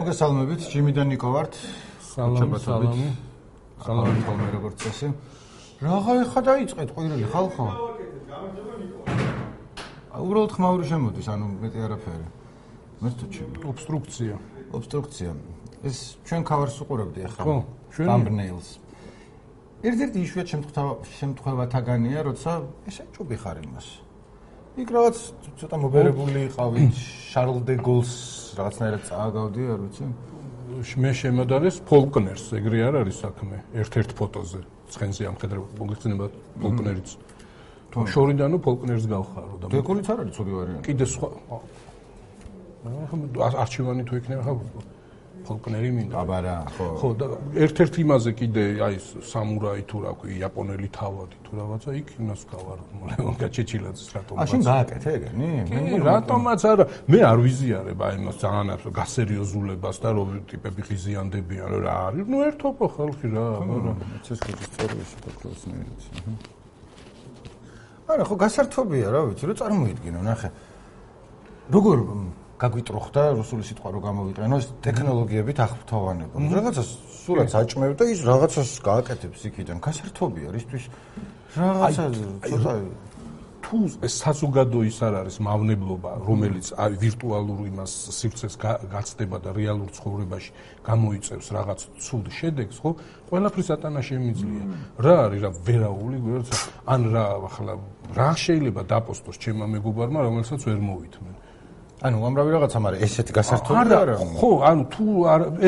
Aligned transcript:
მოგესალმებით, 0.00 0.62
ჯიმი 0.72 0.92
და 0.96 1.04
ნიკო 1.04 1.28
ვართ. 1.28 1.56
სალამი, 2.00 2.56
სალამი. 2.64 3.08
სალამი 3.84 4.22
თორმე 4.24 4.46
როგორც 4.56 4.76
წესი. 4.80 5.08
რაღა 5.84 6.12
ეხა 6.24 6.40
დაიწყეთ 6.40 6.88
ყვირილი 6.96 7.26
ხალხო. 7.28 7.66
უბრალოდ 10.24 10.52
ხმაური 10.56 10.84
შემოდის, 10.88 11.26
ანუ 11.28 11.46
მეტი 11.60 11.78
არაფერი. 11.84 12.28
მე 13.04 13.08
თუ 13.12 13.24
ჩემ 13.28 13.50
ობსტრუქცია. 13.60 14.34
ობსტრუქცია. 14.72 15.30
ეს 15.84 16.16
ჩვენ 16.24 16.42
ქავარს 16.48 16.76
უყურებდი 16.80 17.20
ახლა. 17.28 17.44
ხო, 17.44 17.56
ჩვენ 17.92 18.08
thumbnails. 18.08 18.68
ერთ-ერთი 19.84 20.18
იშვიათ 20.24 20.48
შემთხვევა 20.52 20.92
შემთხვევათაგანია, 21.20 22.20
როცა 22.24 22.52
ესე 22.88 23.04
ჭუბი 23.12 23.36
ხარ 23.36 23.56
იმას. 23.68 24.09
იქ 24.78 24.88
რაღაც 24.94 25.16
ცოტა 25.58 25.76
მობერებული 25.82 26.44
იყავით, 26.46 27.00
შარლ 27.30 27.58
დე 27.66 27.74
გოლს 27.82 28.12
რაღაცნაირად 28.58 29.02
წააგავდი, 29.10 29.62
არ 29.74 29.80
ვიცი. 29.82 30.04
მე 31.02 31.10
შემოდარეს 31.18 31.76
ფოლკნერს, 31.90 32.44
ეგრე 32.54 32.78
არ 32.86 32.94
არის 33.02 33.16
საქმე, 33.24 33.56
ერთ-ერთ 33.82 34.10
ფოტოზე. 34.14 34.60
ცხენზე 34.90 35.22
ამხედრებ, 35.30 35.64
მოგიხსენება 35.78 36.26
ფოლკნერიც. 36.62 37.08
შორიდანო 37.90 38.56
ფოლკნერს 38.62 39.04
გავხარო 39.10 39.54
და 39.58 39.66
დეკოლიც 39.74 40.06
არ 40.14 40.18
არის 40.22 40.34
ცუდი 40.38 40.52
ვარიანტი. 40.54 40.84
კიდე 40.86 41.04
სხვა 41.10 41.28
აა 41.50 41.60
არჩევანი 42.80 44.02
თუ 44.08 44.16
იქნება 44.20 44.42
ხა 44.46 44.52
ფოლკნერი 45.46 45.90
მინდა. 45.96 46.14
აბარა, 46.20 46.54
ხო. 46.76 46.86
ხო 47.00 47.08
და 47.20 47.26
ერთ-ერთ 47.64 47.94
იმაზე 48.04 48.30
კიდე 48.40 48.64
აი 48.86 48.94
სამურაი 49.30 49.82
თუ 49.90 49.96
რა 50.04 50.12
ქვია, 50.20 50.36
იაპონელი 50.40 50.88
თავადი 50.94 51.36
თუ 51.44 51.50
რაღაცა 51.60 51.90
იქ 52.00 52.08
იმას 52.20 52.42
გავარო, 52.52 52.84
მაგრამ 53.00 53.34
გაჩეჩილაძის 53.42 54.08
რატომ? 54.14 54.34
აშენ 54.44 54.60
გააკეთე 54.70 55.08
ეგენი? 55.18 55.48
მე 55.70 55.82
რატომაც 56.10 56.60
არა, 56.70 56.84
მე 57.10 57.18
არ 57.30 57.38
ვიზიარებ 57.46 57.98
აი 58.00 58.12
იმას 58.20 58.36
ძალიან 58.40 58.66
აბსოლუტ 58.74 58.96
გასერიოზულებას 59.00 59.96
და 60.00 60.08
რომ 60.16 60.30
ტიპები 60.50 60.80
ღიზიანდებიან 60.88 61.70
რა 61.84 61.94
არის. 62.10 62.24
ნუ 62.30 62.38
ერთობო 62.50 62.84
ხალხი 62.96 63.26
რა, 63.34 63.46
მაგრამ 63.70 63.96
ეს 64.30 64.38
ხუთი 64.44 64.64
სწორია 64.70 65.04
შეგქოსნერიც. 65.10 66.02
არა, 68.10 68.22
ხო 68.26 68.34
გასართობია 68.42 69.08
რა 69.14 69.20
ვიცი, 69.30 69.44
რომ 69.46 69.56
წარმოიდგინო, 69.60 70.20
ნახე. 70.26 70.50
როგორ 71.70 71.98
გაგვიტროხდა 72.60 73.22
რუსული 73.40 73.62
სიტყვა 73.64 73.88
რო 73.94 74.00
გამოვიყენო 74.04 74.56
ეს 74.60 74.66
ტექნოლოგიებით 74.84 75.58
აღფრთოვანება. 75.64 76.34
რაღაცას 76.56 76.88
სულაც 77.24 77.50
აჭმევ 77.60 77.92
და 77.96 78.04
ის 78.12 78.20
რაღაცას 78.30 78.70
გააკეთებს 78.84 79.40
იქიდან. 79.48 79.76
გასართობია 79.80 80.48
რისთვის 80.56 80.84
რაღაცა 81.56 82.04
ცოტა 82.50 82.72
თუ 83.70 83.78
ეს 84.02 84.14
საზოგადო 84.24 84.80
ის 84.88 84.98
არ 85.06 85.14
არის 85.20 85.36
მავნებლობა, 85.46 86.10
რომელიც 86.26 86.66
ვირტუალურ 87.02 87.60
იმას 87.70 87.92
სივრცეს 88.18 88.54
გაცდება 88.94 89.38
და 89.44 89.50
რეალურ 89.54 89.90
ცხოვრებაში 89.94 90.50
გამოიწევს 90.88 91.46
რაღაც 91.56 91.80
ცუდ 92.02 92.26
შედეგს, 92.38 92.76
ხო? 92.82 92.90
ყველაფრის 93.30 93.68
ატანა 93.76 94.00
შემიძლია. 94.10 94.64
რა 95.06 95.14
არის 95.26 95.40
რა 95.44 95.50
ვერაული, 95.66 96.18
ან 96.94 97.00
რა 97.14 97.24
ახლა 97.46 97.72
რა 98.18 98.30
შეიძლება 98.42 98.82
დაპოსტოს 98.90 99.36
ჩემმა 99.38 99.66
მეგობარმა, 99.76 100.18
რომელსაც 100.26 100.60
ვერ 100.66 100.80
მოვითმენ. 100.90 101.34
ანუ 102.00 102.16
ამრავი 102.26 102.50
რაღაცა, 102.56 102.78
მაგრამ 102.80 103.02
ესეთი 103.04 103.32
გასართობი 103.36 103.92
არა. 104.00 104.14
ხო, 104.40 104.50
ანუ 104.64 104.82
თუ 104.88 105.06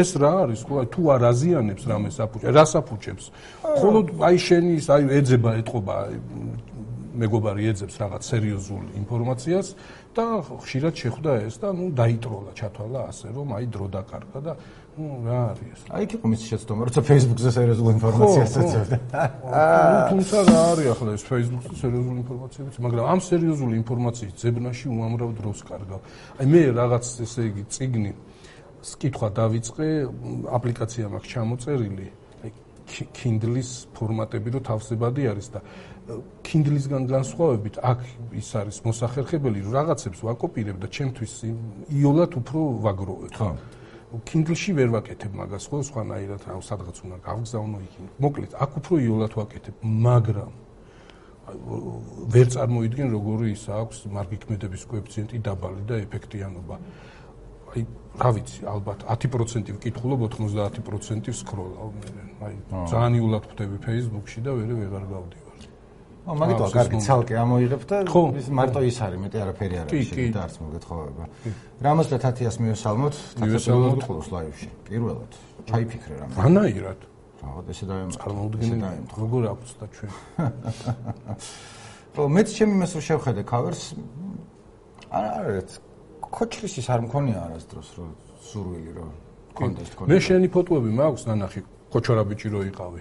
ეს 0.01 0.11
რა 0.17 0.33
არის, 0.49 0.61
ხო, 0.65 0.75
თუ 0.89 1.01
არ 1.13 1.23
აზიანებს 1.29 1.83
რამე 1.93 2.09
საფუჭე, 2.09 2.49
რა 2.57 2.65
საფუჭებს. 2.73 3.25
ხოლოდ 3.61 4.07
აი 4.17 4.37
შენი 4.41 4.71
ის 4.81 4.87
აი 4.89 5.03
ეძება 5.21 5.51
ეთყობა 5.61 5.97
მეგობარი 7.13 7.63
ეძებს 7.69 7.95
რაღაც 8.01 8.23
სერიოზულ 8.33 8.85
ინფორმაციას 8.97 9.67
და 10.17 10.25
ხშირად 10.65 10.95
შეხვდა 10.97 11.33
ეს 11.45 11.55
და 11.61 11.69
ნუ 11.77 11.87
დაიტროლა, 11.93 12.51
ჩათვალა 12.57 13.01
ასე, 13.13 13.27
რომ 13.37 13.49
აი 13.53 13.65
დრო 13.69 13.87
დაკარგა 13.93 14.41
და 14.41 14.53
ნუ 14.93 15.25
რა 15.25 15.37
არის 15.57 15.85
აი 15.89 16.05
კი 16.05 16.17
კომის 16.21 16.43
შეცდომა, 16.53 16.85
როცა 16.89 17.01
Facebook-ზე 17.09 17.51
სერიოზულ 17.57 17.89
ინფორმაციას 17.97 18.57
ეძებდა. 18.61 18.97
აა 19.49 20.01
თუმცა 20.13 20.37
რა 20.49 20.61
არის 20.73 20.87
ახლა 20.93 21.11
ეს 21.17 21.25
Facebook-ზე 21.33 21.75
სერიოზული 21.81 22.19
ინფორმაციები, 22.23 22.69
მაგრამ 22.87 23.05
ამ 23.13 23.21
სერიოზული 23.25 23.75
ინფორმაციის 23.83 24.33
ძებნაში 24.43 24.87
უამრავ 24.93 25.31
დროს 25.41 25.59
კარგავ. 25.65 26.01
აი 26.37 26.47
მე 26.53 26.63
რაღაც 26.77 27.05
ესე 27.25 27.43
იგი 27.49 27.63
ციგნი 27.73 28.13
სკითხვა 28.93 29.29
დავიწყე, 29.41 29.89
აპლიკაცია 30.61 31.05
მაქვს 31.09 31.29
ჩამოწერილი, 31.33 32.07
აი 32.45 32.51
Kindle-ის 33.17 33.71
ფორმატები 33.97 34.49
რო 34.53 34.61
თავსებადი 34.61 35.23
არის 35.33 35.49
და 35.57 35.61
Kindle-ისგან 36.45 37.03
განსხვავებით 37.09 37.79
აქ 37.81 38.01
ის 38.37 38.49
არის 38.61 38.77
მოსახერხებელი, 38.85 39.59
რომ 39.65 39.73
რაღაცებს 39.73 40.21
ვაკოპირებ 40.21 40.77
და 40.83 40.89
ჩემთვის 40.93 41.33
იოლად 41.89 42.33
უფრო 42.43 42.61
ვაგროვებ. 42.85 43.33
ხო. 43.39 43.51
Kindle-ში 44.13 44.73
ვერ 44.77 44.91
ვაკეთებ 44.93 45.33
მაგას, 45.41 45.65
ხო, 45.73 45.79
სხვანაირად, 45.89 46.43
რა, 46.45 46.57
სადღაც 46.61 46.97
უნდა 47.05 47.17
გავგზავნო 47.25 47.79
იქ. 47.87 47.95
მოკლედ, 48.21 48.53
აქ 48.61 48.71
უფრო 48.83 48.95
იოლად 49.01 49.33
ვაკეთებ, 49.41 49.77
მაგრამ 49.83 50.53
ვერ 52.33 52.47
წარმოიდგენ 52.55 53.09
როგორი 53.13 53.47
ის 53.57 53.65
აქვს 53.73 53.99
მარგიქმედების 54.15 54.83
კოეფიციენტი 54.93 55.39
დაბალი 55.43 55.83
და 55.89 55.95
ეფექტიანობა. 56.05 56.77
აი, 57.73 57.83
რა 58.21 58.31
ვიცი, 58.37 58.61
ალბათ 58.69 59.01
10% 59.09 59.73
ვკითხულობ, 59.77 60.21
90% 60.37 61.33
სკროლავ 61.33 61.89
მე. 61.99 62.11
აი, 62.47 62.55
ძალიან 62.93 63.13
იოლად 63.19 63.45
ხვდები 63.49 63.77
Facebook-ში 63.87 64.39
და 64.45 64.51
ვერ 64.55 64.71
ვეღარ 64.77 65.05
გავდივარ. 65.09 65.52
ო 66.23 66.35
მაგითო 66.39 66.67
კარგი 66.71 66.99
ცალკე 67.03 67.35
ამოიღებ 67.43 67.83
და 67.91 67.97
ის 68.39 68.49
მარტო 68.55 68.81
ის 68.87 68.99
არის 69.03 69.19
მეტი 69.27 69.39
არაფერი 69.43 69.77
არ 69.83 69.87
არის 69.91 70.11
და 70.35 70.41
არც 70.47 70.57
მოგეთხოვება 70.63 71.25
რამოს 71.83 72.09
და 72.13 72.17
თათიას 72.23 72.57
მიესალმოთ 72.63 73.15
თათიას 73.43 73.65
ხოლოს 74.07 74.29
ლაივში 74.31 74.69
პირველად. 74.87 75.33
ჩაიფიქრე 75.67 76.15
რამე. 76.23 76.33
რანაირად 76.39 77.01
რაღაც 77.43 77.67
ესე 77.75 77.85
და 77.91 77.95
წარმოუდგენელი. 78.23 79.03
როგორ 79.19 79.43
აქვს 79.51 79.71
და 79.83 79.85
ჩვენ? 79.95 80.13
ო 82.13 82.29
მეც 82.29 82.49
ჩემი 82.55 82.75
მას 82.77 82.93
რო 82.95 83.03
შევხედე 83.09 83.43
კავერს 83.43 83.83
არ 85.11 85.25
არის 85.33 85.71
კოჩლის 86.23 86.75
ის 86.81 86.87
არ 86.93 87.01
მქონია 87.09 87.39
არასდროს 87.47 87.89
რო 87.97 88.05
სურვილი 88.47 88.93
რო 88.97 89.07
კონდეს 89.59 89.91
კონდეს 89.97 90.13
მე 90.13 90.19
შენი 90.29 90.49
ფოტოები 90.55 90.91
მაქვს 91.03 91.25
ნანახი 91.29 91.61
კოჩორა 91.93 92.23
ბიჭი 92.31 92.49
რო 92.53 92.61
იყავი 92.69 93.01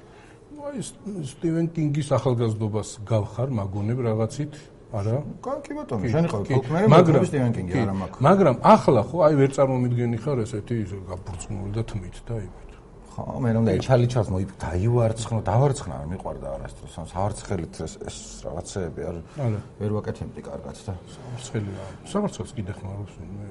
აი 0.62 0.82
სტივენ 1.26 1.68
კინგის 1.74 2.10
ახალგაზრდობას 2.14 2.90
გავხარ 3.10 3.50
მაგონებ 3.58 4.00
რაღაცით 4.06 4.58
არა? 4.94 5.16
კი 5.66 5.78
ბატონო, 5.78 6.10
შენ 6.14 6.28
იყავ 6.28 6.44
კოკმერი, 6.52 6.90
მაგრამ 6.92 7.24
სტივენ 7.30 7.54
კინგი 7.56 7.80
არა 7.82 7.96
მაქვს. 8.02 8.22
მაგრამ 8.28 8.56
ახლა 8.62 9.02
ხო 9.10 9.18
აი 9.26 9.34
ვერ 9.42 9.50
წარმომიდგენი 9.58 10.18
ხარ 10.22 10.38
ესეთი 10.46 10.76
გაბურწმული 11.10 11.72
და 11.74 11.84
თმით 11.92 12.18
და 12.28 12.36
იბით. 12.46 12.72
ხო, 13.12 13.24
მე 13.42 13.50
რომ 13.58 13.64
და 13.68 13.72
ჩარლი 13.82 14.08
ჩარლს 14.14 14.30
მოიფ 14.32 14.52
დაივარცხნო, 14.62 15.40
დავარცხნა 15.50 15.94
არ 15.98 16.08
მიყვარდა 16.12 16.48
არასდროს. 16.56 16.94
ამ 17.02 17.08
სავარცხელით 17.10 17.74
ეს 17.82 17.94
ეს 18.06 18.18
რაღაცეები 18.46 19.02
არ 19.10 19.16
ვერ 19.82 19.92
ვაკეთებდი 19.98 20.42
კარგად 20.46 20.76
და 20.86 20.94
სავარცხელი 21.16 21.72
სავარცხელს 22.12 22.52
კიდე 22.54 22.72
ხმარობს 22.78 23.14
მე. 23.18 23.48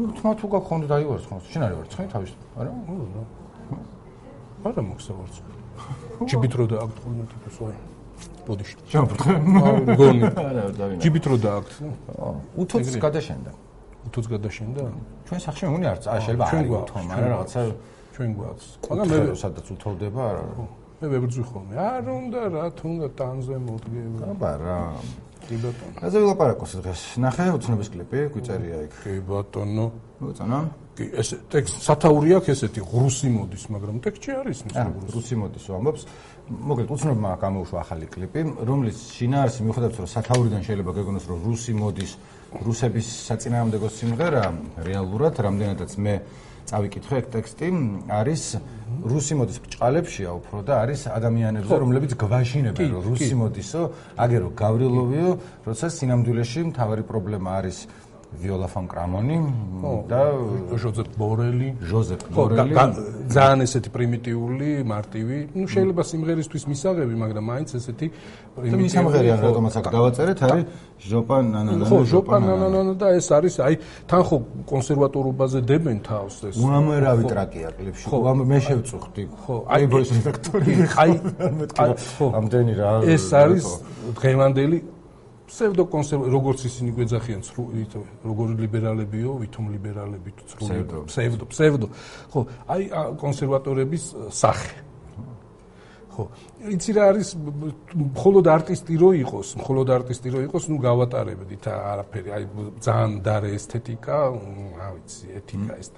ნუ 0.00 0.04
თმა 0.18 0.30
თუ 0.40 0.46
გაქონდა 0.54 0.86
დაივარცხნო. 0.94 1.36
შენ 1.52 1.62
არ 1.68 1.72
ვარცხნი 1.78 2.06
თავის? 2.14 2.32
არა? 2.58 2.70
არა. 2.72 3.22
არა 4.64 4.80
მოხსავარცხელი. 4.88 5.63
ჯიბით 6.28 6.52
რო 6.58 6.64
დააქვთ 6.72 6.96
ხოლმე 7.04 7.24
თვითონ 7.30 7.52
სვაი 7.56 7.76
ბოდიში 8.46 8.74
შემოფრთხე 8.92 9.32
გონი. 9.98 10.22
არა 10.30 10.64
დავინა 10.78 11.00
ჯიბით 11.02 11.24
რო 11.30 11.36
დააქვთ 11.44 11.72
აა 11.84 12.32
უთოც 12.62 12.86
გადაშენდა. 13.04 13.50
უთოც 14.06 14.26
გადაშენდა. 14.34 14.82
ჩვენ 15.26 15.40
სახში 15.44 15.64
უნი 15.74 15.86
არ 15.92 15.98
წა 16.04 16.08
შეიძლება 16.24 16.44
არის 16.44 16.70
უთო 16.78 16.96
მაგრამ 17.08 17.28
რაღაცა 17.34 17.60
ჩვენ 18.14 18.30
გვაქვს. 18.38 18.66
მაგრამ 18.84 19.06
მე 19.10 19.36
სადაც 19.42 19.66
უთოვდება 19.74 20.22
არა 20.30 20.44
მე 21.00 21.06
ვებრძვი 21.12 21.42
ხოლმე. 21.50 21.74
არ 21.74 22.04
უნდა 22.20 22.40
რა 22.54 22.64
თუნდა 22.78 23.06
ტანზე 23.18 23.56
მოდგება. 23.66 24.18
აბა 24.30 24.52
რა 24.62 24.78
კი 25.44 25.56
ბატონო. 25.60 25.96
ასე 26.00 26.16
ვილაპარაკოს 26.22 26.72
დღეს. 26.80 27.00
ნახე 27.20 27.44
უცნობის 27.56 27.88
კლიპი, 27.92 28.18
გვიწერია 28.32 28.78
იქ. 28.86 28.92
კი 29.04 29.12
ბატონო. 29.28 29.86
მოწონა? 30.20 30.58
კი, 30.94 31.04
ეს 31.20 31.28
ტექსტ 31.50 31.74
სათაური 31.84 32.36
აქვს 32.38 32.48
ესეთი 32.54 32.80
ღრუსი 32.90 33.28
მოდის, 33.34 33.64
მაგრამ 33.74 33.96
ტექსტი 34.04 34.30
არის 34.40 34.58
ის 34.68 34.74
ღრუსი. 35.10 35.34
მოდის, 35.42 35.64
ვამბობს. 35.74 36.02
მოკლედ 36.44 36.88
უცნობმა 36.92 37.30
გამოუშვა 37.40 37.78
ახალი 37.80 38.06
კლიპი, 38.14 38.40
რომლის 38.68 38.98
შინაარსი 39.16 39.60
მიუხედავად 39.64 39.94
რომ 39.96 40.08
სათაურიდან 40.12 40.62
შეიძლება 40.68 40.90
გეგონოს 40.92 41.24
რომ 41.24 41.38
რუსი 41.48 41.72
მოდის, 41.72 42.12
რუსების 42.62 43.06
საწინააღმდეგო 43.26 43.88
სიმღერა 43.90 44.44
რეალურად 44.86 45.34
რამდენადაც 45.42 45.92
მე 45.98 46.14
წავიკითხე 46.68 47.16
ეგ 47.20 47.26
ტექსტი 47.34 47.68
არის 48.14 48.44
რუსი 49.04 49.34
მოდის 49.40 49.58
ბჭყალებშია 49.64 50.30
უფრო 50.38 50.58
და 50.64 50.74
არის 50.84 51.00
ადამიანებზე 51.12 51.78
რომლებიც 51.82 52.12
გვაშინებენ 52.22 52.88
რომ 52.94 53.04
რუსი 53.10 53.34
მოდისო 53.40 53.82
აგერო 54.24 54.48
გავრილოვიო 54.62 55.30
როცა 55.66 55.86
სინამდვილეში 55.98 56.60
მთავარი 56.70 57.04
პრობლემა 57.10 57.50
არის 57.58 57.78
ვიოლა 58.42 58.68
ფონ 58.74 58.84
კრამონი 58.92 59.36
და 60.10 60.20
ჟოზეფ 60.82 61.08
ბორელი. 61.20 61.68
ჟოზეფ 61.90 62.22
ბორელი. 62.34 62.72
ძალიან 63.34 63.60
ესეთი 63.64 63.90
პრიმიტიული, 63.94 64.68
მარტივი. 64.84 65.38
ნუ 65.54 65.66
შეიძლება 65.74 66.02
სიმღერისთვის 66.10 66.64
მისაღები, 66.70 67.14
მაგრამ 67.24 67.44
მაინც 67.50 67.68
ესეთი 67.78 68.06
პრიმიტიული. 68.54 68.90
სიმღერი 68.94 69.28
ან 69.34 69.40
რატომაც 69.44 69.74
აქ 69.80 69.86
დავაწერეთ, 69.96 70.38
არის 70.44 70.64
ჟოპა 71.10 71.36
ნანანა. 71.54 71.84
ხო, 71.90 71.98
ჟოპა 72.12 72.36
ნანანა 72.48 72.92
და 73.00 73.06
ეს 73.18 73.28
არის 73.36 73.54
აი 73.66 73.74
თან 74.08 74.22
ხო 74.28 74.36
კონსერვატორობაზე 74.70 75.58
დებენ 75.70 75.98
თავს 76.08 76.34
ეს. 76.48 76.54
უამრავი 76.64 77.24
ტრაკია 77.32 77.68
კლიპში. 77.76 78.04
ხო, 78.08 78.18
მე 78.50 78.58
შევწუხდი. 78.66 79.22
ხო, 79.44 79.54
აი 79.74 79.82
ბოის 79.92 80.10
რედაქტორი. 80.16 80.72
აი 81.02 81.10
ამდენი 82.38 82.72
რა. 82.80 82.90
ეს 83.14 83.26
არის 83.32 83.64
დღევანდელი 84.18 84.78
ფსევდო 85.54 85.84
კონსერვ 85.86 86.22
როგორც 86.34 86.64
ისინი 86.66 86.90
გვეძახიან 86.98 87.42
როგორი 88.26 88.54
ლიბერალებიო, 88.58 89.30
ვითომ 89.38 89.64
ლიბერალები 89.70 90.30
თუ 90.34 90.44
ფსევდო. 91.06 91.46
ფსევდო 91.46 91.86
ხო 92.34 92.40
აი 92.74 92.82
კონსერვატორების 93.22 94.04
სახე. 94.34 94.74
ხო 96.10 96.26
იცი 96.64 96.92
რა 96.96 97.04
არის 97.12 97.28
მხოლოდ 97.36 98.48
არტისტი 98.48 98.94
რო 99.00 99.08
იყოს 99.20 99.48
მხოლოდ 99.60 99.88
არტისტი 99.94 100.28
რო 100.32 100.40
იყოს 100.48 100.64
ნუ 100.72 100.76
გავატარებდით 100.80 101.64
არაფერი. 101.68 102.28
აი 102.36 102.44
ძალიან 102.80 103.12
დარე 103.26 103.50
ესთეტიკა 103.58 104.18
რა 104.80 104.88
ვიცი 104.94 105.26
ეთიკა 105.40 105.74
ეს 105.82 105.88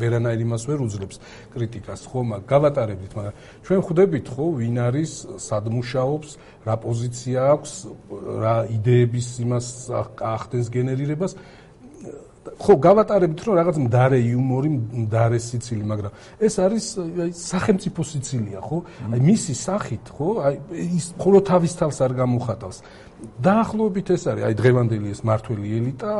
ვერანაირ 0.00 0.40
იმას 0.46 0.62
ვერ 0.70 0.80
უძლებს 0.86 1.16
კრიტიკას 1.52 2.02
ხო 2.08 2.20
მაგ 2.30 2.42
გავატარებდით 2.48 3.12
მაგრამ 3.16 3.34
ჩვენ 3.68 3.80
ხვდებით 3.84 4.26
ხო 4.32 4.46
ვინ 4.56 4.76
არის 4.88 5.12
სადმუშაობს 5.44 6.30
რა 6.64 6.74
პოზიცია 6.86 7.38
აქვს 7.52 7.72
რა 8.44 8.56
იდეების 8.76 9.28
იმას 9.44 9.66
ახდენს 9.92 10.68
გენერირებას 10.72 11.32
ხო 12.54 12.74
გავატარებით 12.86 13.40
რომ 13.46 13.54
რაღაც 13.60 13.76
მდარე 13.86 14.18
იუმორი, 14.30 14.70
მდარე 15.06 15.38
სიცილი, 15.42 15.84
მაგრამ 15.92 16.12
ეს 16.46 16.54
არის 16.62 16.84
სახელმწიფო 17.32 18.00
სიცილია, 18.10 18.60
ხო? 18.62 18.78
აი 19.12 19.20
მისი 19.30 19.54
სახით, 19.66 20.04
ხო? 20.16 20.28
აი 20.46 20.54
ის 20.98 21.06
მხოლოდ 21.18 21.42
თავის 21.50 21.72
თავს 21.80 21.96
არ 22.06 22.12
გამოხატავს. 22.20 22.78
დაახლოებით 23.16 24.10
ეს 24.12 24.22
არის, 24.28 24.42
აი 24.44 24.54
დღევანდელი 24.60 25.08
ეს 25.08 25.20
მართველი 25.24 25.66
ელიტა 25.78 26.12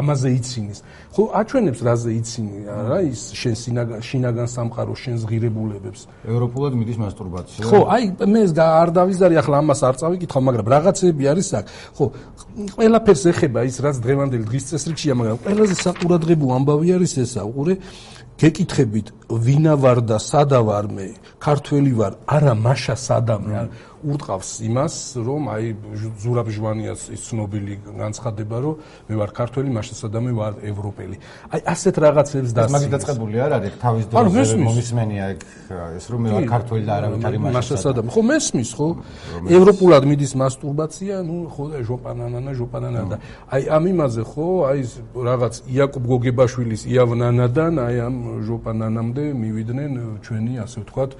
ამაზე 0.00 0.28
იცინის. 0.40 0.78
ხო, 1.12 1.22
აჩვენებს 1.36 1.80
რაზე 1.84 2.10
იცინი 2.16 2.56
რა 2.64 2.98
ის 3.12 3.20
შენ 3.36 3.54
შინაგან 4.00 4.48
სამყარო 4.48 4.94
შენ 4.96 5.16
ზღირებულებებს. 5.20 6.00
ევროპულად 6.24 6.72
მიდის 6.80 6.98
მასტურბაცია. 7.04 7.62
ხო, 7.68 7.80
აი 7.92 8.02
მე 8.24 8.40
ეს 8.48 8.52
არ 8.56 8.88
დავიზარი 8.88 9.34
ახლა 9.36 9.56
ამას 9.60 9.80
არ 9.84 9.94
წავიკითხავ, 10.00 10.42
მაგრამ 10.48 10.66
რაღაცები 10.74 11.24
არის 11.28 11.48
აქ. 11.60 11.64
ხო, 11.96 12.04
ყველაფერს 12.76 13.24
ეხება 13.30 13.60
ის 13.68 13.76
რაც 13.84 13.96
დღევანდელი 14.00 14.44
დღის 14.48 14.64
წესრიგშია, 14.70 15.14
მაგრამ 15.20 15.38
ყველაზე 15.60 15.76
საყურადღებო 15.84 16.46
ამბავი 16.56 16.88
არის 16.96 17.12
ესა, 17.20 17.42
უყურე 17.44 17.74
გეკითხებით 18.40 19.08
ვინა 19.44 19.74
ვარ 19.76 19.98
და 20.08 20.16
სადა 20.16 20.60
ვარ 20.64 20.86
მე? 20.88 21.08
ქართველი 21.36 21.92
ვარ? 22.00 22.12
არა 22.24 22.54
მაშა 22.64 22.96
სადამე 22.96 23.52
ურტყავს 24.00 24.50
იმას 24.64 24.94
რომ 25.20 25.42
აი 25.52 25.64
ზურაბ 26.22 26.48
ჟვანიას 26.56 27.02
ის 27.12 27.20
ცნობილი 27.28 27.74
განცხადება 28.00 28.56
რომ 28.64 28.74
მე 29.08 29.14
ვარ 29.20 29.30
ქართველი 29.36 29.68
მაშა 29.76 29.94
სადამე 30.00 30.30
ვარ 30.40 30.54
ევროპელი. 30.64 31.16
აი 31.52 31.60
ასეთ 31.74 31.94
რაღაცებს 32.04 32.50
და 32.56 32.62
მაგით 32.72 32.90
დაწყებული 32.96 33.36
არ 33.44 33.52
არის 33.60 33.74
თავის 33.84 34.04
დროზე 34.08 34.56
მომისმენია 34.64 35.24
ეგ 35.34 35.40
ეს 36.00 36.04
რომ 36.10 36.20
მე 36.24 36.30
ვარ 36.36 36.44
ქართველი 36.48 36.84
და 36.88 36.92
არავით 37.00 37.22
არის 37.28 37.40
მაშა 37.60 37.76
სადამე 37.84 38.08
ხო 38.14 38.22
მესმის 38.30 38.70
ხო? 38.78 38.88
ევროპულად 39.58 40.02
მიდის 40.10 40.32
მასტურბაცია 40.40 41.14
ნუ 41.28 41.36
ხო 41.54 41.64
და 41.72 41.78
ჟოპანანანა 41.90 42.50
ჟოპანანა 42.60 43.02
და 43.10 43.16
აი 43.52 43.62
ამ 43.76 43.84
იმაზე 43.92 44.22
ხო 44.32 44.48
აი 44.70 44.80
რაღაც 45.28 45.54
იაკობ 45.76 46.04
გოგებაშვილის 46.12 46.82
იავნანადან 46.88 47.74
აი 47.84 47.96
ამ 48.08 48.16
ჟოპანანამდე 48.48 49.24
მივიდნენ 49.44 49.92
ჩვენი 50.24 50.52
ასე 50.64 50.78
ვთქვათ 50.84 51.10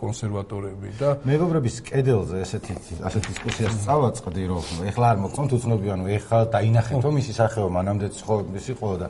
კონსერვატორები 0.00 0.88
და 1.00 1.08
მეგობრების 1.28 1.76
კედელზე 1.88 2.42
ესეთი 2.44 2.74
ასეთ 3.08 3.22
დისკუსიას 3.30 3.76
წავაწყდი 3.86 4.44
რომ 4.50 4.64
ეხლა 4.90 5.06
არ 5.12 5.18
მოგწონთ 5.24 5.50
უცნობი 5.56 5.88
ანუ 5.96 6.04
ეხლა 6.18 6.38
დაინახეთო 6.54 7.10
მისი 7.18 7.32
სახეო 7.40 7.68
მანამდე 7.76 8.06
ხო 8.26 8.36
ის 8.60 8.66
იყო 8.74 8.88
და 9.02 9.06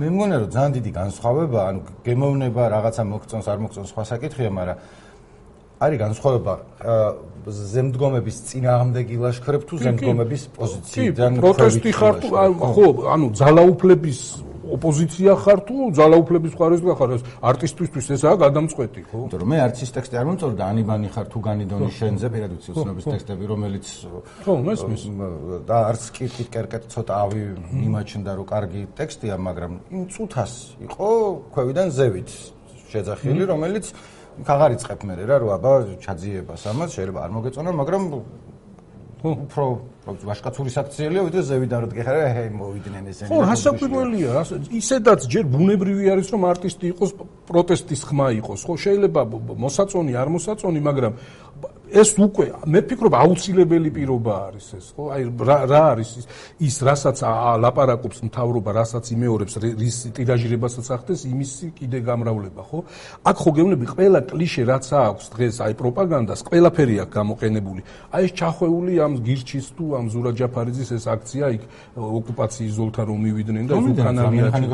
მე 0.00 0.06
მგონია 0.14 0.38
რომ 0.40 0.50
ძალიან 0.56 0.72
დიდი 0.76 0.90
განსხვავება 1.00 1.60
ანუ 1.68 1.80
გემოვნება 2.06 2.62
რაღაცა 2.74 3.02
მოგწონს 3.12 3.46
არ 3.52 3.58
მოგწონს 3.64 3.88
სხვა 3.92 4.02
საკითხია 4.12 4.50
მაგრამ 4.56 4.78
არის 5.80 5.98
განსხვავება 6.00 6.54
ზემდგომების 7.48 8.36
წინააღმდეგი 8.48 9.16
ლაშქრებ 9.24 9.62
თუ 9.68 9.74
ზემდგომების 9.84 10.42
პოზიციიდან 10.56 11.40
პროტესტი 11.40 11.90
ხარ 11.96 12.14
თუ 12.20 12.28
ხო 12.76 12.86
ანუ 13.16 13.26
ძალაუფლების 13.40 14.20
ოპოზიცია 14.76 15.32
ხარ 15.42 15.60
თუ 15.68 15.76
ძალაუფლების 15.98 16.52
მხარეს 16.54 16.82
ხარ 17.00 17.10
ეს 17.16 17.22
არტისტისთვის 17.50 18.06
ესაა 18.16 18.36
გადამწყვეტი 18.44 19.02
ხო? 19.10 19.18
იმიტომ 19.20 19.40
რომ 19.40 19.48
მე 19.50 19.58
არც 19.66 19.78
ის 19.84 19.90
ტექსტი 19.96 20.14
არ 20.20 20.26
მომწონს 20.30 20.56
და 20.60 20.64
ანიბანი 20.70 21.08
ხარ 21.14 21.26
თუ 21.32 21.38
განიდონი 21.48 21.90
შენზე 22.00 22.26
პირად 22.34 22.50
ვიცი 22.54 22.68
უცნობის 22.74 23.04
ტექსტები 23.10 23.44
რომელიც 23.50 23.86
ხო 24.44 24.52
მესმის 24.68 25.02
და 25.68 25.76
არც 25.90 26.02
კირკით 26.16 26.48
კერკეთ 26.54 26.84
ცოტა 26.94 27.14
ავი 27.24 27.42
იმაჩნდა 27.86 28.30
რომ 28.38 28.46
კარგი 28.52 28.82
ტექსტია 28.98 29.34
მაგრამ 29.48 29.72
იმ 29.90 30.02
წუთას 30.14 30.52
იყო 30.86 31.08
ქვევიდან 31.54 31.88
ზევით 31.98 32.30
შეძახილი 32.90 33.42
რომელიც 33.50 33.86
ხაღარ 34.46 34.70
იწებ 34.76 35.00
მე 35.04 35.14
რა 35.28 35.36
რომ 35.42 35.50
აბა 35.56 35.72
ჩაძიებას 36.04 36.62
ამას 36.70 36.90
შეიძლება 36.96 37.20
არ 37.26 37.30
მოგეწონა 37.36 37.70
მაგრამ 37.80 38.02
უფრო 39.20 39.64
ვაშკაცური 40.30 40.70
საქციელია, 40.74 41.22
ვიდრე 41.26 41.42
ზევიდან 41.50 41.78
რო 41.84 41.88
დგეხარა, 41.90 42.24
ჰე, 42.34 42.44
მოვიდნენ 42.60 43.04
ესენი. 43.10 43.28
ხო, 43.30 43.38
რასაკვირველია, 43.50 44.30
ისედაც 44.80 45.20
ჯერ 45.32 45.44
ბუნებრივი 45.54 46.04
არის, 46.14 46.26
რომ 46.34 46.42
არტისტი 46.50 46.84
იყოს 46.92 47.10
პროტესტის 47.50 48.00
ხმა 48.08 48.26
იყოს, 48.40 48.60
ხო, 48.66 48.74
შეიძლება 48.84 49.20
მოსაწონი, 49.66 50.12
არ 50.22 50.28
მოსაწონი, 50.38 50.80
მაგრამ 50.88 51.12
ეს 51.90 52.14
უკვე 52.22 52.46
მე 52.70 52.80
ფიქრობ 52.86 53.14
აუცილებელი 53.18 53.90
პირობა 53.90 54.34
არის 54.46 54.66
ეს 54.78 54.86
ხო? 54.94 55.04
აი 55.10 55.22
რა 55.42 55.56
რა 55.66 55.80
არის 55.90 56.10
ის? 56.22 56.26
ის 56.62 56.76
რასაც 56.86 57.18
ლაპარაკობს 57.64 58.18
მთავრობა 58.30 58.70
რასაც 58.78 59.04
იმეორებს 59.10 59.54
რის 59.58 59.98
ტირაჟირებასაც 60.14 60.86
ახდენს 60.94 61.22
იმის 61.26 61.52
კიდე 61.74 61.98
გამრავლება 62.06 62.62
ხო? 62.70 62.78
აქ 63.26 63.36
ხო 63.42 63.50
გეუბნები 63.58 63.86
ყველა 63.90 64.20
კლიშე 64.30 64.62
რაც 64.70 64.86
აქვს 65.02 65.26
დღეს 65.34 65.56
აი 65.66 65.72
პროპაგანდას 65.82 66.40
ყველაფერი 66.46 66.94
აქვს 67.02 67.14
გამოყენებული. 67.18 67.80
აი 68.14 68.22
ეს 68.30 68.32
ჩახვეული 68.38 68.92
ამ 69.02 69.12
გირჩის 69.26 69.66
თუ 69.74 69.84
ამ 69.98 70.06
ზურა 70.14 70.30
ჯაფარიძის 70.38 70.90
ეს 70.94 71.04
აქცია 71.10 71.46
იქ 71.58 71.62
ოკუპაციის 71.98 72.72
ზოლთან 72.78 73.04
რომ 73.10 73.18
მივიდნენ 73.26 73.64
და 73.66 73.74
უკანავიაჩი 73.90 74.66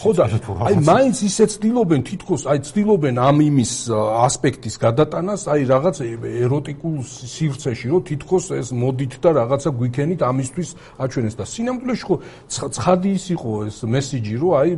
ხო 0.00 0.10
და 0.16 0.24
აი 0.68 0.74
მაინც 0.80 1.16
ისე 1.28 1.44
ცდილობენ 1.52 1.97
ცდილობენ 1.98 2.06
თითქოს 2.06 2.42
აი 2.46 2.58
ცდილობენ 2.62 3.16
ამ 3.18 3.36
იმის 3.42 3.72
ასპექტის 3.90 4.76
გადატანას 4.78 5.42
აი 5.50 5.62
რაღაც 5.66 5.96
ეროტიკულ 6.06 6.96
სივრცეში 7.02 7.86
რომ 7.90 8.02
თითქოს 8.08 8.44
ეს 8.54 8.68
მოდით 8.72 9.14
და 9.22 9.30
რაღაცა 9.38 9.70
გვიქენით 9.78 10.20
ამისთვის 10.22 10.70
აჩვენეს 10.98 11.34
და 11.38 11.44
სინამდვილეში 11.48 12.04
ხო 12.08 12.16
ცხადი 12.48 13.10
ის 13.18 13.24
იყო 13.34 13.50
ეს 13.66 13.78
მესიჯი 13.94 14.34
რომ 14.38 14.52
აი 14.58 14.70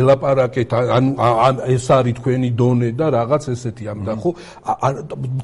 ელაპარაკეთ 0.00 0.70
ან 0.76 1.04
ეს 1.68 1.86
არის 1.90 2.14
თქვენი 2.20 2.50
დონე 2.60 2.90
და 2.96 3.06
რაღაც 3.16 3.42
ესეთი 3.54 3.84
ამ 3.92 4.00
და 4.08 4.14
ხო 4.20 4.30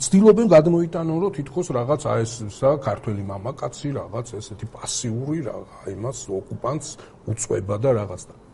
ცდილობენ 0.05 0.47
გადმოიტანონ 0.53 1.19
რომ 1.25 1.33
თითქოს 1.37 1.67
რაღაც 1.73 2.03
აი 2.07 2.21
ეს 2.27 2.33
სა 2.53 2.71
ქართველი 2.85 3.23
მამაკაცი 3.33 3.89
რაღაც 4.01 4.27
ესეთი 4.41 4.67
პასიური 4.73 5.39
რა 5.47 5.57
იმას 5.95 6.19
ოკუპანტს 6.41 6.89
უწובה 7.29 7.77
და 7.81 7.91
რაღაც 8.01 8.23
და 8.29 8.46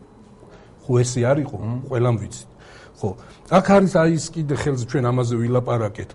ხო 0.84 0.92
ესე 1.02 1.20
არისო 1.30 1.56
ყველამ 1.88 2.16
ვიცით. 2.22 2.48
ხო 2.98 3.08
აქ 3.58 3.66
არის 3.76 3.92
აი 4.02 4.10
ის 4.18 4.26
კიდე 4.34 4.54
ხელს 4.62 4.82
ჩვენ 4.90 5.04
ამაზე 5.10 5.34
ვილაპარაკეთ. 5.42 6.10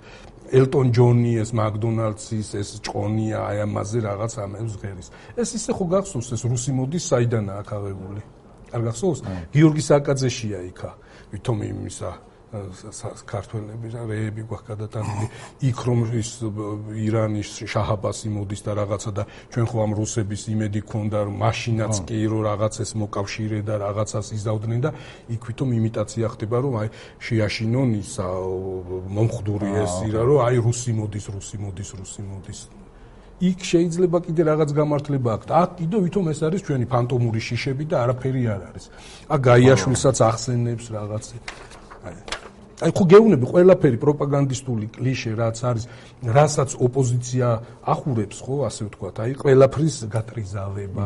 ელტონ 0.47 0.88
ჯონი 0.95 1.33
ეს 1.43 1.50
მაკდონალდსის 1.59 2.50
ეს 2.55 2.69
ჭყონია 2.86 3.39
აი 3.51 3.57
ამაზე 3.67 3.97
რაღაც 4.07 4.33
ამებს 4.43 4.74
ღერის. 4.79 5.07
ეს 5.36 5.50
ისე 5.57 5.71
ხო 5.75 5.86
გახსოვს 5.91 6.29
ეს 6.36 6.41
რუსი 6.47 6.71
მოდის 6.77 7.03
საიდანაა 7.12 7.63
აღებული. 7.67 8.21
არ 8.75 8.81
გახსოვს? 8.88 9.19
გიორგი 9.53 9.83
საკაძეშია 9.91 10.59
იქა 10.71 10.91
ვითომ 11.31 11.59
იმისა 11.71 12.12
ქართველები 12.48 13.89
რა 13.92 14.04
რეები 14.08 14.44
გვაქვს 14.48 14.68
გადატანილი 14.72 15.25
იქ 15.68 15.80
რომ 15.84 16.00
ის 16.16 16.30
ირანის 16.96 17.50
შაჰაბასი 17.68 18.32
მოდის 18.32 18.62
და 18.63 18.72
რაღაცა 18.80 19.12
და 19.20 19.24
ჩვენ 19.51 19.66
ხო 19.68 19.77
ამ 19.84 19.92
რუსების 20.00 20.42
იმედი 20.56 20.82
ქონდა 20.88 21.20
რომ 21.27 21.36
მაშინაც 21.44 21.94
კი 22.08 22.24
რომ 22.32 22.42
რაღაცას 22.48 22.96
მოკავშირე 23.04 23.60
და 23.68 23.75
რაღაცას 23.84 24.32
იზავდნენ 24.39 24.80
და 24.80 24.92
იქ 25.36 25.42
ვითომ 25.44 25.70
იმიტაცია 25.75 26.25
ხდება 26.39 26.58
რომ 26.63 26.74
აი 26.88 26.88
შეაშინონ 27.20 27.89
ის 28.00 28.16
მომხდური 29.12 29.70
ეს 29.84 29.94
ირა 30.08 30.22
რომ 30.24 30.39
აი 30.48 30.58
რუსი 30.63 30.92
მოდის 30.96 31.25
რუსი 31.36 31.58
მოდის 31.68 31.89
რუსი 32.00 32.22
მოდის 32.32 32.62
იქ 33.38 33.62
შეიძლება 33.62 34.18
კიდე 34.25 34.42
რაღაც 34.50 34.70
გამართლება 34.74 35.30
აქვს. 35.38 35.48
აქ 35.62 35.70
კიდე 35.77 35.98
ვითომ 36.10 36.25
ეს 36.34 36.39
არის 36.42 36.62
ჩვენი 36.66 36.86
ფანტომური 36.89 37.38
შიშები 37.38 37.86
და 37.86 37.96
არაფერი 38.01 38.42
არ 38.50 38.62
არის. 38.66 38.86
აქ 39.30 39.39
გაიაშვილსაც 39.46 40.18
ახსენებს 40.25 40.86
რაღაცა. 40.89 41.36
აი 42.77 42.93
ხო 42.93 43.03
გეუბნები 43.10 43.48
ყველაფერი 43.50 43.98
პროპაგანდისტული 43.98 44.88
კლიშე 44.93 45.31
რაც 45.34 45.57
არის, 45.65 45.86
რასაც 46.29 46.75
ოპოზიცია 46.77 47.48
ახურებს, 47.89 48.38
ხო, 48.38 48.55
ასე 48.69 48.81
ვთქვათ, 48.86 49.15
აი 49.25 49.31
ყველაფრის 49.41 49.96
გატრიზავება, 50.13 51.05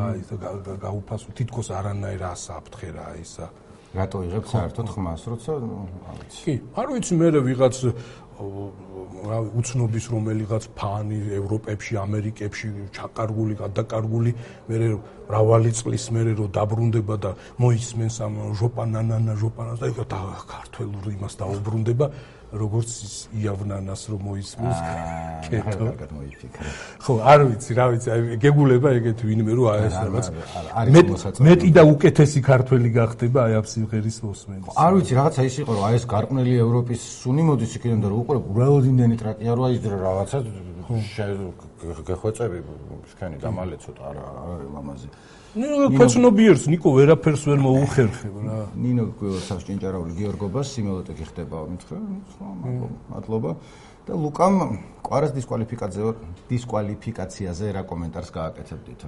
გაუფასო 0.84 1.30
თითქოს 1.32 1.68
არანაირ 1.72 2.22
ასაფრთხე 2.28 2.90
რა 2.92 3.08
ისა. 3.24 3.48
რატო 3.92 4.20
იღებ 4.24 4.46
საერთოდ 4.52 4.88
ხმას, 4.88 5.22
როცა 5.32 5.52
არ 5.52 6.16
ვიცი. 6.20 6.42
კი, 6.44 6.54
არ 6.80 6.88
ვიცი 6.92 7.14
მე 7.20 7.28
ვიღაც 7.44 7.76
რა 8.42 9.38
უცნობის 9.60 10.06
რომელიღაც 10.12 10.64
ფანი 10.74 11.20
ევროპებში, 11.38 11.94
ამერიკებში 12.02 12.68
ჩაკარგული, 12.96 13.54
გადაკარგული, 13.60 14.32
მე 14.68 14.76
მრავალი 15.32 15.72
წლის 15.72 16.06
მერე 16.12 16.36
რო 16.36 16.52
დაბრუნდება 16.52 17.16
და 17.24 17.32
მოისმენს 17.64 18.16
ამ 18.28 18.36
ჟოპანანანა 18.60 19.34
ჟოპანას 19.40 19.80
და 19.80 19.88
იქ 19.96 20.04
და 20.12 20.20
ქართულ 20.52 21.08
იმას 21.16 21.34
დაუბრუნდება 21.40 22.06
როგორც 22.52 22.92
იავნანას 23.32 24.02
რომ 24.12 24.24
მოისმის 24.28 24.80
კეთო. 25.48 25.86
კარგად 25.88 26.10
მოიფიქრე 26.12 26.72
ხო 27.00 27.14
არ 27.32 27.40
ვიცი 27.48 27.72
რა 27.80 27.86
ვიცი 27.96 28.10
აი 28.12 28.40
გეგულება 28.44 28.90
ეგეთ 29.00 29.24
ვინმე 29.24 29.54
რო 29.56 29.64
აი 29.72 29.80
ეს 29.88 29.96
რაღაც 30.04 30.26
მეტი 31.48 31.70
და 31.80 31.84
უკეთესი 31.96 32.40
ქართველი 32.44 32.90
გახდება 32.92 33.40
აი 33.48 33.54
ამ 33.56 33.66
სიმღერის 33.72 34.18
მოსმენით 34.28 34.68
არ 34.76 34.92
ვიცი 35.00 35.14
რაღაცა 35.16 35.42
ის 35.48 35.56
იყო 35.64 35.72
რომ 35.80 35.84
აი 35.88 35.96
ეს 35.96 36.06
გარყვნილი 36.12 36.54
ევროპის 36.66 37.02
სუნი 37.24 37.44
მოდის 37.48 37.72
იქიდან 37.80 38.00
და 38.04 38.10
უბრალოდ 38.20 38.84
იმდენი 38.92 39.16
ტრაკია 39.24 39.52
რო 39.56 39.64
აი 39.72 39.76
რაღაცა 39.88 40.38
გეხვეწები 40.92 42.60
შქენი 43.16 43.38
დამალე 43.40 43.78
ცოტა 43.80 44.04
არა 44.12 44.24
არა 44.44 44.66
ლამაზი 44.76 45.08
ნინო 45.52 45.88
ფეცნობიერს 46.00 46.64
ნიკო 46.72 46.90
ვერაფერს 46.96 47.44
ვერ 47.50 47.60
მოუხერხებ 47.60 48.36
რა. 48.48 48.60
ნინო 48.72 49.04
გველსაც 49.20 49.66
ჭინჭარაული 49.68 50.14
გიორგობას 50.16 50.68
სიმელოტე 50.72 51.14
გიხდება 51.20 51.58
მითხრა 51.72 51.98
მადლობა. 53.12 53.52
და 54.08 54.14
ლუკამ 54.18 54.56
ყვარას 55.06 55.32
დისკვალიფიკაციაზე 55.38 56.14
დისკვალიფიკაციაზე 56.50 57.66
რა 57.76 57.84
კომენტარს 57.86 58.32
გააკეთებდით 58.34 59.02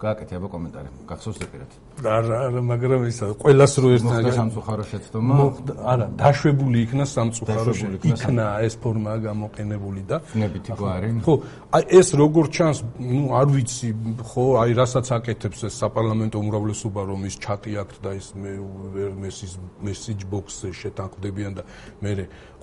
გააკეთე 0.00 0.32
აბა 0.36 0.48
კომენტარი. 0.54 0.88
გახსოვს 1.08 1.36
ზეპირად. 1.40 1.70
არა, 2.04 2.36
არა, 2.46 2.60
მაგრამ 2.70 3.00
ისა 3.08 3.24
ყოველას 3.40 3.72
რო 3.80 3.88
ერთად 3.96 4.28
სამწუხარო 4.38 4.84
შეცდომა. 4.92 5.34
არა, 5.92 6.06
დაშვებული 6.20 6.76
იქნა 6.86 7.04
სამწუხარო 7.16 7.72
იქნა 8.12 8.44
ეს 8.66 8.74
ფორმა 8.82 9.12
გამოყენებული 9.26 10.02
და 10.10 10.16
ნებითი 10.36 10.70
გვარი. 10.76 11.08
ხო, 11.26 11.34
აი 11.76 11.82
ეს 11.98 12.08
როგორ 12.20 12.44
ჩანს, 12.56 12.78
ნუ 13.00 13.24
არ 13.40 13.46
ვიცი, 13.56 13.88
ხო, 14.20 14.44
აი 14.60 14.70
რასაც 14.80 15.06
აკეთებს 15.16 15.60
ეს 15.68 15.74
საპარლამენტო 15.80 16.36
უმრავლესობა 16.44 17.00
რომ 17.10 17.20
ის 17.30 17.34
ჩატი 17.40 17.72
აქვს 17.82 17.96
და 18.04 18.10
ის 18.20 18.26
მე 18.36 18.52
მესის 19.22 19.52
მესიჯ 19.80 20.20
ბოქსზე 20.30 20.68
შეთანხმდებიან 20.76 21.52
და 21.56 21.62
მე 22.02 22.12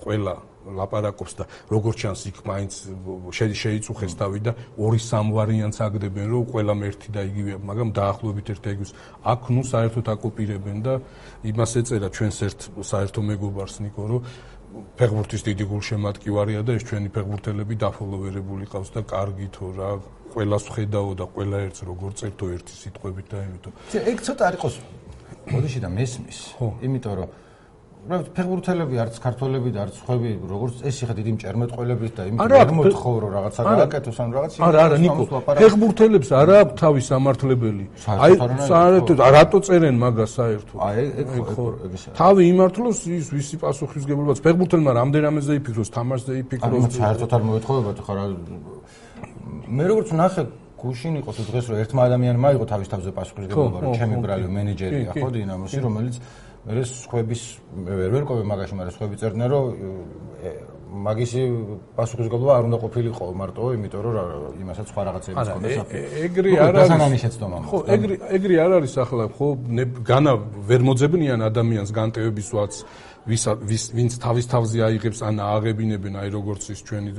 ყველა 0.04 0.34
ლაპარაკობს 0.64 1.32
და 1.38 1.44
როგორც 1.70 1.96
ჩანს 2.04 2.22
იქ 2.30 2.38
მაინც 2.48 2.72
შეიწუხეს 3.34 4.14
თავი 4.16 4.40
და 4.46 4.52
ორი 4.80 5.00
სამ 5.00 5.32
ვარიანტს 5.36 5.78
აგდებენ 5.84 6.26
რომ 6.32 6.44
ყველა 6.54 6.74
მერთი 6.80 7.08
და 7.14 7.20
იგივე 7.28 7.52
მაგრამ 7.68 7.88
დაახლოებით 7.98 8.46
ერთ-ერთის 8.54 8.90
აქ 9.34 9.40
ნუ 9.54 9.62
საერთოდ 9.72 10.06
აკოპირებენ 10.14 10.78
და 10.84 10.94
იმას 11.44 11.72
ეწერა 11.80 12.08
ჩვენს 12.16 12.38
ერთ 12.48 12.60
საერთო 12.80 13.20
მეგობარს 13.30 13.76
ნიკო 13.84 14.04
რომ 14.10 14.20
ფეხბურთის 14.98 15.42
დიდი 15.46 15.64
გულშემატკივარია 15.70 16.60
და 16.66 16.74
ეს 16.74 16.82
ჩვენი 16.88 17.08
ფეხბურთელები 17.14 17.74
დაფოლოვერებული 17.78 18.66
ყავს 18.72 18.90
და 18.94 19.00
კარგითო 19.06 19.66
რა 19.78 19.90
ყველას 20.34 20.64
ხედაო 20.74 21.10
და 21.14 21.24
ყველა 21.30 21.58
ერთს 21.68 21.80
როგორ 21.86 22.10
წერტო 22.18 22.46
ერთი 22.58 22.74
სიტყვებით 22.82 23.26
და 23.30 23.38
იმიტომ 23.46 23.72
ეგ 24.10 24.18
ცოტა 24.26 24.42
არ 24.50 24.54
იყოს 24.58 24.74
მოდიში 25.54 25.80
და 25.84 25.88
მესმის 25.94 26.38
იმიტომ 26.88 27.14
რომ 27.20 27.28
რა 28.04 28.18
ფეხბურთელები 28.36 28.98
არც 29.00 29.14
ქართველები 29.24 29.70
და 29.72 29.84
არც 29.88 29.96
ხვები 30.04 30.30
როგორც 30.44 30.82
ეს 30.88 30.96
იხა 31.04 31.14
დიდი 31.18 31.32
მჭერმეტყველების 31.36 32.10
და 32.16 32.22
იმ 32.28 32.34
მოთხოვრო 32.78 33.28
რაღაცა 33.34 33.60
გააკეთოს 33.64 34.18
ან 34.24 34.28
რაღაც 34.36 34.52
არა 34.68 34.80
არა 34.84 34.96
ნიკო 35.04 35.24
ფეხბურთელებს 35.60 36.28
არა 36.40 36.54
აქვს 36.64 36.74
თავის 36.84 37.04
სამართლებელი. 37.12 37.84
აი 38.04 38.32
საერთოდ 38.68 39.18
რატო 39.36 39.58
წერენ 39.64 39.96
მაგას 40.04 40.30
საერთოდ? 40.36 40.76
აი 40.84 41.04
ეგ 41.24 41.28
ხო 41.48 41.64
თავი 42.20 42.42
იმართლოს 42.52 42.98
ის 43.08 43.26
ვისი 43.32 43.56
პასუხისგებლობაც. 43.64 44.38
ფეხბურთელმა 44.44 44.92
რამდენამეზე 45.00 45.52
იფიქროს 45.64 45.88
თამაშზე 45.96 46.32
იფიქროს. 46.44 46.92
საერთოდ 47.00 47.30
არ 47.32 47.42
მოეთხოვებათ 47.48 47.98
ხარ 48.04 48.18
მე 49.64 49.84
როგორც 49.88 50.08
ნახე 50.12 50.42
გუშინ 50.84 51.14
იყო 51.24 51.30
თუ 51.32 51.42
დღეს 51.48 51.64
რომ 51.72 51.78
ერთმა 51.80 52.02
ადამიანმა 52.08 52.46
აიღო 52.52 52.66
თავის 52.68 52.88
თავზე 52.92 53.10
პასუხისგებლობა 53.16 53.78
რომ 53.80 53.92
ჩემი 53.96 54.16
ბრალი 54.24 54.46
მენეჯერია 54.52 55.10
ხო 55.16 55.28
დინამოსი 55.32 55.78
რომელიც 55.80 56.14
მე 56.64 56.82
სხვების 56.88 57.42
ვერ 57.84 58.08
ვერ 58.14 58.22
ყოფილი 58.24 58.46
მაგაში, 58.48 58.74
მაგრამ 58.78 58.94
სხვები 58.96 59.16
წერდნენ 59.20 59.48
რომ 59.52 59.64
მაგისი 60.94 61.42
პასუხისგებლობა 61.98 62.52
არ 62.54 62.64
უნდა 62.68 62.78
ყოფილიყო 62.84 63.24
მარტო, 63.40 63.62
იმიტომ 63.76 64.00
რომ 64.04 64.16
იმასაც 64.62 64.86
სხვა 64.94 65.02
რაღაცები 65.08 65.36
ჰქონდა 65.44 65.68
საფი. 65.74 65.98
ეგრი 66.26 66.50
არ 66.54 66.70
არის. 66.70 66.78
დასანანი 66.78 67.18
შეცდომა. 67.24 67.56
ხო, 67.70 67.78
ეგრი 67.94 68.14
ეგრი 68.36 68.54
არ 68.64 68.70
არის 68.78 68.94
ახლა, 69.04 69.24
ხო, 69.36 69.46
განა 70.10 70.32
ვერ 70.70 70.80
მოძებნიან 70.88 71.40
ადამიანს 71.50 71.90
განტევების 71.98 72.48
ვაც 72.54 72.72
ვის 73.24 73.44
ვინც 73.96 74.12
თავის 74.20 74.46
თავზე 74.52 74.78
აიღებს 74.84 75.20
ან 75.24 75.40
ააღებინებენ 75.40 76.14
აი 76.20 76.28
როგორც 76.36 76.62
ის 76.76 76.80
ჩვენი 76.84 77.10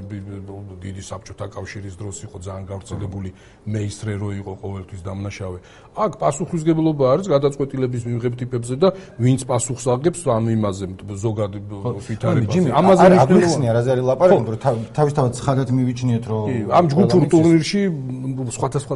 დიდი 0.86 1.02
საბჭოთა 1.02 1.46
კავშირის 1.50 1.96
დროს 1.98 2.18
იყო 2.30 2.38
ძალიან 2.46 2.66
გავრცელებული 2.70 3.30
მეისტრე 3.66 4.14
რო 4.22 4.30
იყო 4.46 4.54
ყოველთვის 4.62 5.02
დამნაშავე 5.02 5.58
აქ 5.96 6.12
პასუხისგებლობა 6.22 7.06
არის 7.14 7.28
გადაწყვეტილების 7.36 8.04
მიღებ 8.10 8.34
ტიპებზე 8.42 8.76
და 8.84 8.90
ვინც 9.20 9.42
პასუხს 9.50 9.86
აღებს 9.96 10.22
ამ 10.36 10.46
იმაზე 10.56 10.86
ზოგად 11.26 11.52
ვითარებაზე 12.08 12.72
ამაზე 12.80 13.06
ნიშნულოვანია 13.16 13.72
რა 13.76 13.82
ზარი 13.88 14.02
ლაპარაკობ 14.10 14.50
რომ 14.54 14.80
თავის 14.98 15.14
თავად 15.18 15.32
ცხადად 15.40 15.70
მივიჩნიეთ 15.80 16.24
რომ 16.32 16.46
ამ 16.80 16.86
ჯგუფურ 16.92 17.22
ტურნირში 17.34 17.82
სხვადასხვა 18.58 18.96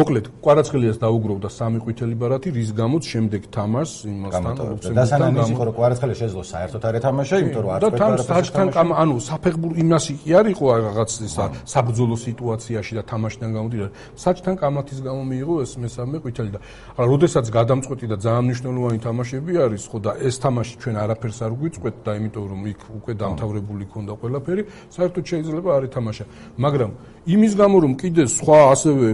მოკლედ 0.00 0.26
კვარაცხელიას 0.44 0.98
დაუგროვდა 1.04 1.48
სამი 1.58 1.78
ყვითელი 1.84 2.14
ბარათი 2.20 2.48
რის 2.56 2.70
გამოც 2.74 3.02
შემდეგ 3.12 3.42
თამაშს 3.54 3.94
იმასთან 4.10 4.54
ლუქსემბურგთან 4.70 5.32
გამო 5.40 5.64
და 5.68 5.72
კვარაცხელი 5.76 6.14
შეძლო 6.20 6.42
საერთოდ 6.50 6.82
არ 6.88 6.94
ეთამაშა, 7.00 7.36
იმიტომ 7.42 7.62
რომ 7.64 7.72
არც 7.76 7.84
ფეხბურთი 8.00 8.26
და 8.30 8.42
თან 8.56 8.68
კამ 8.74 8.88
ანუ 9.02 9.14
საფეხბურთო 9.26 9.76
იმასი 9.82 10.12
კი 10.20 10.30
არისო 10.40 10.64
რაღაც 10.86 11.10
ისა 11.28 11.44
საბრძოლო 11.72 12.16
სიტუაციაში 12.26 12.92
და 12.98 13.02
თამაშიდან 13.10 13.50
გამოდიოდა. 13.56 13.90
საჭთან 14.24 14.54
კამათის 14.60 14.98
გამო 15.06 15.22
მიიღო 15.30 15.54
ეს 15.64 15.72
მესამე 15.82 16.16
ყვითელი 16.24 16.39
და 16.48 16.60
ახლა 16.96 17.04
როდესაც 17.12 17.46
გადამწყვეტი 17.52 18.06
და 18.08 18.16
ძალიან 18.24 18.44
მნიშვნელოვანი 18.48 18.98
თამაშები 19.04 19.52
არის, 19.64 19.82
ხო 19.90 19.98
და 20.00 20.10
ეს 20.24 20.36
თამაში 20.40 20.74
ჩვენ 20.80 20.96
არაფერს 21.04 21.38
არ 21.44 21.52
გვიწყვეთ 21.60 21.96
და 22.00 22.10
იმიტომ 22.16 22.44
რომ 22.50 22.60
იქ 22.72 22.80
უკვე 22.96 23.12
დამთავრებული 23.20 23.84
ქონდა 23.92 24.12
ყველაფერი, 24.20 24.62
საერთოდ 24.96 25.24
შეიძლება 25.30 25.68
არ 25.76 25.82
ეთამაშა. 25.90 26.24
მაგრამ 26.56 26.90
იმის 27.20 27.52
გამო 27.60 27.76
რომ 27.84 27.92
კიდე 28.00 28.22
სხვა 28.32 28.58
ასევე 28.72 29.06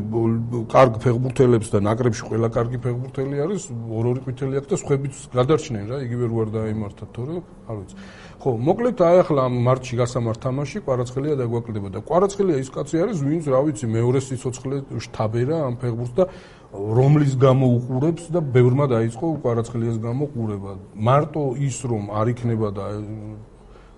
კარგ 0.70 0.92
ფეხბურთელებს 1.02 1.68
და 1.74 1.78
ნაკრებში 1.82 2.22
ყველა 2.30 2.48
კარგი 2.54 2.78
ფეხბურთელი 2.86 3.36
არის, 3.42 3.62
ორ-ორი 3.90 4.20
ყვითელი 4.22 4.54
აქვს 4.62 4.70
და 4.70 4.76
სხვაებიც 4.78 5.14
გადარჩნენ 5.34 5.84
რა, 5.90 5.96
იგივე 6.06 6.24
რო 6.30 6.36
არ 6.46 6.48
დაიმართათ, 6.54 7.08
თორე 7.10 7.34
არ 7.66 7.76
ვიცი. 7.82 7.94
ხო, 8.36 8.50
მოკლედ 8.62 8.98
აი 9.00 9.16
ახლა 9.26 9.40
ამ 9.48 9.54
მარტში 9.66 9.94
გასამართ 9.96 10.38
თამაში 10.44 10.78
კვარაცხელია 10.86 11.34
დაგვაკლდება 11.40 11.88
და 11.88 12.00
კვარაცხელია 12.06 12.56
ის 12.62 12.70
კაცი 12.70 12.96
არის, 13.02 13.18
ვინც 13.26 13.44
რა 13.48 13.60
ვიცი, 13.66 13.86
მეორე 13.90 14.20
სიცოცხლე 14.22 14.76
შტაბერა 15.02 15.56
ამ 15.66 15.74
ფეხბურთს 15.80 16.14
და 16.14 16.24
რომლის 16.76 17.32
გამო 17.40 17.66
უყურებს 17.80 18.28
და 18.34 18.40
ბევრმა 18.40 18.86
დაიწყო 18.92 19.26
კვარაცხელიას 19.42 19.98
გამო 20.00 20.24
ყურება. 20.34 20.72
მარტო 20.94 21.42
ის 21.56 21.76
რომ 21.88 22.04
არ 22.12 22.26
იქნება 22.32 22.68
და 22.76 22.84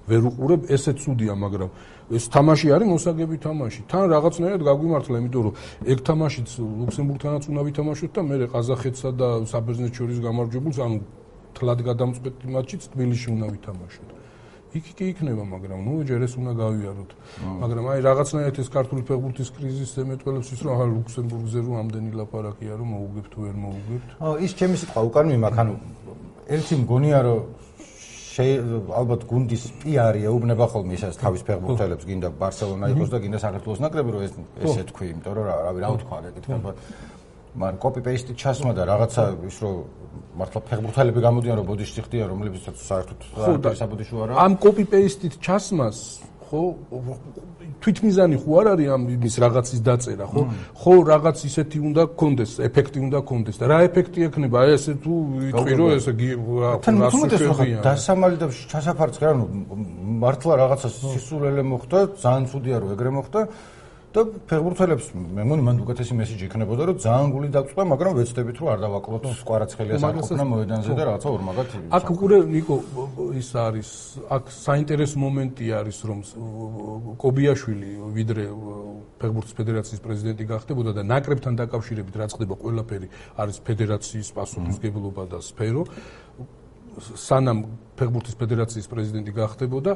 ვერ 0.08 0.22
უყურებ, 0.30 0.60
ესე 0.72 0.92
ცუდია, 0.96 1.34
მაგრამ 1.36 1.70
ეს 2.16 2.24
თამაში 2.32 2.66
არის 2.72 2.88
მოსაგები 2.88 3.36
თამაში. 3.44 3.80
თან 3.92 4.04
რაღაცნაირად 4.14 4.62
გაგვიმართლა, 4.64 5.16
იმიტომ 5.20 5.42
რომ 5.44 5.54
ეგ 5.92 5.98
თამაშიც 6.08 6.48
ლუქსემბურგთანაც 6.80 7.42
უნდა 7.50 7.62
ვითამაშოთ 7.68 8.10
და 8.16 8.22
მე 8.28 8.36
ყაზახეთსა 8.54 9.10
და 9.20 9.28
საბერძნეთს 9.52 9.96
შორის 9.98 10.18
გამარჯვებულს, 10.24 10.78
ანუ 10.80 10.98
თლად 11.58 11.78
გადამწყვეტი 11.88 12.46
მატჩიც 12.54 12.82
თბილისში 12.92 13.28
უნდა 13.36 13.46
ვითამაშოთ. 13.52 14.17
იქ 14.74 14.86
კი 14.98 15.04
იქნება, 15.12 15.42
მაგრამ 15.48 15.78
ნუ 15.86 15.92
ჯერ 16.08 16.20
ეს 16.28 16.34
უნდა 16.36 16.52
გავიაროთ. 16.60 17.10
მაგრამ 17.62 17.84
აი 17.88 18.00
რაღაცნაირად 18.08 18.56
ეს 18.60 18.68
ქართული 18.68 19.02
ფეხბურთის 19.08 19.48
კრიზისზე 19.56 20.02
მეტყველებს 20.12 20.48
ის 20.52 20.60
რომ 20.64 20.72
ახლა 20.76 20.86
ლუქსემბურგზე 20.92 21.58
რომ 21.64 21.74
ამდენი 21.82 22.10
ლაპარაკია 22.20 22.74
რომ 22.76 22.88
მოუგებთ 22.92 23.30
თუ 23.32 23.38
ვერ 23.48 23.56
მოუგებთ. 23.64 24.08
ო 24.20 24.28
ის 24.44 24.52
ჩემი 24.58 24.76
სიტყვა 24.76 25.00
უკან 25.08 25.26
მიმაქ, 25.32 25.54
ანუ 25.62 25.74
ერთი 26.52 26.74
მგონია 26.84 27.18
რომ 27.24 27.40
ალბათ 28.38 29.24
გუნდის 29.26 29.62
პიარია 29.82 30.30
უბნება 30.30 30.66
ხოლმე 30.70 30.94
ისას 30.94 31.18
თავის 31.18 31.42
ფეხბურთელებს 31.48 32.04
გინდა 32.06 32.28
ბარსელონა 32.38 32.90
იყოს 32.94 33.10
და 33.10 33.18
გინდა 33.24 33.38
საქართველოს 33.42 33.80
ნაკრები 33.82 34.10
რომ 34.14 34.22
ეს 34.26 34.32
ესე 34.62 34.82
თქვი 34.90 35.10
იმიტომ 35.10 35.32
რომ 35.38 35.44
რავი 35.48 35.82
რა 35.82 35.88
ვთქვა 35.96 36.18
ეკითხება 36.30 36.74
მაგრამ 37.58 37.78
კოპი 37.82 38.00
პეისტი 38.06 38.32
ჩასმა 38.38 38.72
და 38.78 38.82
რაღაცა 38.86 39.24
ის 39.50 39.58
რომ 39.58 39.74
მართლა 40.38 40.60
ფეხბურთელები 40.68 41.20
გამოდიან 41.26 41.56
რომ 41.60 41.66
ბოდიში 41.68 42.02
ხდიან 42.06 42.28
რომლებიცაც 42.32 42.76
საერთოდ 42.88 43.18
საბოდიშო 43.82 44.16
არა 44.24 44.40
ამ 44.44 44.52
კოპი 44.62 44.84
პეისტით 44.92 45.38
ჩასმას 45.44 45.98
ხო? 46.48 46.62
თვითმიზანი 47.78 48.36
ხო 48.42 48.52
არ 48.60 48.66
არის 48.72 48.88
ამ 48.94 49.02
იმის 49.14 49.34
რაღაცის 49.44 49.80
დაწერა, 49.86 50.26
ხო? 50.32 50.42
ხო 50.80 50.92
რაღაც 51.12 51.38
ისეთი 51.48 51.78
უნდა 51.88 52.02
გქონდეს, 52.12 52.52
ეფექტი 52.68 52.98
უნდა 53.06 53.18
გქონდეს 53.22 53.56
და 53.60 53.64
რა 53.70 53.78
ეფექტი 53.88 54.20
ექნება 54.28 54.56
აი 54.64 54.70
ესე 54.78 54.92
თუ 55.04 55.12
ვიტყვირო 55.44 55.86
ესე 55.98 56.12
თუმცა 56.88 57.36
დასამალი 57.84 58.36
და 58.42 58.46
ჩასაფარცხე 58.72 59.26
ანუ 59.32 59.44
მართლა 60.24 60.52
რაღაცა 60.62 60.88
სისულელე 60.98 61.62
მოხდა, 61.68 61.98
ძალიან 62.18 62.44
ცუდია 62.50 62.76
რომ 62.82 62.88
ეგრე 62.96 63.10
მოხდა. 63.18 63.40
და 64.18 64.24
ფეხბურთელებს 64.50 65.06
მე 65.14 65.44
მგონი 65.46 65.62
მან 65.66 65.76
უკეთესი 65.84 66.14
მესიჯი 66.18 66.44
იქნებოდა 66.48 66.82
რომ 66.90 66.96
ძალიან 67.04 67.28
გული 67.34 67.48
დაწვა 67.54 67.82
მაგრამ 67.92 68.12
ვეცდებით 68.18 68.56
რომ 68.58 68.68
არ 68.72 68.78
დავაკლოთ 68.84 69.24
სკვარაცხელიას 69.38 70.06
არ 70.08 70.18
ყოფნა 70.18 70.44
მოედანზე 70.52 70.96
და 70.98 71.02
რაღაცა 71.08 71.28
ორმაგად 71.38 71.68
აქ 71.98 72.06
უკვე 72.14 72.36
ნიკო 72.54 72.76
ის 73.38 73.50
არის 73.62 73.90
აქ 74.36 74.44
საინტერესო 74.58 75.16
მომენტი 75.22 75.66
არის 75.80 75.98
რომ 76.10 76.18
კობიაშვილი 77.22 77.90
ვიდრე 78.18 78.44
ფეხბურთის 79.22 79.54
ფედერაციის 79.58 80.00
პრეზიდენტი 80.02 80.44
გახდებოდა 80.52 80.90
და 80.98 81.02
ნაკრებთან 81.14 81.54
დაკავშირებით 81.62 82.14
რა 82.18 82.26
ხდება 82.34 82.54
ყველაფერი 82.62 83.08
არის 83.38 83.56
ფედერაციის 83.70 84.28
პასუხისგებლობა 84.34 85.22
და 85.30 85.38
სფერო 85.46 85.82
სანამ 86.98 87.62
ფეხბურთის 87.98 88.36
ფედერაციის 88.38 88.86
პრეზიდენტი 88.90 89.32
გახდებოდა 89.38 89.92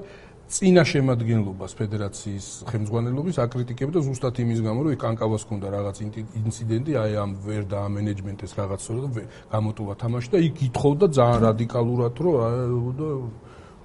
წინა 0.52 0.82
შემადგენლობას 0.84 1.72
ფედერაციის 1.80 2.46
ხელმძღვანელობის 2.68 3.36
აკრიტიკებდა 3.40 3.98
ზუსტად 4.04 4.36
იმის 4.44 4.60
გამო, 4.66 4.80
რომ 4.84 4.98
კანკავას 5.00 5.42
ქონდა 5.48 5.68
რაღაც 5.72 5.96
ინციდენტი, 6.04 6.92
აი 7.02 7.12
ამ 7.24 7.30
ვერ 7.46 7.62
და 7.72 7.78
ამ 7.88 7.92
მენეჯმენტის 7.96 8.52
რაღაც 8.60 8.80
სწორად 8.84 9.16
გამოტოვა 9.48 9.94
თამაში 10.02 10.28
და 10.28 10.38
იქ 10.48 10.56
ითხოვდა 10.68 11.06
ძალიან 11.16 11.40
რადიკალურად, 11.48 12.14
რომ 12.20 12.34
აი 12.44 13.08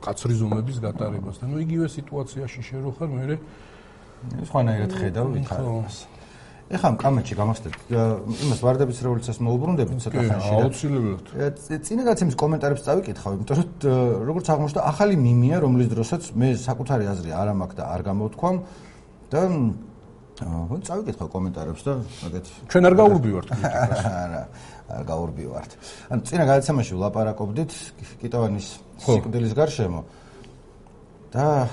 კაცრი 0.03 0.33
ზომების 0.37 0.77
გატარებას 0.83 1.39
და 1.41 1.45
ნუ 1.49 1.57
იგივე 1.65 1.87
სიტუაციაში 1.89 2.61
შეროხარ 2.67 3.09
მე 3.15 3.37
სხვანაირად 4.49 4.91
ხედავ 4.97 5.27
ვითარებას. 5.33 5.95
ეხლა 6.67 6.89
კამეჩი 6.99 7.35
გამახსენეთ 7.39 7.75
იმას 8.43 8.59
ვარდების 8.59 8.97
რევოლუციას 9.05 9.37
მოუბრუნდებით 9.39 10.01
ცოტა 10.03 10.23
ხანში 10.27 10.51
აუცილებლად. 10.57 11.27
წინა 11.87 12.03
გაცემის 12.07 12.35
კომენტარებს 12.43 12.81
წავიკითხავ 12.87 13.31
იმიტომ 13.37 13.57
რომ 13.57 14.27
როგორც 14.27 14.45
აღმოჩნდა 14.51 14.81
ახალი 14.91 15.15
მიმია 15.15 15.57
რომლის 15.63 15.87
დროსაც 15.95 16.23
მე 16.35 16.49
საკუთარი 16.59 17.05
აზრი 17.07 17.31
არ 17.39 17.47
ამაქვს 17.55 17.77
და 17.79 17.83
არ 17.87 18.01
გამოვთქვამ 18.03 18.57
და 19.31 19.41
ხო 20.37 20.75
წავიკითხავ 20.85 21.27
კომენტარებს 21.33 21.81
და 21.87 21.93
მაგეთ 22.03 22.45
ჩვენ 22.67 22.83
არ 22.87 22.93
გაურბივართ 22.99 23.47
არა 24.27 24.43
არ 24.91 25.03
გაურბივართ. 25.07 25.71
ან 26.11 26.17
წინა 26.27 26.45
გაცემაში 26.51 26.93
ვლაპარაკობდით 26.99 27.71
კიტოვანის 28.21 28.67
სიკვდილის 29.07 29.53
გარშემო. 29.55 30.01
და 31.31 31.67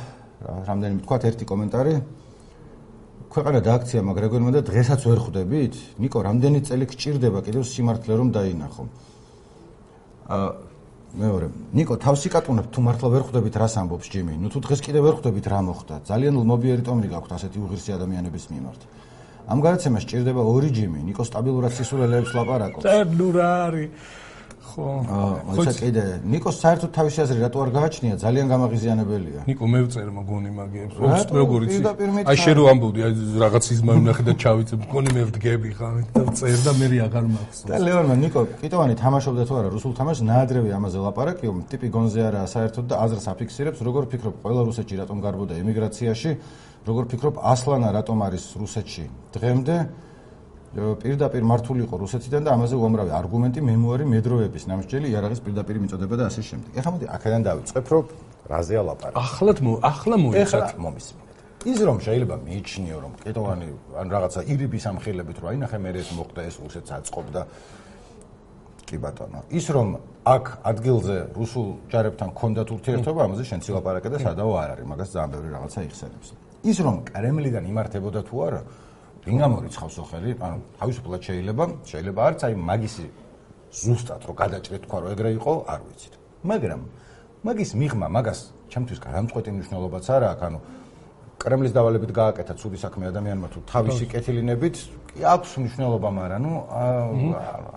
რამდენი 0.45 1.03
თქვა 1.05 1.17
ერთი 1.29 1.45
კომენტარი 1.47 1.95
ქვეყანა 3.35 3.61
დააქცია 3.67 4.01
მაგრეგორმა 4.07 4.51
და 4.55 4.61
დღესაც 4.63 5.01
ვერ 5.11 5.19
ხვდებით? 5.19 5.75
ნიკო, 5.99 6.19
რამდენი 6.23 6.61
წელი 6.71 6.87
გჭირდება 6.87 7.41
კიდევ 7.43 7.63
სიმართლე 7.67 8.15
რომ 8.15 8.29
დაინახო? 8.31 8.85
აა 10.31 10.49
მეორე, 11.19 11.47
ნიკო, 11.75 11.95
თავსი 11.99 12.29
კატუნებ 12.31 12.71
თუ 12.71 12.79
მართლა 12.87 13.09
ვერ 13.11 13.23
ხვდებით 13.27 13.55
რას 13.59 13.75
ამბობს 13.83 14.07
ჯიმი? 14.07 14.39
ნუ 14.39 14.49
თუ 14.55 14.59
დღეს 14.67 14.81
კიდევ 14.87 15.03
ვერ 15.07 15.15
ხვდებით 15.19 15.47
რა 15.51 15.61
მოხდა? 15.67 15.95
ძალიან 16.11 16.35
ლმობიერი 16.43 16.83
ტომი 16.87 17.07
გაქვთ 17.11 17.31
ასეთი 17.35 17.59
უღირსი 17.59 17.91
ადამიანების 17.99 18.45
მიმართ. 18.55 18.81
ამ 19.51 19.59
გადაცემას 19.67 20.05
ჭირდება 20.11 20.43
ორი 20.43 20.71
ჯიმი, 20.71 21.01
ნიკო 21.03 21.23
სტაბილურად 21.27 21.73
სისულელეებს 21.75 22.31
ლაპარაკობს. 22.39 22.87
და 22.87 23.03
ნუ 23.03 23.29
რა 23.35 23.51
არის? 23.67 23.91
ხო. 24.65 24.87
ხო, 25.07 25.73
კიდე 25.79 26.05
ნიკოს 26.25 26.57
საერთოდ 26.65 26.91
თავისი 26.97 27.19
აზრი 27.25 27.39
რატო 27.45 27.59
არ 27.65 27.71
გააჩნია? 27.77 28.15
ძალიან 28.25 28.47
გამაღიზიანებელია. 28.53 29.41
ნიკო 29.49 29.65
მე 29.73 29.81
ვწერ 29.85 30.09
მოგონი 30.19 30.51
მაგებს. 30.59 30.95
როგორიც 31.31 31.73
აი 32.31 32.37
შე 32.45 32.53
რო 32.57 32.65
ამბობდი 32.73 33.01
აი 33.07 33.13
რაღაც 33.45 33.65
იზმა 33.75 33.93
ვნახე 34.01 34.23
და 34.29 34.33
ჩავიწებ. 34.43 34.79
მგონი 34.89 35.11
მე 35.15 35.23
ვდგები 35.29 35.71
ხარ 35.79 35.97
და 36.15 36.21
ვწერ 36.29 36.59
და 36.65 36.73
მე 36.81 36.87
აღარ 37.07 37.25
მაქვს. 37.35 37.59
და 37.69 37.77
ლეონმა 37.85 38.15
ნიკო 38.25 38.41
კიტოვანი 38.65 38.95
თამაშობდა 39.05 39.43
თუ 39.49 39.55
არა 39.61 39.69
რუსულ 39.77 39.93
თამაშს 39.99 40.23
ნაადრევი 40.31 40.71
ამაზე 40.79 40.99
ლაპარაკიო, 41.07 41.53
ტიპი 41.71 41.89
გონზე 41.95 42.21
არაა 42.29 42.47
საერთოდ 42.55 42.85
და 42.91 42.95
აზრს 43.05 43.27
აფიქსირებს, 43.33 43.79
როგორ 43.85 44.03
ფიქრობ 44.11 44.35
ყველა 44.43 44.63
რუსეთში 44.69 44.95
რატომ 45.05 45.19
გარბოდა 45.21 45.55
ემიგრაციაში? 45.63 46.31
როგორ 46.85 47.05
ფიქრობ 47.13 47.35
ასლანა 47.41 47.89
რატომ 47.97 48.19
არის 48.27 48.45
რუსეთში 48.61 49.05
დღემდე? 49.33 49.77
პირდაპირ 50.75 51.43
მართული 51.47 51.81
იყო 51.87 51.95
რუსეთიდან 52.03 52.43
და 52.47 52.51
ამაზე 52.59 52.75
უამრავი 52.75 53.13
არგუმენტი, 53.15 53.61
მემუარი, 53.63 54.05
მედროების 54.11 54.65
ნამსჯელი, 54.71 55.07
იარაღის 55.15 55.41
პირდაპირ 55.47 55.77
მიწოდება 55.85 56.15
და 56.19 56.25
ასე 56.31 56.43
შემდეგ. 56.51 56.71
ეხლა 56.75 56.91
მოდი 56.95 57.07
აქედან 57.15 57.43
დავიწყებ, 57.49 57.85
რომ 57.95 58.05
რაზეა 58.51 58.83
ლაპარაკი. 58.89 59.17
ახლად 59.25 59.59
ახლა 59.91 60.17
მოიცათ 60.25 60.69
მომისმინეთ. 60.85 61.23
ის 61.65 61.79
რომ 61.81 61.99
შეიძლება 62.05 62.37
მიიჩნიო, 62.45 62.99
რომ 63.01 63.13
კეტოვანი 63.25 63.69
ან 63.97 64.07
რაღაცა 64.13 64.41
ირიბის 64.53 64.85
ამხილებით 64.91 65.37
რომ 65.41 65.49
აი 65.49 65.57
ნახე 65.65 65.79
მე 65.81 65.91
ეს 65.97 66.09
მოხდა 66.13 66.41
ეს 66.45 66.57
რუსეთს 66.61 66.91
აწყობდა 66.93 67.43
კი 68.85 68.97
ბატონო. 69.01 69.41
ის 69.49 69.67
რომ 69.73 69.89
აქ 70.29 70.45
ადგილზე 70.71 71.17
რუსულ 71.33 71.69
ჯარებთან 71.89 72.29
კონდათ 72.37 72.69
ურთიერთობა, 72.69 73.21
ამაზე 73.25 73.43
შენ 73.49 73.61
ცილაპარაკე 73.65 74.09
და 74.13 74.19
სადაო 74.21 74.53
არ 74.61 74.69
არის, 74.77 74.87
მაგას 74.93 75.09
ძალიან 75.15 75.31
ბევრი 75.33 75.49
რაღაცა 75.57 75.81
იხსენებს. 75.89 76.29
ის 76.65 76.79
რომ 76.85 76.97
კრემლიდან 77.09 77.65
იმართებოდა 77.65 78.21
თუ 78.29 78.37
არა, 78.45 78.61
ვინ 79.25 79.37
გამორიცხავს 79.41 79.97
ოხელი? 80.05 80.31
ანუ 80.37 80.57
თავისუფლად 80.79 81.21
შეიძლება, 81.25 81.65
შეიძლება 81.89 82.21
არც 82.29 82.41
აი 82.45 82.55
მაგისი 82.61 83.07
ზუსტად 83.75 84.23
რო 84.29 84.33
გადაჭრეთ 84.37 84.83
თქვა 84.85 84.99
რომ 85.01 85.09
ეგრე 85.15 85.31
იყო, 85.41 85.53
არ 85.65 85.81
ვიცით. 85.89 86.15
მაგრამ 86.45 86.81
მაგის 87.45 87.71
მიღმა 87.81 88.07
მაგას 88.17 88.41
ჩემთვის 88.69 88.99
გამწყვეტი 89.01 89.51
მნიშვნელობაც 89.57 90.05
არა 90.13 90.29
აქვს, 90.35 90.45
ანუ 90.45 90.59
კრემლის 91.45 91.73
დავალებით 91.77 92.13
გააკეთა 92.17 92.55
ცუდი 92.57 92.79
საქმე 92.81 93.11
ადამიანმა 93.13 93.49
თუ 93.53 93.61
თავისი 93.69 94.05
კეთილინებით 94.09 94.77
კი 95.13 95.27
აქვს 95.29 95.51
მნიშვნელობა, 95.61 96.09
მაგრამ 96.19 96.41
ნუ 96.45 96.53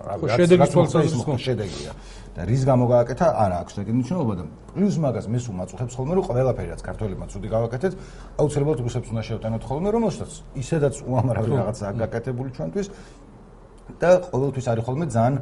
რა 0.08 0.14
ვიცი, 0.18 0.36
შედეგი 0.40 0.68
თვალსაზრისით 0.72 1.42
შედეგია. 1.44 1.92
და 2.38 2.40
რის 2.48 2.62
გამო 2.64 2.84
გააკეთა? 2.88 3.26
არა 3.44 3.56
აქვს 3.62 3.74
ეგრე 3.82 3.94
მნიშვნელობა 3.98 4.34
და 4.38 4.44
პლუს 4.72 4.96
მაგას 5.04 5.26
მეს 5.28 5.44
უმაწუხებს 5.52 5.94
ხოლმე 5.98 6.12
რომ 6.16 6.24
ყველაფერი 6.28 6.68
რაც 6.72 6.82
ქართველებმა 6.88 7.26
ცუდი 7.28 7.48
გავაკეთეთ, 7.54 7.92
აუცილებლად 8.40 8.78
რუსებს 8.86 9.08
უნდა 9.12 9.22
შევტანოთ 9.28 9.62
ხოლმე 9.68 9.88
რომელსაც 9.96 10.30
ისედაც 10.62 10.94
უამრავი 11.02 11.50
რაღაცა 11.58 11.86
გაკეთებული 12.02 12.50
ჩვენთვის 12.56 12.86
და 14.00 14.10
ყოველთვის 14.30 14.66
არის 14.70 14.84
ხოლმე 14.86 15.06
ძალიან 15.08 15.34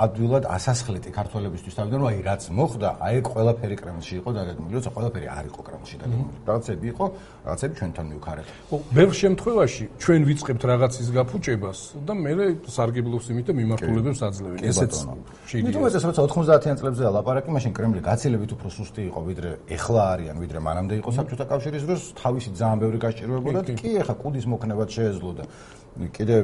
ადვილად 0.00 0.44
ასასხლეტი 0.48 1.10
ქართველებისთვის 1.12 1.74
თავიდან 1.76 1.98
რომ 2.02 2.08
აი 2.10 2.20
რაც 2.26 2.42
მოხდა, 2.58 2.88
აი 3.06 3.16
ყველაფერი 3.28 3.76
კრემლში 3.82 4.14
იყო 4.22 4.30
დაგეგმილი, 4.36 4.74
როცა 4.78 4.90
ყველაფერი 4.96 5.26
არ 5.32 5.44
იყო 5.52 5.60
კრემლში 5.68 5.96
დაგეგმილი. 6.02 6.38
რაღაცები 6.48 6.86
იყო, 6.92 7.04
რაღაცები 7.46 7.74
ჩვენთან 7.78 8.04
მივქარეთ. 8.12 8.46
ხო, 8.72 8.76
ბევრ 8.96 9.12
შემთხვევაში 9.22 9.84
ჩვენ 10.02 10.20
ვიწყებთ 10.28 10.62
რაღაცის 10.72 11.08
გაფუჭებას 11.16 11.78
და 12.06 12.12
მე 12.12 12.32
სარგებლობს 12.72 13.26
იმით 13.32 13.46
და 13.46 13.52
მიმართულებებს 13.60 14.20
აძლევენ. 14.26 14.58
ესეც 14.72 14.92
შეიძლება. 15.50 15.78
მე 15.78 15.90
თვითონ 15.92 16.08
როცა 16.12 16.22
90-იან 16.32 16.76
წლებზეა 16.80 17.10
ლაპარაკი, 17.12 17.50
მაშინ 17.52 17.72
კრემლი 17.76 18.00
გაცილებით 18.02 18.50
უფრო 18.56 18.68
სუსტი 18.72 19.02
იყო, 19.10 19.20
ვიდრე 19.28 19.50
ეხლა 19.76 20.02
არიან, 20.12 20.36
ვიდრე 20.42 20.58
მანამდე 20.66 20.94
იყო 21.00 21.10
საბჭოთა 21.16 21.44
კავშირის 21.52 21.82
დროს, 21.86 22.02
თავისი 22.22 22.48
ძალიან 22.58 22.78
ბევრი 22.82 22.98
გასჭირვებოდა 23.04 23.60
და 23.66 23.72
კი 23.78 23.90
ეხლა 24.02 24.14
კუდის 24.22 24.46
მოქნებაც 24.52 24.88
შეეძლო 24.96 25.30
და 25.38 25.44
კიდე 25.92 26.36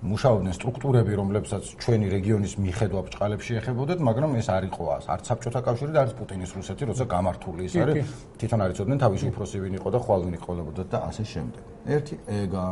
მუშაობდნენ 0.00 0.54
სტრუქტურები, 0.56 1.12
რომლებსაც 1.20 1.64
ჩვენი 1.76 2.06
რეგიონის 2.08 2.54
მიხედვა 2.56 3.00
ბჭყალებში 3.04 3.52
ეხებოდათ, 3.60 4.00
მაგრამ 4.00 4.30
ეს 4.40 4.48
არ 4.48 4.64
იყო 4.72 4.84
არც 5.12 5.24
საბჭოთა 5.28 5.60
კავშირი 5.60 5.92
და 5.92 6.00
არც 6.08 6.12
პუტინის 6.16 6.50
რუსეთი, 6.56 6.82
როცა 6.88 7.04
გამართული 7.04 7.62
ის 7.68 7.74
არის, 7.84 8.08
თვითონ 8.40 8.60
არიწოდნენ 8.64 8.98
თავისი 9.04 9.24
უფროსი 9.28 9.56
ვინ 9.60 9.74
იყო 9.76 9.88
და 9.92 9.98
ხვალ 10.00 10.20
ვინ 10.24 10.34
იყოლებოდათ 10.40 10.88
და 10.88 10.98
ასე 11.12 11.24
შემდეგ. 11.32 11.62
ერთი 11.84 12.14
ეგა 12.24 12.64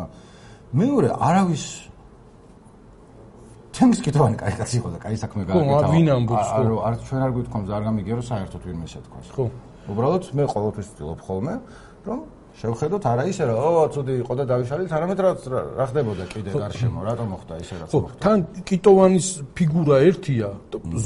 მეორე 0.72 1.08
არავის 1.20 1.64
ჩემს 3.76 3.98
კითხვანი 4.04 4.36
კაი 4.40 4.54
კაცი 4.56 4.76
იყო 4.80 4.88
და 4.88 4.98
კაი 5.04 5.16
საქმე 5.20 5.42
გააკეთა. 5.48 5.84
ხო, 5.84 5.92
ვინ 5.92 6.06
ამბობს 6.16 6.48
ხო? 6.48 6.60
არა, 6.60 6.74
არც 6.88 7.00
ჩვენ 7.08 7.20
არ 7.24 7.32
გვითხოვს, 7.36 7.68
არ 7.76 7.82
გამიგია 7.88 8.14
რომ 8.16 8.26
საერთოდ 8.32 8.62
ვინმე 8.68 8.86
შეთქოს. 8.92 9.26
ხო. 9.36 9.44
უბრალოდ 9.92 10.24
მე 10.32 10.44
ყოველთვის 10.48 10.86
ვცდილობ 10.92 11.20
ხოლმე, 11.26 11.54
რომ 12.08 12.18
შევხედოთ 12.60 13.04
არა 13.08 13.24
ისე 13.32 13.44
რომ 13.48 13.56
ო 13.58 13.84
ცუდი 13.94 14.14
იყო 14.22 14.32
და 14.38 14.44
დავიშალეთ 14.50 14.92
არამედ 14.92 15.18
რა 15.24 15.30
რა 15.72 15.84
ხდებოდა 15.88 16.24
კიდე 16.32 16.50
გარშემო? 16.52 17.00
რატომ 17.08 17.26
მოხდა 17.32 17.54
ისე 17.64 17.74
რაც 17.80 17.90
მოხდა? 17.96 18.18
თან 18.22 18.38
კიტოვანის 18.68 19.28
ფიგურა 19.56 19.96
ერთია 20.08 20.48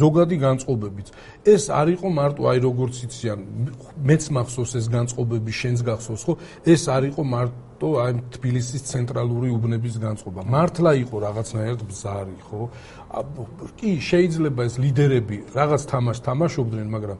ზოგადი 0.01 0.37
განწყობებიც. 0.43 1.09
ეს 1.47 1.65
არ 1.71 1.89
იყო 1.97 2.09
მარტო 2.19 2.43
აი 2.51 2.59
როგორც 2.67 2.95
იციან 3.07 3.39
მეც 4.11 4.23
მახსოვს 4.37 4.73
ეს 4.81 4.87
განწყობები 4.97 5.53
შენს 5.61 5.81
გახსოვს 5.87 6.23
ხო? 6.27 6.35
ეს 6.67 6.83
არ 6.91 7.03
იყო 7.15 7.23
მარტო 7.23 7.89
აი 8.03 8.13
თბილისის 8.35 8.83
ცენტრალური 8.91 9.49
უბნების 9.57 9.95
განწყობა. 10.03 10.41
მართლა 10.51 10.91
იყო 11.07 11.17
რაღაცნაირად 11.27 11.81
ბზარი 11.87 12.39
ხო? 12.43 12.61
კი 13.79 13.91
შეიძლება 14.03 14.61
ეს 14.67 14.75
ლიდერები 14.83 15.39
რაღაც 15.55 15.83
თამაშს 15.87 16.21
თამაშობდნენ 16.27 16.89
მაგრამ 16.91 17.19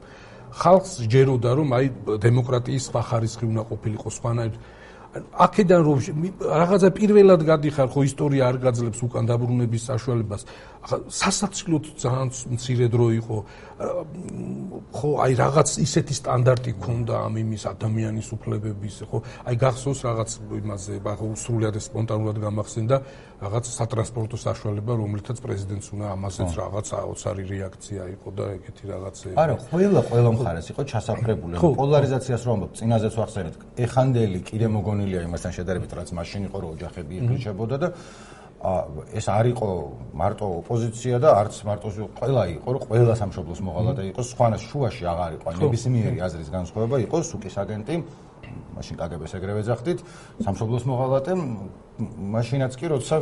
ხალხს 0.51 0.91
ჯეროდა 1.11 1.51
რომ 1.59 1.69
აი 1.77 1.85
დემოკრატიის 2.23 2.83
სხვა 2.89 3.01
ხარისხი 3.09 3.45
უნდა 3.51 3.63
ყოფილიყო 3.71 4.09
სხვანაირ 4.17 4.53
აქედან 5.17 5.81
რომ 5.87 5.97
რაღაცა 6.61 6.89
პირველად 6.99 7.41
გადიხარ 7.47 7.87
ხო 7.93 8.01
ისტორია 8.09 8.43
არ 8.51 8.57
გაძლევს 8.65 9.01
უკან 9.07 9.23
დაბრუნების 9.31 9.83
საშუალებას 9.89 10.41
ახლა 10.83 10.97
სასაცილოდ 11.09 11.85
ძალიან 12.03 12.29
მცირე 12.53 12.87
დრო 12.93 13.07
იყო. 13.21 13.37
ხო 14.97 15.09
აი 15.21 15.31
რაღაც 15.37 15.69
ისეთი 15.85 16.13
სტანდარტი 16.17 16.71
ქონდა 16.81 17.15
ამ 17.27 17.33
იმის 17.43 17.63
ადამიანის 17.73 18.27
უფლებების 18.35 18.95
ხო? 19.09 19.17
აი 19.45 19.55
გახსოვს 19.63 19.99
რაღაც 20.07 20.29
იმაზე 20.61 20.93
ხო 21.01 21.27
სრულად 21.37 21.75
სპონტანურად 21.77 22.37
გამახსენდა 22.41 22.95
რაღაც 23.37 23.65
სატრანსპორტო 23.77 24.37
საშუალება 24.41 24.93
რომლითაც 24.97 25.37
პრეზიდენტს 25.45 25.87
უნდა 25.93 26.05
ამასეც 26.17 26.51
რაღაც 26.57 26.87
აოცარი 26.97 27.43
რეაქცია 27.53 28.03
იყო 28.17 28.29
და 28.33 28.43
ეგეთი 28.57 28.83
რაღაცები. 28.89 29.35
არა 29.37 29.55
ყველა 29.69 30.01
ყველა 30.09 30.29
მხარეს 30.33 30.67
იყო 30.73 30.81
ჩასაფრებული. 30.91 31.53
პოლარიზაციას 31.61 32.41
რომ 32.47 32.53
ამბობ 32.57 32.71
წინაზეც 32.81 33.13
ვახსენეთ 33.21 33.55
ეხანდელი 33.85 34.39
კიდე 34.49 34.67
მოგონილია 34.73 35.21
იმასთან 35.27 35.51
შედარებით 35.57 35.91
რაც 35.97 36.09
მაშინ 36.17 36.41
იყო 36.49 36.57
რომ 36.57 36.69
ოჯახები 36.77 37.13
იფრიჩებოდა 37.21 37.75
და 37.77 37.87
ეს 38.57 39.25
არ 39.29 39.45
იყო 39.53 39.67
მარტო 40.17 40.45
ოპოზიცია 40.65 41.21
და 41.21 41.29
არც 41.45 41.55
მარტო 41.61 41.87
ყველა 42.17 42.43
იყო 42.57 42.67
რომ 42.73 42.81
ყველა 42.89 43.13
სამშობლოს 43.21 43.59
მოღალატე 43.61 44.03
იყო 44.11 44.21
სხვანას 44.25 44.61
შუაში 44.65 45.03
აღარ 45.13 45.31
იყო. 45.37 45.47
ნებისმიერი 45.61 46.17
აზრის 46.25 46.49
განსხვავება 46.49 46.97
იყო 47.05 47.17
სუკის 47.21 47.55
აგენტი 47.61 47.95
მაშინ 48.77 48.95
კგბ-ს 48.97 49.33
ეგრევე 49.37 49.61
ძახდით 49.61 49.99
სამშობლოს 50.41 50.83
მოღალატე 50.89 51.31
მაშინაც 52.33 52.73
კი 52.81 52.85
როცა 52.93 53.15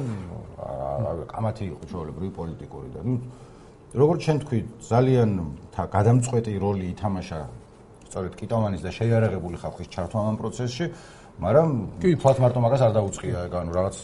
კამათი 1.32 1.64
იყო 1.72 1.84
ჩვეულებრივი 1.92 2.32
პოლიტიკური 2.40 2.90
და 2.96 3.02
ნუ 3.04 3.16
როგორც 3.96 4.20
ჩვენ 4.24 4.38
თქვი 4.44 4.60
ძალიან 4.88 5.30
გადამწყვეტი 5.76 6.54
როლი 6.64 6.86
ითამაშა 6.96 7.40
სწორედ 8.08 8.34
კიტოვანის 8.40 8.82
და 8.84 8.92
შეიარაღებული 8.96 9.56
ხალხის 9.60 9.88
ჩართვა 9.92 10.20
ამ 10.32 10.36
პროცესში 10.40 10.86
მაგრამ 11.36 11.70
კი 12.00 12.16
ფლათ 12.16 12.38
მარტო 12.40 12.60
მაგას 12.64 12.82
არ 12.86 12.92
დაუწყია 12.96 13.40
ანუ 13.60 13.72
რაღაც 13.76 13.96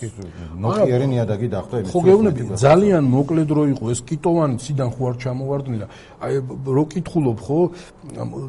ნოყიერი 0.63 1.05
ნიადაგი 1.15 1.47
დახვდა 1.55 1.75
იმის 1.79 1.91
ხო 1.95 1.99
გეუბნები 2.07 2.41
ძალიან 2.59 3.03
მოკლე 3.07 3.43
დრო 3.47 3.63
იყო 3.71 3.85
ეს 3.93 4.01
კიტოვანი 4.03 4.55
ციდან 4.59 4.89
ხო 4.91 5.01
არ 5.09 5.15
ჩამოვარდნილა 5.23 5.87
აი 6.27 6.33
რო 6.75 6.83
კითხულობ 6.91 7.39
ხო 7.39 7.59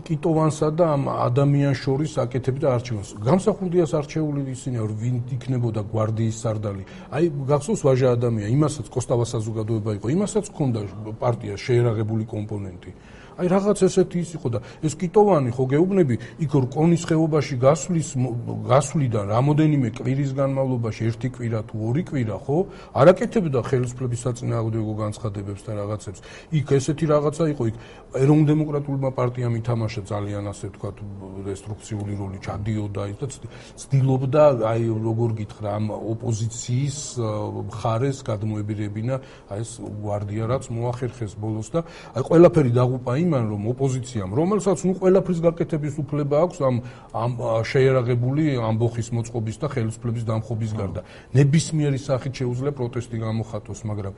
კიტოვანსა 0.02 0.68
და 0.74 0.84
ამ 0.98 1.02
ადამიანს 1.14 1.78
შორის 1.78 2.12
აკეთები 2.26 2.58
და 2.58 2.68
არჩევანს. 2.76 3.08
გამსახურდიას 3.22 3.92
არჩეული 4.02 4.40
ისინი 4.50 4.76
რომ 4.82 4.98
ვინ 4.98 5.16
იქნებოდა 5.36 5.80
გვარდიის 5.86 6.36
სარდალი. 6.42 6.82
აი 7.14 7.24
გახსოვს 7.50 7.82
ვაჟა 7.86 8.08
ადამია 8.18 8.46
იმასაც 8.50 8.86
კოსტავა 8.90 9.24
საზოგადოება 9.30 9.90
იყო 10.02 10.06
იმასაც 10.16 10.44
ჰქონდა 10.50 10.80
პარტია 11.22 11.54
შეერაღებული 11.54 12.24
კომპონენტი 12.34 12.90
აი 13.42 13.48
რაღაც 13.50 13.78
ესეთი 13.90 14.18
ის 14.22 14.30
იყო 14.38 14.48
და 14.54 14.58
ეს 14.86 14.94
კიტოვანი 15.02 15.50
ხო 15.50 15.64
გეუბნები 15.74 16.14
იქ 16.46 16.52
რკონის 16.62 17.02
ხეობაში 17.10 17.56
გასვლის 17.58 18.08
გასვლიდან 18.70 19.24
რამოდენიმე 19.34 19.88
კვირის 19.98 20.30
განმავლობაში 20.38 21.02
ერთი 21.10 21.28
კვირა 21.34 21.60
თუ 21.66 21.74
ორი 21.90 22.02
კვირა 22.06 22.36
ხო 22.46 22.58
არაკეთებდა 23.02 23.60
ხელისუფლების 23.66 24.20
საწინააღმდეგო 24.22 24.94
განცხადებებს 25.02 25.62
და 25.66 25.72
რაღაცებს. 25.82 26.20
იქ 26.52 26.68
ესეთი 26.78 27.04
რაღაცა 27.10 27.44
იყო 27.52 27.62
იქ 27.70 27.76
ეროვნულ 28.22 28.46
დემოკრატულმა 28.52 29.10
პარტიამ 29.16 29.54
ითამაშა 29.58 30.02
ძალიან 30.12 30.44
ასე 30.52 30.66
ვთქვათ 30.70 30.96
რესტრუქციული 31.48 32.14
როლი 32.20 32.38
ჩადიოდა 32.46 33.02
ის 33.10 33.16
და 33.22 33.26
ცდილობდა 33.82 34.42
აი 34.70 34.82
როგორ 35.08 35.30
გითხრა 35.40 35.68
ამ 35.80 35.86
ოპოზიციის 36.12 36.98
მხარეს 37.72 38.18
გადმოებირებინა 38.28 39.14
აი 39.48 39.60
ეს 39.64 39.70
გვარდია 39.80 40.44
რაც 40.52 40.64
მოახერხეს 40.76 41.32
ბოლოს 41.40 41.68
და 41.72 41.80
აი 42.12 42.22
ყველაფერი 42.28 42.72
დაღუპა 42.76 43.10
იციან, 43.32 43.48
რომ 43.48 43.62
ოპოზიციამ, 43.72 44.30
რომელსაც 44.36 44.78
ნუ 44.86 44.92
ყველაფრის 45.00 45.40
გაკეთების 45.46 45.94
უფლება 46.02 46.36
აქვს 46.44 46.58
ამ 46.68 46.76
ამ 47.12 47.32
შეერაღებული 47.64 48.44
ამბოხის 48.60 49.08
მოწყობის 49.16 49.56
და 49.62 49.66
ხელისუფლების 49.72 50.24
დამხობის 50.28 50.72
გარდა, 50.76 51.00
ნებისმიერი 51.32 51.98
სახით 51.98 52.32
შეუძლია 52.42 52.72
პროტესტი 52.76 53.16
გამოხატოს, 53.22 53.80
მაგრამ 53.88 54.14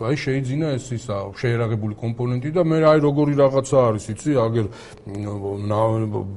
აი 0.00 0.16
შეიძლება 0.16 0.68
ეს 0.80 0.86
ისა 0.96 1.16
შეერაღებული 1.36 1.94
კომპონენტი 2.00 2.50
და 2.56 2.62
მე 2.64 2.76
აი 2.88 2.98
როგორი 3.04 3.34
რაღაცა 3.36 3.76
არის 3.88 4.04
იცი 4.16 4.32
აგერ 4.40 4.66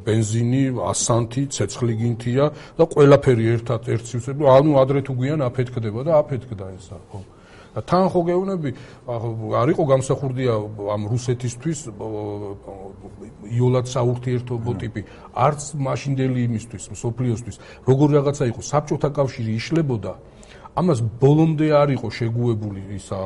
бенზინი, 0.04 0.64
ასანთი, 0.84 1.44
ცეცხლი 1.48 1.94
გინთია 1.96 2.46
და 2.76 2.84
ყველაფერი 2.92 3.46
ერთად 3.56 3.88
ერთსივსებ, 3.88 4.44
ანუ 4.44 4.72
ადრე 4.84 5.00
თუ 5.08 5.16
გვიან 5.16 5.48
აფეთქდება 5.48 6.02
და 6.04 6.12
აფეთქდა 6.20 6.66
ესა 6.76 7.00
ხო. 7.08 7.33
თან 7.74 8.06
ხო 8.14 8.22
გეუბნები 8.30 8.70
არ 9.58 9.68
იყო 9.74 9.84
გამსახურდია 9.90 10.54
ამ 10.94 11.02
რუსეთისთვის 11.10 11.80
იოლად 13.50 13.86
საურთიერთობო 13.90 14.72
ტიპი. 14.78 15.02
არც 15.34 15.62
მაშინდელი 15.82 16.40
იმისთვის 16.48 16.84
სოფლიოსთვის 16.94 17.58
როგორ 17.90 18.08
რაღაცა 18.18 18.44
იყო 18.54 18.62
საბჭოთა 18.62 19.10
კავშირი 19.18 19.52
იშლებოდა 19.58 20.14
ამას 20.74 21.00
ბოლომდე 21.22 21.68
არ 21.82 21.90
იყო 21.98 22.08
შეგუებული 22.10 22.82
ისა 22.98 23.18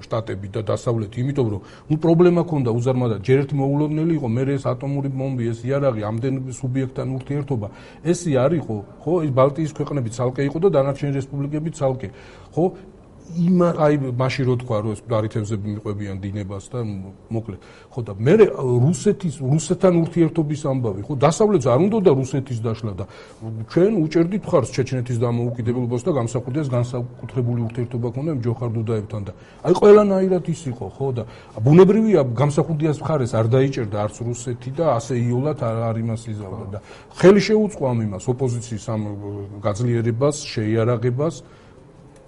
შტატები 0.00 0.48
და 0.50 0.60
დასავლეთი, 0.66 1.20
იმიტომ 1.22 1.48
რომ 1.52 1.60
ნუ 1.90 1.96
პრობლემა 2.00 2.42
ქონდა 2.48 2.70
უზარმაზად, 2.74 3.20
ჯერ 3.22 3.38
ერთი 3.44 3.54
მოულოდნელი 3.60 4.12
იყო, 4.16 4.28
მე 4.32 4.42
ეს 4.56 4.64
ატომური 4.72 5.08
ბომბი, 5.12 5.44
ეს 5.52 5.60
იარაღი, 5.68 6.02
ამდენ 6.10 6.34
სუბიექტთან 6.56 7.06
ურთიერთობა, 7.20 7.68
ესი 8.02 8.30
არ 8.40 8.52
იყო, 8.60 8.76
ხო, 9.04 9.12
ეს 9.24 9.30
ბალტიის 9.36 9.72
ქვეყნები 9.76 10.08
ცალკე 10.16 10.42
იყო 10.48 10.58
და 10.64 10.68
დანარჩენი 10.76 11.12
რესპუბლიკები 11.20 11.70
ცალკე. 11.76 12.08
ხო, 12.54 12.64
იმ 13.30 13.58
აი 13.70 13.94
მაშინ 14.18 14.44
რო 14.48 14.54
თქვა 14.62 14.76
რომ 14.80 14.92
ეს 14.94 15.00
გარითევზები 15.06 15.66
მიყვებიან 15.74 16.16
დინებას 16.20 16.64
და 16.72 16.80
მოკლედ. 17.30 17.60
ხო 17.90 18.00
და 18.06 18.12
მე 18.18 18.34
რუსეთის 18.86 19.34
რუსეთთან 19.42 19.92
ურთიერთობის 20.02 20.60
ამბავი 20.70 21.00
ხო 21.06 21.14
დასავლეთს 21.26 21.66
არ 21.66 21.80
უნდა 21.86 21.98
და 22.06 22.12
რუსეთის 22.20 22.58
დაშლა 22.62 22.92
და 22.98 23.04
ჩვენ 23.70 23.92
უჭერდით 24.04 24.44
ხარს 24.50 24.70
ჩეჩნეთის 24.74 25.18
დამოუკიდებლობას 25.24 26.02
და 26.06 26.10
გამსახურდეს 26.18 26.68
განსაკუთრებული 26.70 27.60
ურთიერთობა 27.66 28.08
ქონდა 28.14 28.32
ჯოხარ 28.46 28.70
დუდაევთან 28.76 29.22
და 29.26 29.32
აი 29.66 29.74
ყველანაირად 29.80 30.44
ის 30.54 30.62
იყო 30.70 30.86
ხო 30.96 31.08
და 31.18 31.22
ბუნებრივია 31.66 32.20
გამსახურდიას 32.40 32.98
მხარეს 33.02 33.32
არ 33.34 33.46
დაიჭერდა 33.54 33.96
არც 34.04 34.16
რუსეთი 34.26 34.70
და 34.78 34.84
ასე 34.98 35.14
იოლად 35.18 35.58
არ 35.66 35.76
არ 35.90 35.96
იმას 36.04 36.22
იზავდა 36.30 36.66
და 36.74 36.78
ხელი 37.18 37.42
შეუწყო 37.48 37.82
ამ 37.90 37.98
იმას 38.06 38.24
ოპოზიციის 38.30 38.86
ამ 38.94 39.02
გაძლიერებას 39.66 40.36
შეიარაღებას 40.54 41.34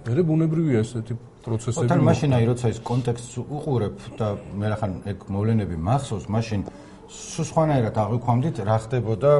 მე 0.03 0.23
ბუნებრივია 0.27 0.79
ესეთი 0.83 1.15
პროცესები. 1.43 1.87
თან 1.87 2.01
მაშინაი 2.03 2.45
როცა 2.51 2.65
ის 2.73 2.79
კონტექსტს 2.83 3.33
უყურებ 3.39 3.95
და 4.19 4.27
მე 4.59 4.67
რახან 4.73 4.91
ეგ 5.07 5.17
მოვლენები 5.31 5.75
მახსოვს, 5.79 6.25
მაშინ 6.27 6.59
სულ 7.07 7.45
სხვანაირად 7.51 7.95
აღვიქვამდით 8.03 8.55
რა 8.67 8.77
ხდებოდა 8.83 9.31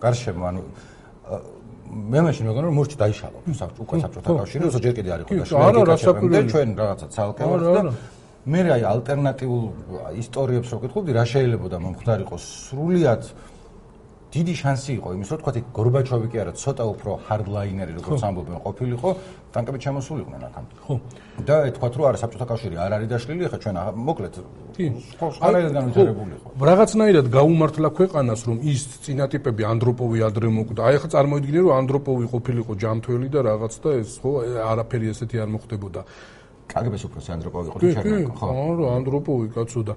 გარშემო, 0.00 0.42
ანუ 0.48 0.60
მე 1.88 2.20
მაშინ 2.24 2.44
მეგონა 2.48 2.66
რომ 2.68 2.76
მორჩი 2.78 2.96
დაიშალა 3.00 3.38
უკვე 3.80 3.96
საბჭოთა 4.00 4.28
კავშირი, 4.38 4.62
როცა 4.68 4.80
ჯერ 4.84 4.94
კიდე 4.96 5.10
არ 5.12 5.20
იყო 5.24 5.32
და 5.88 5.96
შეგვიძლია 6.04 6.42
ჩვენ 6.52 6.68
რაღაცა 6.78 7.06
ცალკე 7.12 7.44
ვართ 7.48 7.62
და 7.76 7.82
მე 8.48 8.60
რა 8.64 8.76
ალტერნატიულ 8.92 9.64
ისტორიებს 10.24 10.68
რო 10.72 10.78
გეტყობდი, 10.84 11.10
რა 11.16 11.24
შეიძლებოდა 11.32 11.76
მომხდარიყო 11.84 12.36
სრულიად 12.38 13.22
დიდი 14.28 14.54
შანსი 14.60 14.90
იყო 15.00 15.08
იმის, 15.16 15.28
რომ 15.32 15.38
თქვა 15.40 15.52
გორბაჩოვი 15.72 16.26
კი 16.28 16.36
არა, 16.42 16.52
ცოტა 16.60 16.84
უფრო 16.92 17.10
ჰარდლაინერი 17.28 17.92
როგორც 17.96 18.22
ამბობენ 18.28 18.58
ყოფილიყო, 18.60 19.10
ტანკებით 19.56 19.80
შემოსულიყვნენ 19.88 20.42
აქამდე. 20.48 20.74
ხო. 20.84 20.94
და 21.48 21.54
თქვა 21.72 21.88
რომ 21.96 22.06
არა 22.08 22.18
საბჭოთა 22.20 22.46
კავშირი 22.52 22.76
არ 22.76 22.92
არის 22.98 23.08
დაშლილი, 23.08 23.42
ახლა 23.48 23.58
ჩვენ 23.64 23.76
მოკლედ 24.08 24.34
კი, 24.76 24.84
ხო, 25.16 25.26
არაერთ 25.48 25.72
განვითარებული 25.78 26.32
იყო. 26.36 26.48
რაღაცნაირად 26.68 27.26
გაუმართლა 27.38 27.88
ქვეყანას, 27.98 28.40
რომ 28.48 28.56
ის 28.68 28.80
წინატიპები 29.04 29.62
ანდროპოვი 29.72 30.18
ადრე 30.28 30.48
მოკვდა. 30.52 30.80
აი 30.84 30.94
ახლა 30.98 31.08
წარმოიდგინე 31.16 31.60
რომ 31.64 31.72
ანდროპოვი 31.80 32.24
ყოფილიყო 32.28 32.72
ჯამთველი 32.82 33.28
და 33.32 33.40
რაღაც 33.48 33.74
და 33.80 33.90
ეს 33.96 34.10
ხო 34.20 34.30
არაფერი 34.60 35.06
ესეთი 35.08 35.36
არ 35.40 35.48
მოხდებოდა. 35.56 36.00
კგბ-ს 36.68 37.02
უფრო 37.08 37.20
სანდროპოვი 37.24 37.66
იყო 37.68 37.78
ჩერნენკო 37.96 38.32
ხო? 38.38 38.48
ხო 38.78 38.88
ანდროპოვი 38.92 39.46
კაცო 39.56 39.80
და 39.88 39.94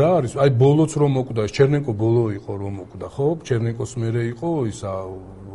რა 0.00 0.10
არის? 0.18 0.32
აი 0.42 0.50
ბოლოც 0.58 0.92
რომ 1.00 1.10
მოკვდა 1.16 1.42
ჩერნენკო 1.54 1.92
ბოლო 2.02 2.24
იყო 2.38 2.52
რომ 2.60 2.72
მოკვდა 2.82 3.08
ხო? 3.14 3.26
ჩერნენკოს 3.46 3.92
მერე 4.02 4.22
იყო 4.34 4.50
ისა 4.70 4.90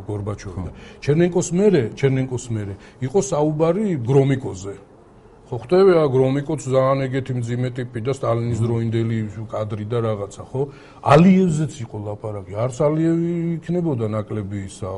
გორბაჩოვი 0.07 0.59
და 0.65 0.71
ჩერნენკოს 1.03 1.47
მერე 1.59 1.81
ჩერნენკოს 1.99 2.45
მერე 2.55 2.73
იყო 3.07 3.19
საუბარი 3.31 3.85
გრომიკოზე. 4.09 4.75
ხო 5.45 5.57
ხტები 5.61 5.93
ა 6.01 6.05
გრომიკოც 6.09 6.61
ძალიან 6.73 6.99
ეგეთი 7.05 7.33
მძიმე 7.37 7.69
ტიპი 7.77 7.99
და 8.01 8.13
სტალინის 8.17 8.59
დროინდელი 8.65 9.17
კადრი 9.51 9.85
და 9.91 9.97
რაღაცა 10.07 10.43
ხო? 10.49 10.61
ალიევზეც 11.13 11.73
იყო 11.85 11.97
ლაპარაკი. 12.05 12.53
არც 12.65 12.77
ალიევი 12.81 13.31
იქნებოდა 13.61 14.05
ნაკლები 14.15 14.57
ისა 14.65 14.89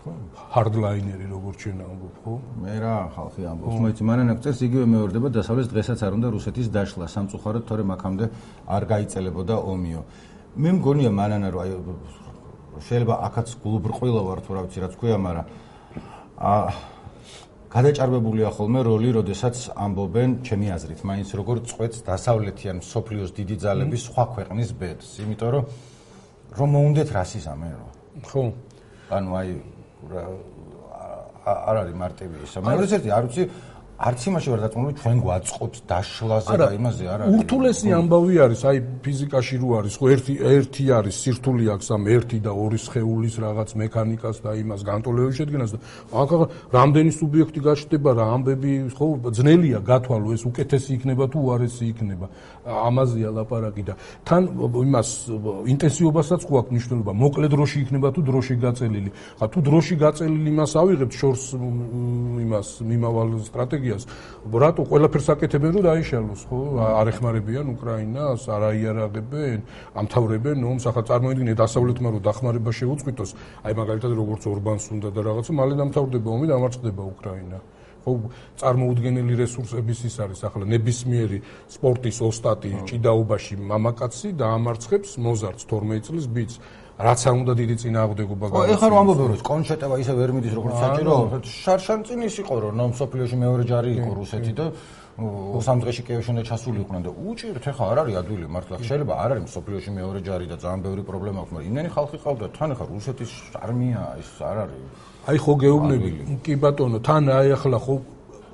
hardliner-ი 0.00 1.26
როგორც 1.28 1.56
ჩვენ 1.60 1.80
ამბობ, 1.84 2.14
ხო? 2.24 2.34
მე 2.64 2.74
რა 2.80 2.94
ხალხი 3.12 3.42
ამბობს, 3.52 3.76
მოიცი, 3.84 4.02
მანანაკ 4.08 4.38
წელს 4.40 4.60
იგივე 4.64 4.84
მეორდება 4.88 5.28
დასავლეთ 5.36 5.66
დღესაც 5.76 5.98
არ 6.08 6.12
უნდა 6.16 6.28
რუსეთის 6.32 6.68
დაშლა, 6.72 7.06
სამწუხაროდ 7.14 7.64
თორე 7.68 7.84
მაგამდე 7.84 8.24
არ 8.64 8.82
გაიწელებოდა 8.92 9.56
ომიო. 9.60 10.00
მე 10.56 10.70
მგონია 10.80 11.10
მანანა 11.12 11.48
რომ 11.52 11.60
აი 11.60 11.70
შეიძლება 12.80 13.14
აქაც 13.28 13.48
გულბრყვილო 13.60 14.22
ვარ 14.24 14.40
თუ 14.40 14.50
რა 14.56 14.60
ვიცი 14.64 14.78
რაც 14.80 14.94
ქვია, 14.96 15.16
მაგრამ 15.20 15.46
ა 16.40 16.54
გადაჭარბებულია 17.70 18.48
ხოლმე 18.56 18.80
როლი, 18.82 19.08
როდესაც 19.20 19.56
ამბობენ 19.76 20.30
ჩემი 20.42 20.66
აზრით, 20.74 21.00
მაინც 21.06 21.28
როგორ 21.38 21.56
წყვეტს 21.70 21.98
დასავლეთიან 22.08 22.80
სოფლიოს 22.82 23.30
დიდი 23.36 23.56
ძალები 23.62 23.96
სხვა 24.00 24.24
ქვეყნის 24.34 24.70
ბედს, 24.80 25.08
იმიტომ 25.22 25.50
რომ 25.54 25.64
რომ 26.50 26.68
მოუნდეთ 26.74 27.08
რასიზმი 27.14 27.68
რა. 27.70 27.86
ხო. 28.26 28.42
ანუ 29.10 29.30
აი 29.38 29.48
არ 30.10 31.76
არის 31.80 31.94
მარტივი 32.02 32.34
ისა. 32.46 32.58
მეორე 32.60 32.86
ერთი 32.96 33.10
არ 33.16 33.22
ვიცი 33.26 33.42
არც 34.00 34.20
იმაში 34.30 34.48
ვარ 34.48 34.60
დაწუნული 34.64 34.94
ჩვენ 34.96 35.18
გვაწყობს 35.20 35.78
დაშლაზე 35.90 36.56
და 36.56 36.68
იმაზე 36.72 37.04
არა 37.14 37.24
ურთულესი 37.36 37.88
ამბავი 38.00 38.34
არის 38.44 38.62
აი 38.70 38.78
ფიზიკაში 39.04 39.56
რო 39.60 39.68
არის 39.80 39.94
ხო 40.00 40.06
ერთი 40.14 40.34
ერთი 40.40 40.84
არის 40.96 41.14
სირთული 41.20 41.64
აქვს 41.74 41.88
ამ 41.96 42.02
ერთი 42.16 42.38
და 42.40 42.52
ორი 42.64 42.78
სხეულის 42.80 43.34
რაღაც 43.44 43.70
მექანიკას 43.76 44.36
და 44.40 44.50
იმას 44.56 44.80
განტოლების 44.88 45.36
შედგენას 45.36 45.70
და 45.76 45.78
აქ 46.16 46.30
რამდენი 46.72 47.12
სუბიექტი 47.20 47.60
გაჩნდება 47.68 48.10
რა 48.16 48.24
ამბები 48.40 48.72
ხო 48.96 49.06
ძნელია 49.36 49.80
გათვალო 49.84 50.32
ეს 50.32 50.42
უკეთესი 50.48 50.90
იქნება 50.96 51.24
თუ 51.28 51.38
უარესი 51.44 51.84
იქნება. 51.92 52.26
ამაზეა 52.70 53.30
ლაპარაკი 53.36 53.82
და 53.88 53.94
თან 54.24 54.42
იმას 54.86 55.08
ინტენსივობასაც 55.72 56.40
ხო 56.48 56.54
აქვს 56.60 56.72
მნიშვნელობა. 56.72 57.12
მოკლე 57.24 57.46
დროში 57.52 57.76
იქნება 57.84 58.08
თუ 58.14 58.20
დროში 58.28 58.54
გაწელილი. 58.64 59.10
ხა 59.40 59.46
თუ 59.52 59.58
დროში 59.68 59.94
გაწელილი 60.04 60.48
იმას 60.54 60.72
ავიღებთ 60.80 61.14
შორს 61.20 61.44
იმას 62.44 62.68
მიმავალ 62.90 63.28
სტრატეგიას 63.48 63.89
რატო 64.64 64.82
ყველაფერს 64.90 65.28
აკეთებენ 65.34 65.70
რომ 65.76 65.82
დაიშალოს 65.88 66.42
ხო? 66.50 66.58
არ 67.00 67.06
ეხმარებიან 67.12 67.66
უკრაინას 67.74 68.42
არ 68.50 68.62
აიარაღებენ 68.70 69.58
ამთავრებენ 70.00 70.58
ომს 70.70 70.84
ახლა 70.90 71.02
წარმოიდგინე 71.10 71.54
დასავლეთმა 71.62 72.08
რომ 72.14 72.22
დახმარება 72.28 72.70
შეუწყვიტოს. 72.80 73.30
აი 73.66 73.72
მაგალითად 73.80 74.12
როგორც 74.20 74.42
ორბანს 74.52 74.84
უნდა 74.94 75.08
და 75.14 75.20
რაღაცა 75.28 75.52
მალე 75.60 75.74
დამთავრდება 75.80 76.28
ომი 76.36 76.46
და 76.50 76.54
ამარცხდება 76.60 77.02
უკრაინა. 77.14 77.58
ხო 78.00 78.12
წარმოუდგენელი 78.60 79.34
რესურსების 79.44 80.00
ის 80.08 80.16
არის 80.24 80.40
ახლა 80.48 80.64
ნებისმიერი 80.72 81.38
სპორტის 81.68 82.18
ოსტატი 82.24 82.70
ჭიდაობაში 82.88 83.54
მამაკაცი 83.60 84.28
დაამარცხებს 84.40 85.10
მოზარდს 85.20 85.68
12 85.68 86.08
წლის 86.08 86.26
ბიჭს 86.32 86.56
რაც 87.00 87.20
არ 87.28 87.34
უნდა 87.40 87.52
დიდი 87.60 87.74
წინააღმდეგობა 87.80 88.46
გაიგო. 88.50 88.60
ხო, 88.60 88.72
ეხლა 88.74 88.86
რომ 88.92 88.98
ამბობ 89.00 89.18
რომ 89.20 89.40
კონშეტევა 89.50 89.94
ისე 90.02 90.12
ვერ 90.20 90.30
მიდის 90.36 90.54
როგორც 90.58 90.74
საჭირო, 90.84 91.14
შარშან 91.64 92.00
წინ 92.06 92.18
ის 92.28 92.34
იყო 92.42 92.54
რომ 92.60 92.72
ნომ 92.80 92.90
სოფლიოში 93.00 93.36
მეორე 93.44 93.62
ჯარი 93.70 93.90
იყო 94.00 94.10
რუსეთი 94.20 94.52
და 94.58 94.66
სამ 95.20 95.78
დღეში 95.84 96.02
კიევში 96.06 96.28
უნდა 96.32 96.42
ჩასულიყვნენ 96.48 97.02
და 97.04 97.10
უჭირთ 97.12 97.64
ეხლა 97.70 97.84
არ 97.92 97.98
არის 98.00 98.14
ადვილი 98.20 98.46
მართლა 98.54 98.74
შეიძლება 98.80 99.14
არ 99.24 99.30
არის 99.36 99.50
სოფლიოში 99.56 99.90
მეორე 100.00 100.18
ჯარი 100.24 100.46
და 100.48 100.56
ძალიან 100.62 100.80
ბევრი 100.86 101.02
პრობლემა 101.08 101.38
აქვს, 101.40 101.52
მაგრამ 101.54 101.68
იმენი 101.70 101.88
ხალხი 101.96 102.16
ყავდა 102.24 102.46
თან 102.56 102.68
ეხლა 102.74 102.86
რუსეთის 102.94 103.32
არმია 103.64 104.02
ის 104.22 104.30
არ 104.40 104.56
არის. 104.64 104.80
აი 105.28 105.36
ხო 105.44 105.52
გეუბნები, 105.60 106.10
კი 106.44 106.54
ბატონო, 106.62 106.98
თან 107.04 107.22
აი 107.36 107.48
ახლა 107.56 107.78
ხო 107.84 107.94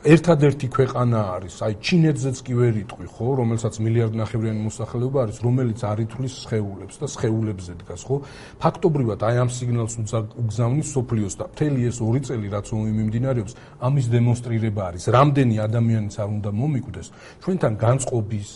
ერთადერთი 0.07 0.69
ქვეყანა 0.71 1.21
არის, 1.35 1.55
აი 1.67 1.75
ჩინეთზეც 1.83 2.37
კი 2.47 2.55
ვერ 2.55 2.75
იტყვი, 2.87 3.07
ხო, 3.11 3.27
რომელსაც 3.41 3.75
მილიარდ 3.83 4.15
ნახევრიანი 4.21 4.61
მოსახლეობა 4.67 5.19
არის, 5.27 5.39
რომელიც 5.43 5.81
არ 5.83 5.99
ითვლის 6.07 6.35
სხეულებს 6.47 6.97
და 7.03 7.07
სხეულებზე 7.11 7.73
დგას, 7.83 8.03
ხო? 8.07 8.17
ფაქტობრივად 8.63 9.21
აი 9.27 9.35
ამ 9.43 9.51
სიგნალს 9.51 9.99
უგზავნის 10.43 10.89
სოფლიოს 10.95 11.35
და 11.43 11.45
მთელი 11.51 11.81
ეს 11.91 11.99
ორი 12.07 12.21
წელი 12.23 12.47
რაც 12.55 12.67
ომი 12.71 12.93
მიმდინარეობს, 13.03 13.53
ამის 13.83 14.07
დემონსტრირება 14.15 14.83
არის. 14.95 15.05
რამდენი 15.11 15.57
ადამიანიც 15.67 16.15
არ 16.23 16.29
უნდა 16.39 16.51
მომიკვდეს 16.55 17.07
ჩვენთან 17.43 17.73
განწყობის 17.83 18.51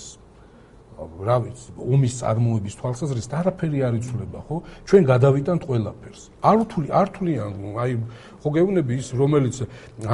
რა 1.01 1.37
ვიცი, 1.45 1.73
ომის 1.81 2.15
წარმოების 2.21 2.75
თვალსაზრისით 2.77 3.33
არაფერი 3.41 3.79
არ 3.89 3.95
იცვლება, 4.01 4.41
ხო? 4.49 4.57
ჩვენ 4.85 5.03
გადავიტანთ 5.09 5.63
ყველაფერს. 5.69 6.23
არ 6.45 6.57
უთული, 6.61 6.89
არ 6.93 7.09
თვლიან, 7.17 7.53
აი 7.81 7.93
ხო 8.41 8.49
გეუბნები 8.57 8.95
ის 9.01 9.09
რომელიც 9.21 9.57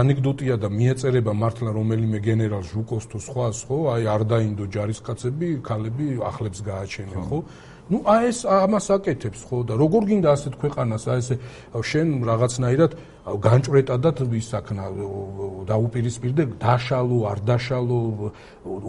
ანეკდოტია 0.02 0.56
და 0.58 0.68
მიეწერება 0.70 1.32
მართლა 1.42 1.70
რომელიმე 1.78 2.18
გენერალ 2.26 2.64
ჟუკოს 2.66 3.04
თუ 3.10 3.18
სხვას 3.22 3.58
ხო 3.70 3.78
აი 3.94 4.02
არ 4.14 4.22
დაინდო 4.30 4.64
ჯარისკაცები 4.74 5.48
ქალები 5.62 6.06
ახლებს 6.30 6.60
გააჩენენ 6.66 7.22
ხო. 7.30 7.38
ну 7.86 8.02
აი 8.02 8.22
ეს 8.34 8.38
ამას 8.50 8.86
აკეთებს 8.98 9.40
ხო 9.46 9.58
და 9.62 9.74
როგორ 9.78 10.02
გინდა 10.10 10.28
ასეთ 10.34 10.54
ქვეყანას 10.58 11.04
აი 11.06 11.18
ესე 11.22 11.34
შენ 11.90 12.08
რაღაცნაირად 12.26 12.92
განჭრეტა 13.46 13.96
და 14.02 14.10
ის 14.42 14.50
აქნა 14.58 14.84
დაუპირისპირდე 15.70 16.42
დაშალო 16.62 17.18
არ 17.30 17.38
დაშალო 17.46 17.98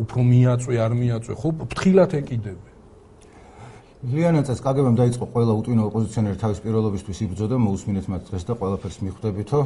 უფრო 0.02 0.20
მიაწვე 0.34 0.76
არ 0.82 0.94
მიაწვე 0.98 1.34
ხო? 1.38 1.50
ფრთხილად 1.70 2.12
ეკიდები. 2.22 2.77
ლიანა 4.06 4.44
წელს 4.46 4.60
კაგებამ 4.62 4.94
დაიწყო 4.94 5.26
ყველა 5.34 5.54
უტვინო 5.58 5.86
ოპოზიციონერი 5.90 6.38
თავის 6.38 6.60
პირველობისთვის 6.62 7.22
იბრძოდა 7.26 7.58
მოусმინეთ 7.58 8.06
მათ 8.14 8.22
დღეს 8.30 8.44
და 8.46 8.54
ყველაფერს 8.62 8.98
მიხვდებითო. 9.02 9.60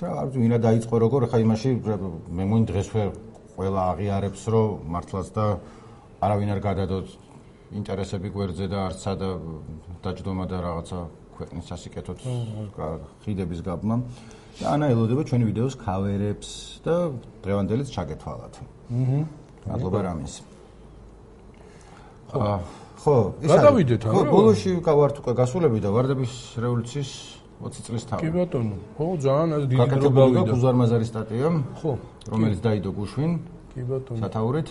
რა 0.00 0.08
არ 0.08 0.26
ვიცი 0.32 0.38
ვინა 0.40 0.58
დაიწყო 0.64 0.94
როგორ 1.04 1.20
ხა 1.28 1.38
იმაში 1.44 1.70
მე 2.32 2.44
მგონი 2.48 2.64
დღესვე 2.64 3.02
ყველა 3.60 3.80
აღიარებს 3.92 4.42
რომ 4.48 4.88
მართლაც 4.88 5.28
და 5.36 5.44
არავინ 6.24 6.48
არ 6.56 6.60
გადადოთ 6.64 7.06
ინტერესები 7.76 8.28
გვერდზე 8.32 8.66
და 8.72 8.78
არც 8.88 8.98
სადა 9.04 9.28
დაჯდომა 10.00 10.44
და 10.48 10.56
რაღაცა 10.64 10.98
ქვეყნის 11.36 11.64
სასიკეთოთ 11.68 12.18
ხიდების 13.20 13.60
გაბმა. 13.68 13.96
და 14.64 14.64
ანა 14.72 14.86
ელოდება 14.96 15.22
ჩვენი 15.28 15.44
ვიდეოს 15.44 15.74
ქავერებს 15.76 16.80
და 16.88 17.12
დღევანდელიც 17.44 17.88
ჩაგეთვალათ 17.92 18.54
აჰა. 18.64 19.20
მადლობა 19.68 20.00
რამის. 20.08 20.34
აა 22.32 22.87
ხო, 22.98 23.16
ის 23.38 23.50
გადავიდეთ 23.54 24.02
არა? 24.04 24.12
ხო, 24.14 24.22
ბოლოში 24.28 24.70
გავართ 24.82 25.16
უკვე 25.22 25.32
გასულები 25.38 25.78
და 25.78 25.88
ვარდების 25.94 26.32
რევოლუციის 26.58 27.10
20 27.62 27.86
წლის 27.86 28.04
თავი. 28.10 28.20
კი 28.22 28.30
ბატონო, 28.34 28.76
ხო, 28.98 29.06
ძალიან 29.22 29.48
ეს 29.58 29.64
დიდი 29.70 29.86
დრო 29.98 30.10
გავიდა. 30.18 30.42
გუზარმაზარი 30.50 31.06
სტატია. 31.10 31.48
ხო, 31.78 31.92
რომელიც 32.32 32.58
დაიდო 32.66 32.90
გუშვინ. 32.98 33.32
კი 33.74 33.82
ბატონო. 33.86 34.18
სათაურით. 34.22 34.68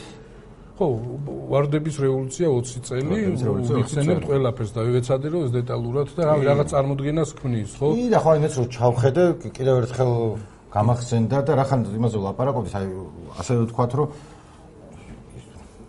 ხო, 0.77 0.87
ვარდების 1.51 1.95
რევოლუცია 2.03 2.47
20 2.53 2.81
წელი, 2.85 3.15
ვიცენებთ 3.81 4.23
ყველაფერს 4.29 4.71
და 4.77 4.81
ვეცადე 4.93 5.27
რომ 5.33 5.41
ეს 5.47 5.51
დეტალურად 5.57 6.07
და 6.13 6.23
რაღაც 6.37 6.67
წარმოდგენას 6.69 7.29
ქმნის, 7.33 7.71
ხო? 7.81 7.87
კი 7.97 8.05
და 8.13 8.19
ხო, 8.21 8.31
იმეც 8.37 8.53
რომ 8.59 8.67
ჩავხედე, 8.77 9.23
კიდევ 9.57 9.75
ერთხელ 9.81 10.11
გამახსენდა 10.67 11.37
და 11.47 11.51
რახან 11.57 11.79
იმაზე 11.97 12.17
ვლაპარაკობთ, 12.21 12.71
აი 12.77 12.87
ასე 13.41 13.53
ვთქვათ, 13.65 13.91
რომ 13.97 14.07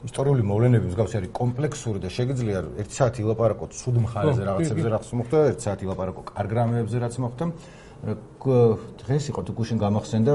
ისტორიული 0.06 0.42
მოვლენები 0.46 0.86
მსგავსი 0.92 1.14
არის 1.18 1.30
კომპლექსური 1.34 1.98
და 1.98 2.08
შეგიძლია 2.12 2.58
ერთ 2.78 2.90
საათი 2.94 3.18
ილაპარაკოთ 3.24 3.70
სუდ 3.74 3.96
მხარეზე 4.04 4.42
რაღაცებზე 4.46 4.88
რაც 4.94 5.04
მოხდა, 5.18 5.38
ერთ 5.50 5.60
საათი 5.66 5.82
ილაპარაკო 5.88 6.22
კარგ 6.28 6.50
რამეებზე 6.54 6.96
რაც 7.02 7.14
მოხდა. 7.18 7.44
დღეს 9.02 9.24
იყო 9.34 9.40
თუ 9.42 9.52
გუშინ 9.58 9.78
გამახსენდა 9.82 10.32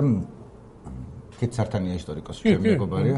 კეთ 1.40 1.52
სარტანია 1.56 1.96
ისტორიკოსი 1.96 2.42
ჩემი 2.44 2.76
მეგობარია. 2.76 3.18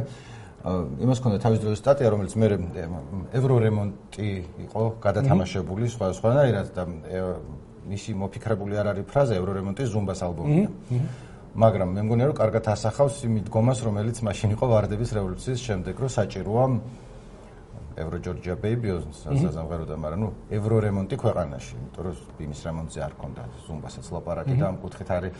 იმას 1.02 1.20
ქონდა 1.22 1.38
თავის 1.42 1.60
დროის 1.66 1.80
სტატია, 1.82 2.08
რომელიც 2.14 2.34
მე 2.42 2.48
ევრორემონტი 3.38 4.30
იყო 4.70 4.84
გადათამაშებული 5.02 5.86
სხვა 5.94 6.14
სხვანაირად 6.14 6.68
და 6.78 6.84
მისი 7.86 8.12
მოფიქრებული 8.18 8.74
არ 8.82 8.88
არის 8.94 9.06
ფრაზა 9.06 9.34
ევრორემონტის 9.42 9.90
ზუმბას 9.94 10.22
ალბომიდან. 10.26 10.70
მაგრამ 11.56 11.92
მე 11.96 12.02
მგონია 12.04 12.26
რომ 12.28 12.36
კარგად 12.36 12.66
ასახავს 12.68 13.18
იმ 13.24 13.36
დგომას 13.48 13.80
რომელიც 13.88 14.18
მაშინ 14.28 14.56
იყო 14.60 14.66
ვარდების 14.76 15.10
რევოლუციის 15.16 15.62
შემდეგ 15.64 15.96
რომ 16.04 16.10
საჭიროა 16.12 16.66
ევრო 17.96 18.18
ჯორჯია 18.20 18.56
ბეიბიოს 18.60 19.24
საზამღეროდა 19.24 19.96
მაგრამ 19.96 20.20
ნუ 20.20 20.30
ევრო 20.52 20.78
რემონტი 20.84 21.16
ქვეყანაში 21.16 21.74
იმიტომ 21.80 22.04
რომ 22.04 22.44
იმის 22.44 22.60
რემონტზე 22.68 23.00
არ 23.08 23.14
ქონდა 23.16 23.44
ზუმბასაც 23.68 24.06
ლაპარაკი 24.16 24.56
და 24.60 24.66
ამ 24.68 24.78
კუთხით 24.84 25.10
არის 25.16 25.32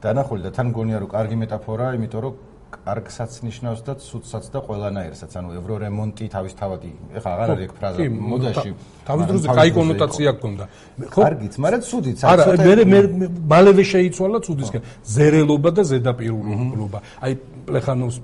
დანახული 0.00 0.40
და 0.48 0.50
თან 0.56 0.66
მგონია 0.72 0.98
რომ 1.04 1.10
კარგი 1.12 1.36
მეტაფორაა 1.44 1.98
იმიტომ 2.00 2.20
რომ 2.24 2.34
კარგსაც 2.68 3.32
ნიშნავს 3.48 3.80
და 3.86 3.92
ცუდსაც 3.96 4.44
და 4.52 4.58
ყველანაირსაც. 4.66 5.30
ანუ 5.40 5.48
ევრორემონტი 5.60 6.24
თავისთავადი, 6.36 6.90
ეხლა 7.16 7.30
აღარ 7.34 7.48
არის 7.54 7.64
ეგ 7.68 7.72
ფრაზა 7.78 7.98
მოდაში. 8.28 8.70
თავის 9.08 9.24
დროზე 9.28 9.46
კაი 9.58 9.70
კონოტაცია 9.78 10.30
გქონდა. 10.36 10.64
ხო? 11.12 11.20
კარგიც, 11.24 11.54
მაგრამ 11.64 11.82
ცუდიც. 11.88 12.18
არა, 12.28 12.42
მე 12.60 13.00
მე 13.18 13.26
მალევე 13.52 13.82
შეიცვალა 13.92 14.38
ცუდისკენ. 14.46 14.82
ზერელობა 15.14 15.70
და 15.76 15.82
ზედაპირულობა. 15.90 16.98
აი 17.24 17.32
პლეხანოვს 17.68 18.16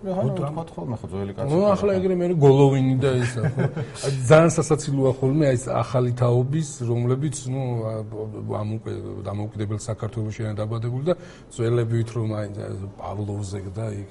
ხო 0.00 0.28
თქვა 0.32 0.64
ხოლმე 0.72 0.96
ხო 0.96 1.06
ძველი 1.12 1.32
კაცი. 1.36 1.48
ნუ 1.52 1.58
ახლა 1.76 1.90
ეგრე 2.00 2.14
მე 2.16 2.26
გოლოვინი 2.40 2.94
და 3.04 3.10
ისა 3.20 3.40
ხო. 3.52 3.64
ძალიან 4.30 4.50
სასაცილოა 4.56 5.12
ხოლმე 5.20 5.44
აი 5.50 5.56
ეს 5.60 5.64
ახალი 5.68 6.12
თაობის 6.16 6.68
რომლებიც 6.88 7.36
ნუ 7.52 7.62
ამ 8.60 8.68
უკვე 8.80 8.92
დამოუკიდებელ 9.28 9.78
საქართველოს 9.84 10.32
შეიძლება 10.40 10.56
დაბადებული 10.56 11.04
და 11.04 11.14
ძველებივით 11.52 12.08
რომ 12.16 12.28
აი 12.32 12.48
პავლოვზე 12.96 13.58
და 13.76 13.86
იქ. 13.92 14.10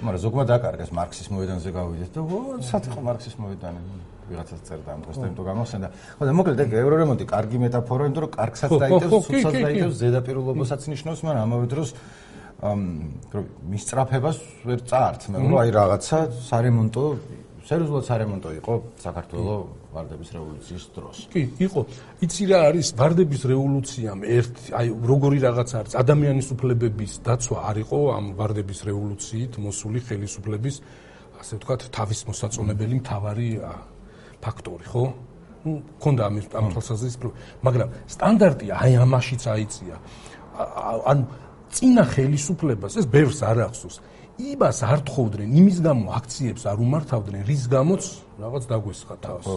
მაგრამ 0.00 0.20
ზოგმა 0.24 0.44
დაკარგეს 0.48 0.90
მარქსის 0.96 1.28
მოედანზე 1.28 1.68
გავიდეთ 1.76 2.10
და 2.16 2.20
ო 2.24 2.38
სათი 2.64 2.88
ხო 2.96 3.00
მარქსის 3.04 3.34
მოედანი 3.36 3.80
ვიღაცას 4.26 4.60
წერდა 4.66 4.90
ამ 4.90 5.00
დროს 5.06 5.16
და 5.22 5.26
იმიტომ 5.30 5.44
გამოსენდა. 5.46 5.88
ხო 6.18 6.22
და 6.26 6.32
მოკლედ 6.34 6.58
ეგ 6.66 6.70
ევრორემონტი 6.82 7.24
კარგი 7.30 7.58
მეტაფორა, 7.62 8.02
იმიტომ 8.10 8.22
რომ 8.26 8.32
კარგსაც 8.34 8.70
დაიწევს, 8.82 9.22
ცუდსაც 9.26 9.54
დაიწევს, 9.54 9.94
ზედაპირულობასაც 10.02 10.80
ნიშნავს, 10.90 11.20
მაგრამ 11.22 11.42
ამავე 11.46 11.66
დროს 11.70 11.90
რომ 12.56 12.80
მისწრაფებას 13.72 14.38
ვერ 14.64 14.80
წაართ 14.88 15.28
მე 15.32 15.42
რომ 15.44 15.56
აი 15.60 15.70
რაღაცა 15.76 16.18
სარემონტო 16.48 17.04
სერიოზულად 17.66 18.04
სარემონტო 18.06 18.50
იყო 18.62 18.74
საქართველოს 19.02 19.86
ვარდების 19.96 20.28
რევოლუციის 20.36 20.84
დროს. 20.94 21.16
კი, 21.32 21.42
იყო. 21.66 21.80
იცი 22.22 22.44
რა 22.52 22.58
არის 22.70 22.88
ვარდების 23.00 23.42
რევოლუციამ 23.50 24.20
ერთ 24.38 24.54
აი 24.76 24.86
როგორი 25.10 25.38
რაღაც 25.46 25.70
არის 25.80 25.92
ადამიანის 26.02 26.48
უფლებების 26.54 27.12
დაცვა 27.26 27.58
არ 27.70 27.76
იყო 27.84 27.98
ამ 28.16 28.26
ვარდების 28.38 28.80
რევოლუციით 28.86 29.52
მოსული 29.66 29.98
ხელისუფლების 30.06 30.76
ასე 31.40 31.52
ვთქვათ 31.58 31.82
თავის 31.96 32.20
მოსაწონებელი 32.28 32.94
მთავარი 33.02 33.48
ფაქტორი, 34.44 34.86
ხო? 34.86 35.04
კონდა 35.98 36.22
ამის 36.30 36.46
ამ 36.54 36.66
თვალსაზრისით, 36.70 37.22
მაგრამ 37.66 37.88
სტანდარტი 38.14 38.66
აი 38.70 38.92
ამაშიც 39.02 39.42
აიწია. 39.50 39.96
ანუ 41.10 41.22
წინა 41.72 42.04
ხელისუფლებას 42.12 42.92
ეს 43.00 43.06
ბევრს 43.06 43.40
არ 43.42 43.58
ახსოვს. 43.66 43.96
იმას 44.36 44.78
არ 44.84 45.00
თხოვდნენ, 45.08 45.48
იმის 45.60 45.78
გამო 45.80 46.06
აქციებს 46.18 46.62
არ 46.68 46.76
უმართავდნენ, 46.84 47.42
რის 47.48 47.64
გამოც 47.72 48.02
რაღაც 48.36 48.62
დაგვესხა 48.68 49.16
თავს. 49.24 49.44
ხო. 49.48 49.56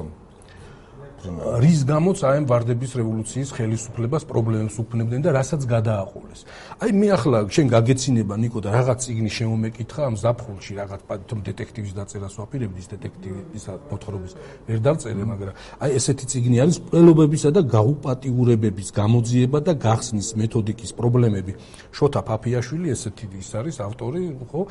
რის 1.20 1.84
გამოც 1.84 2.22
აი 2.24 2.44
ვარდების 2.48 2.92
რევოლუციის 2.96 3.50
ხელისუფლებას 3.52 4.24
პრობლემებს 4.30 4.76
უქმნებდნენ 4.80 5.22
და 5.26 5.30
რასაც 5.36 5.62
გადააყოლეს. 5.68 6.42
აი 6.80 6.92
მე 6.96 7.08
ახლა 7.16 7.38
შენ 7.52 7.68
გაგეცინება 7.76 8.36
ნიკო 8.40 8.60
და 8.64 8.70
რაღაც 8.72 8.98
ციგნი 9.04 9.32
შემომეკითხა 9.38 10.02
ამ 10.08 10.16
ზაფხულში 10.16 10.74
რაღაც 10.80 11.02
თომ 11.28 11.40
დეტექტივის 11.50 11.94
დაწერას 12.00 12.34
ვაპირებდი 12.40 12.80
ის 12.80 12.88
დეტექტივის 12.96 13.66
მოთხრობის 13.92 14.34
ვერ 14.70 14.80
დავწერე 14.80 15.24
მაგრამ 15.32 15.54
აი 15.84 15.90
ესეთი 16.00 16.26
ციგნი 16.32 16.58
არის 16.64 16.78
პრელობებისა 16.88 17.50
და 17.52 17.62
გაუპატიურებების 17.76 18.88
გამოძიება 18.96 19.60
და 19.68 19.74
გახსნის 19.76 20.30
მეთოდიკის 20.40 20.92
პრობლემები. 21.00 21.52
შოთა 21.92 22.22
ფაფიაშვილი 22.30 22.88
ესეთი 22.96 23.26
ის 23.40 23.52
არის 23.60 23.76
ავტორი 23.84 24.22
ხო 24.52 24.62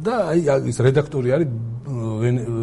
და 0.00 0.14
აი 0.32 0.40
ის 0.72 0.78
რედაქტორი 0.80 1.28
არის 1.36 1.48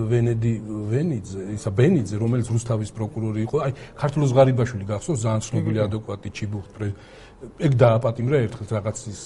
ვენედი 0.09 0.53
ვენიძე 0.91 1.41
ისა 1.55 1.71
ბენიძე 1.77 2.15
რომელიც 2.23 2.47
რუსთავის 2.55 2.91
პროკურორი 2.95 3.34
იყო, 3.43 3.57
აი 3.65 3.71
ქართულოს 3.99 4.31
ღარიბაშვილი 4.37 4.85
გახსოვს, 4.89 5.19
ძალიან 5.25 5.41
ცნობილი 5.45 5.79
ადვოკატი 5.85 6.29
ჩიბუხ 6.35 6.65
ეგ 7.35 7.73
დააპატიმრა 7.79 8.37
ერთხელ 8.45 8.67
რაღაცის 8.75 9.19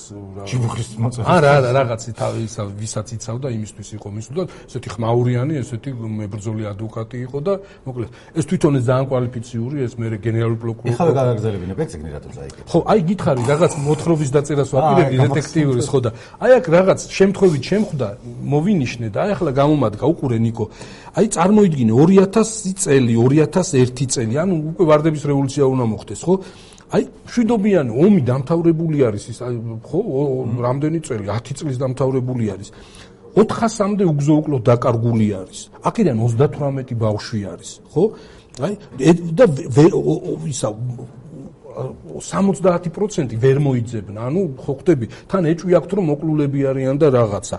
ჩიბუხის 0.49 0.87
მოწესრიგე. 0.97 1.29
არა, 1.29 1.49
არა, 1.59 1.69
რაღაცი 1.77 2.09
თავი 2.19 2.41
ისა 2.49 2.63
ვისაც 2.79 3.07
იცავდა 3.15 3.47
იმისთვის 3.53 3.89
იყო 3.95 4.07
მისულდა, 4.17 4.43
ესეთი 4.69 4.89
ხმაურიანი, 4.93 5.53
ესეთი 5.61 5.89
მებრძოლი 5.93 6.63
ადვოკატი 6.73 7.17
იყო 7.29 7.39
და 7.45 7.53
მოკლედ 7.85 8.09
ეს 8.33 8.45
თვითონ 8.49 8.73
ძალიან 8.89 9.05
კვალიფიციური 9.09 9.77
ეს 9.85 9.93
მე 10.01 10.07
გენერალური 10.25 10.57
პროკურორი. 10.59 10.93
ეხლა 10.93 11.11
გადაგზელებინე 11.19 11.73
პექსიგნი 11.79 12.09
რატო 12.17 12.29
წაიკეთე? 12.33 12.65
ხო, 12.69 12.79
აი 12.89 12.99
გითხარი 13.09 13.41
რაღაც 13.49 13.73
მოთხრობის 13.87 14.29
დაწერას 14.35 14.69
ვაპირებდი 14.73 15.17
დეტექტიურის 15.29 15.87
ხო 15.89 15.99
და 16.05 16.09
აი 16.43 16.51
აქ 16.59 16.65
რაღაც 16.75 16.99
შემთხვევით 17.13 17.63
შემხვდა, 17.71 18.07
მოვინიშნე 18.53 19.07
და 19.13 19.17
აი 19.25 19.29
ახლა 19.37 19.51
გამომადგა 19.59 20.05
უყურე 20.09 20.37
ნიკო. 20.49 20.65
აი 21.13 21.25
წარმოიდგინე 21.29 21.93
2000 21.93 22.73
წელი, 22.83 23.13
2001 23.15 24.09
წელი, 24.13 24.33
ანუ 24.43 24.53
უკვე 24.73 24.83
ვარდების 24.89 25.23
რევოლუცია 25.29 25.63
უნდა 25.69 25.85
მოხდეს, 25.93 26.21
ხო? 26.25 26.35
აი 26.89 27.03
შვიდობიანი 27.29 27.91
ომი 28.01 28.21
დამთავრებული 28.25 28.97
არის 29.05 29.23
ის 29.29 29.39
ხო 29.85 29.99
რამდენი 30.65 30.99
წელი 31.05 31.25
10 31.29 31.59
წლის 31.59 31.77
დამთავრებული 31.83 32.45
არის. 32.53 32.69
400-მდე 33.37 34.03
უგზო-უკლო 34.09 34.57
დაკარგული 34.65 35.27
არის. 35.37 35.59
აქედან 35.85 36.17
38 36.17 36.97
ბავშვი 36.97 37.41
არის 37.53 37.69
ხო? 37.93 38.03
აი 38.65 38.73
და 39.37 39.45
ისა 40.49 40.69
70% 41.79 43.37
ვერ 43.37 43.57
მოიძებნა. 43.63 44.19
ანუ 44.27 44.41
ხო 44.57 44.73
ხტები 44.81 45.05
თან 45.29 45.43
ეჭვი 45.53 45.71
აქვს 45.79 45.93
რომ 45.93 46.05
მოკლულები 46.11 46.59
არიან 46.73 46.97
და 46.99 47.07
რაღაცა 47.13 47.57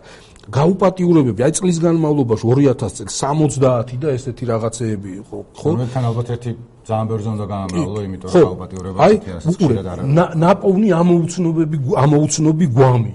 გაუპატიურებები 0.56 1.44
აი 1.46 1.52
წლის 1.58 1.78
განმავლობაში 1.84 2.44
2000 2.50 2.74
წელს 2.80 3.16
70 3.22 3.96
და 4.02 4.08
ესეთი 4.16 4.44
რაღაცეები 4.50 5.10
იყო 5.22 5.36
ხო? 5.60 5.70
თან 5.94 6.04
ალბათ 6.10 6.28
ერთი 6.34 6.50
ძალიან 6.90 7.06
ბევრი 7.10 7.22
ზონდა 7.26 7.44
გამამრავლო 7.52 8.00
იმიტომ 8.06 8.28
რომ 8.30 8.46
გაუპატიურება 8.50 8.98
ესეთი 9.06 9.30
ასე 9.36 9.48
არა 9.94 10.02
ნაპოვნი 10.44 10.88
ამოუცნობები 11.00 11.76
ამოუცნობი 12.04 12.66
გვამი. 12.76 13.12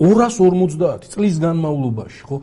250 0.00 1.08
წლის 1.12 1.34
განმავლობაში 1.40 2.20
ხო 2.28 2.36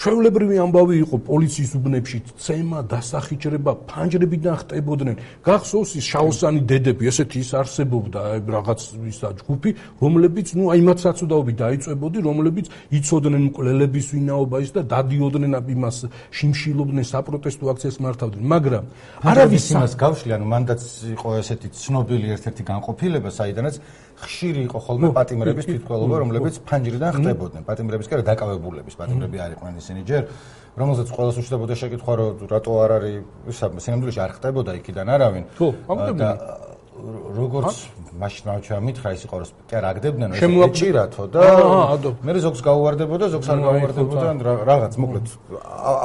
ჩვეულებრივი 0.00 0.56
ამბავი 0.64 0.94
იყო 1.04 1.16
პოლიციის 1.28 1.70
უბნებში 1.78 2.18
ცემა, 2.44 2.78
დასახიჭრება, 2.92 3.72
ფანჯრებიდან 3.90 4.54
ხტებოდნენ. 4.60 5.16
გახსოვს 5.46 5.90
ის 5.98 6.04
შაოსანი 6.12 6.60
დედები, 6.70 7.02
ესეთი 7.10 7.38
ის 7.44 7.50
არსებობდა 7.54 8.20
რაღაც 8.44 8.80
ისა 9.10 9.28
ჯგუფი, 9.40 9.70
რომლებიც 10.02 10.48
ნუ 10.58 10.64
აი 10.74 10.80
მათ 10.88 10.98
საწუდაობი 11.04 11.52
დაიწებოდი, 11.62 12.18
რომლებიც 12.28 12.66
იცოდნენ 12.98 13.42
მკვლელების 13.48 14.06
ვინაობა 14.14 14.56
ის 14.64 14.70
და 14.74 14.82
დადიოდნენ 14.94 15.52
იმას, 15.74 15.96
შიმშილობდნენ 16.34 17.04
საპროტესტო 17.12 17.64
აქციას 17.72 17.96
მართავდნენ. 18.04 18.44
მაგრამ 18.54 18.84
არავის 19.24 19.64
იმას 19.74 19.92
გავშლი, 20.02 20.30
ანუ 20.36 20.46
მანდაც 20.54 20.82
იყო 21.14 21.28
ესეთი 21.40 21.68
ცნობილი 21.74 22.26
ერთ-ერთი 22.34 22.62
განყოფილება, 22.70 23.28
საიდანაც 23.30 23.74
ხშირი 24.14 24.60
იყო 24.68 24.78
ხოლმე 24.86 25.08
პატიმრების 25.14 25.64
თვითკვლობა, 25.68 26.16
რომლებიც 26.22 26.54
ფანჯრიდან 26.68 27.10
ხტებოდნენ. 27.18 27.62
პატიმრების 27.66 28.06
კი 28.08 28.12
არა 28.14 28.24
დაკავებულების 28.30 28.94
პატიმრები 29.00 29.36
არ 29.44 29.50
იყვნენ 29.54 29.74
ისინი 29.82 30.00
ჯერ, 30.06 30.22
რომელზეც 30.78 31.08
ყოველს 31.14 31.36
უშდებოდა 31.42 31.74
შეკითხვა, 31.74 32.12
რომ 32.14 32.30
რატო 32.50 32.72
არ 32.84 32.90
არის 32.98 33.58
სინამდვილეში 33.84 34.20
არ 34.22 34.32
ხტებოდა 34.38 34.70
იქიდან 34.78 35.06
არავინ. 35.14 35.44
ხო, 35.58 35.66
ამბობდნენ. 35.90 36.73
როგორც 36.94 37.78
მაშინ 38.14 38.44
მოვჩა 38.48 38.76
მითხრა 38.86 39.10
ის 39.18 39.22
იყო 39.26 39.36
რომ 39.42 39.50
კი 39.66 39.74
არ 39.78 39.84
აგდებდნენ 39.90 40.30
ეს 40.38 40.42
ეჭირათო 40.46 41.24
და 41.34 41.40
მე 42.22 42.32
ზოგს 42.44 42.60
გაუვარდებოდა 42.62 43.26
ზოგს 43.34 43.48
არ 43.50 43.58
გაუვარდებოდა 43.66 44.26
რაღაც 44.70 44.94
მოკლედ 45.02 45.26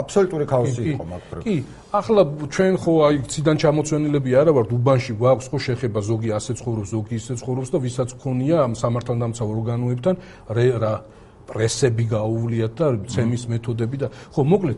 აბსოლუტური 0.01 0.45
ქაოსი 0.49 0.81
იყო 0.93 1.05
მაგ 1.13 1.21
კი. 1.45 1.55
ახლა 1.93 2.21
ჩვენ 2.49 2.73
ხო 2.81 2.93
აი 3.05 3.15
ციდან 3.29 3.55
ჩამოცვენილები 3.61 4.29
არა 4.41 4.51
ვართ 4.57 4.69
უბანში 4.73 5.13
გვაქვს 5.21 5.47
ხო 5.53 5.57
შეხება 5.69 5.99
ზოგი 6.09 6.29
ასე 6.39 6.51
ცხოვრობს 6.57 6.89
ზოგი 6.89 7.15
ისე 7.21 7.33
ცხოვრობს 7.37 7.69
და 7.69 7.77
ვისაც 7.85 8.09
ქონია 8.17 8.57
ამ 8.65 8.73
სამართალდამცავ 8.81 9.47
ორგანოებთან 9.53 10.15
რა 10.49 10.93
პრესები 11.49 12.05
გაუვლიათ 12.13 12.73
და 12.77 12.87
ცემის 13.09 13.43
მეთოდები 13.49 13.97
და 14.05 14.07
ხო 14.33 14.41
მოკლედ 14.45 14.77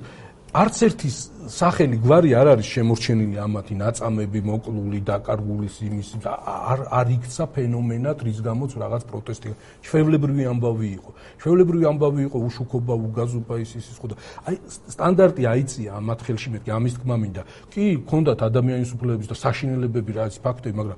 არც 0.51 0.77
ერთი 0.83 1.09
სახელი 1.47 1.97
გვარი 2.03 2.33
არ 2.35 2.47
არის 2.53 2.67
შემორჩენილი 2.75 3.37
ამათი 3.39 3.75
ნაწამები 3.79 4.39
მოკლული 4.45 4.99
დაკარგული 5.07 5.67
იმის 5.87 6.09
არ 6.27 6.81
არ 6.91 7.07
იქცა 7.15 7.45
ფენომენად 7.55 8.19
რის 8.27 8.39
გამოც 8.43 8.75
რაღაც 8.83 9.03
პროტესტი. 9.11 9.53
ჩვეულებრივი 9.87 10.43
ამბავი 10.51 10.87
იყო. 10.97 11.09
ჩვეულებრივი 11.41 11.85
ამბავი 11.91 12.21
იყო 12.27 12.37
უშუქობა 12.47 12.93
უგაზობა 13.07 13.53
ის 13.63 13.71
ის 13.79 13.87
ხო 13.95 14.07
და 14.11 14.15
აი 14.47 14.55
სტანდარტი 14.91 15.43
აიწია 15.51 15.91
ამ 15.97 16.09
ხელში 16.19 16.49
მეთქი 16.51 16.69
ამის 16.77 16.93
თქმა 16.99 17.15
მინდა. 17.23 17.41
კი 17.71 17.83
ქონდათ 18.11 18.39
ადამიანის 18.51 18.91
უფლებების 18.95 19.27
და 19.31 19.35
საშინელებები 19.39 20.11
რა 20.19 20.23
ის 20.27 20.37
ფაქტები 20.43 20.75
მაგრამ 20.77 20.97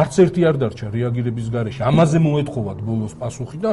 არც 0.00 0.14
ერთი 0.24 0.40
არ 0.48 0.56
დარჩა 0.56 0.86
რეაგირების 0.96 1.46
გარეშე. 1.52 1.82
ამაზე 1.92 2.18
მოეთხოვათ 2.24 2.78
ბოლოს 2.88 3.14
პასუხი 3.20 3.58
და 3.60 3.70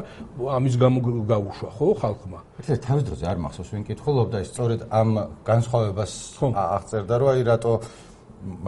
ამის 0.59 0.75
გამო 0.75 0.97
გაუშვა 1.23 1.69
ხო 1.71 1.87
ხალხმა? 2.03 2.39
ეს 2.59 2.67
თავის 2.83 3.03
დროზე 3.07 3.25
არ 3.31 3.37
მახსოვს 3.39 3.69
ვინ 3.71 3.83
კითხულობდა 3.87 4.37
ის 4.43 4.49
სწორედ 4.51 4.79
ამ 4.89 5.09
განსხვავ 5.45 5.81
განსხვავებას 5.93 6.13
აღწერდა, 6.53 7.13
რომ 7.19 7.27
აი 7.29 7.41
რატო 7.45 7.73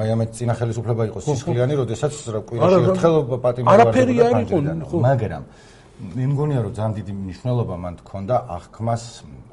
აი 0.01 0.09
ამ 0.11 0.21
წინა 0.35 0.53
ხელისუფლება 0.59 1.03
იყო 1.09 1.19
სისხლიანი, 1.25 1.73
როდესაც 1.81 2.13
კვირაში 2.47 2.79
ერთხელ 2.91 3.15
პატიმარი 3.39 3.71
ვარ. 3.71 3.81
არაფერი 3.81 4.15
არ 4.21 4.33
იყო, 4.45 4.57
მაგრამ 5.05 5.43
მე 6.01 6.25
მგონია 6.33 6.59
რომ 6.65 6.73
ძალიან 6.73 6.93
დიდი 6.97 7.13
მნიშვნელობა 7.13 7.75
მან 7.77 7.93
თქონდა 8.01 8.35
აღქმას, 8.57 9.03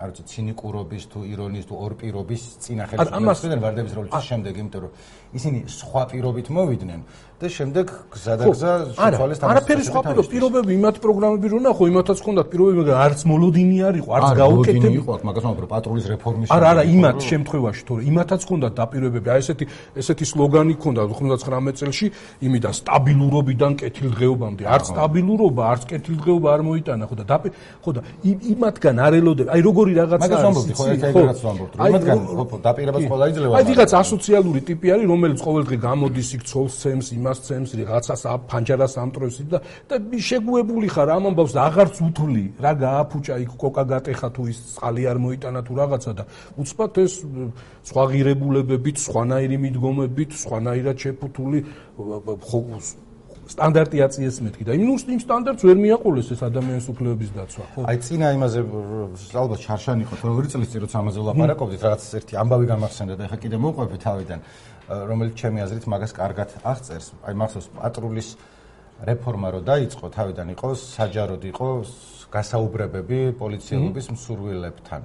არ 0.01 0.09
ვიცი, 0.09 0.23
ცინიკურობის 0.33 1.05
თუ 1.13 1.19
ირონიის 1.29 1.67
თუ 1.69 1.75
ორპირობის 1.87 2.43
წინა 2.65 2.85
ხელისუფლებიდან 2.89 3.61
ვარდების 3.65 3.93
რევოლუციის 3.95 4.27
შემდეგ, 4.33 4.53
იმიტომ 4.59 4.81
რომ 4.81 4.93
ისინი 5.37 5.59
სხვა 5.69 6.03
პირობით 6.13 6.47
მოვიდნენ 6.49 7.01
და 7.39 7.47
შემდეგ 7.55 7.91
გზადაგზა 8.11 8.71
სოციალისტ 8.99 9.43
ამას 9.47 9.47
არაფერი 9.47 9.83
სხვა 9.87 10.01
პირობები 10.27 10.73
იმათ 10.75 10.97
პროგრამები 10.99 11.47
რო 11.53 11.59
ნახო 11.69 11.87
იმათაც 11.87 12.19
ჰქონდათ 12.19 12.47
პირობები 12.51 12.79
მაგრამ 12.83 13.03
არც 13.07 13.21
მოლოდინი 13.31 13.77
არ 13.89 13.95
იყო 14.01 14.11
არც 14.19 14.31
გაუკეთებელი 14.43 14.99
იყო 14.99 15.13
მაგას 15.29 15.45
მომბრო 15.47 15.67
პატრულის 15.71 16.07
რეფორმის 16.13 16.49
არა 16.51 16.67
არა 16.73 16.83
იმათ 16.99 17.19
შემთხვევაში 17.31 17.83
თორე 17.87 18.03
იმათაც 18.11 18.41
ჰქონდათ 18.43 18.73
დაპირებები 18.81 19.29
აი 19.31 19.39
ესეთი 19.39 19.65
ესეთი 20.03 20.25
სლოგანი 20.33 20.75
ჰქონდა 20.79 21.01
99 21.15 21.79
წელში 21.79 22.07
იმიდან 22.43 22.73
სტაბილურობიდან 22.79 23.73
კეთილდღეობამდე. 23.79 24.63
არც 24.67 24.85
სტაბილურობა 24.91 25.63
არც 25.73 25.83
კეთილდღეობა 25.95 26.49
არ 26.59 26.63
მოიტანა 26.67 27.05
ხო 27.07 27.15
და 27.23 27.25
დაპირ 27.33 27.51
ხო 27.87 27.91
და 27.95 28.01
იმათგან 28.27 28.97
არ 28.99 29.13
ელოდებ 29.23 29.47
აი 29.55 29.61
როგორი 29.63 29.93
რაღაცა 29.95 30.27
მაგას 30.27 30.43
მომბრო 30.43 30.75
ხო 30.75 30.85
ერთ 30.91 31.03
ეგრეც 31.07 31.41
მომბრო 31.47 31.67
იმათგან 31.87 32.19
ხო 32.35 32.45
დაპირებას 32.67 33.03
ყველა 33.07 33.25
იძლევა 33.31 33.55
აი 33.59 33.65
ვიღაც 33.71 33.91
ასოციალური 34.03 34.61
ტიპი 34.67 34.87
არის 34.95 35.07
რომელიც 35.19 35.41
ყოველდღე 35.43 35.77
გამოდის 35.83 36.29
იქ 36.39 36.43
ცოლს 36.47 36.75
ცემს 36.79 37.09
იმას 37.19 37.39
ცემს 37.47 37.71
რაღაცას 37.75 38.23
ფანჯარას 38.51 38.95
ამტრევს 39.03 39.39
და 39.51 39.59
და 39.91 39.97
შეგუებული 40.29 40.89
ხარ 40.95 41.11
ამ 41.19 41.25
ამბავს 41.35 41.55
აღარც 41.59 41.97
უთვლი 42.07 42.45
რა 42.63 42.73
გააფუჭა 42.79 43.35
იქ 43.43 43.53
კოკა 43.59 43.85
გატეხა 43.91 44.29
თუ 44.31 44.43
ის 44.53 44.59
წყალი 44.79 45.03
არ 45.11 45.19
მოიტანა 45.19 45.61
თუ 45.67 45.73
რაღაცა 45.83 46.13
და 46.15 46.25
უცბად 46.63 46.95
ეს 47.03 47.13
სხვა 47.91 48.05
ღირებულებებით 48.15 48.97
სხვანაირი 49.03 49.57
მიდგომებით 49.59 50.31
სხვანაირად 50.39 50.97
შეფუთული 51.03 51.59
სტანდარტი 53.49 54.03
აწიეს 54.05 54.39
მეთქი 54.45 54.65
და 54.69 54.75
იმ 54.77 54.89
იმ 54.93 55.21
სტანდარტს 55.25 55.65
ვერ 55.65 55.79
მიაყოლეს 55.81 56.29
ეს 56.37 56.41
ადამიანის 56.45 56.87
უფლებების 56.93 57.31
დაცვა 57.33 57.65
ხო? 57.73 57.81
აი 57.89 57.97
წინა 58.05 58.29
იმაზე 58.37 58.61
ალბათ 59.41 59.61
შარშანი 59.65 60.05
იყო 60.05 60.15
როგორი 60.29 60.49
წლის 60.53 60.69
წინ 60.69 60.81
როცა 60.85 60.97
ამაზე 61.01 61.19
ვლაპარაკობდით 61.25 61.81
რაღაც 61.89 62.03
ერთი 62.21 62.35
ამბავი 62.45 62.67
გამახსენდა 62.69 63.15
და 63.17 63.25
ეხა 63.25 63.39
კიდე 63.41 63.57
მოყვები 63.65 63.97
თავიდან 64.05 64.41
რომელიც 64.89 65.35
ჩემი 65.37 65.59
აზრით 65.69 65.85
მაგას 65.85 66.13
კარგად 66.17 66.49
აღწერს. 66.65 67.07
აი 67.29 67.35
მახსოვს 67.37 67.69
პატრულის 67.77 68.29
რეფორმა 69.05 69.49
რო 69.53 69.61
დაიწყო, 69.69 70.07
თავიდან 70.17 70.49
იყო 70.57 70.69
საჯაროდ 70.75 71.43
იყო 71.53 71.69
გასაუბრებები 72.33 73.19
პოლიციელობის 73.41 74.07
მსურვილებთან. 74.17 75.03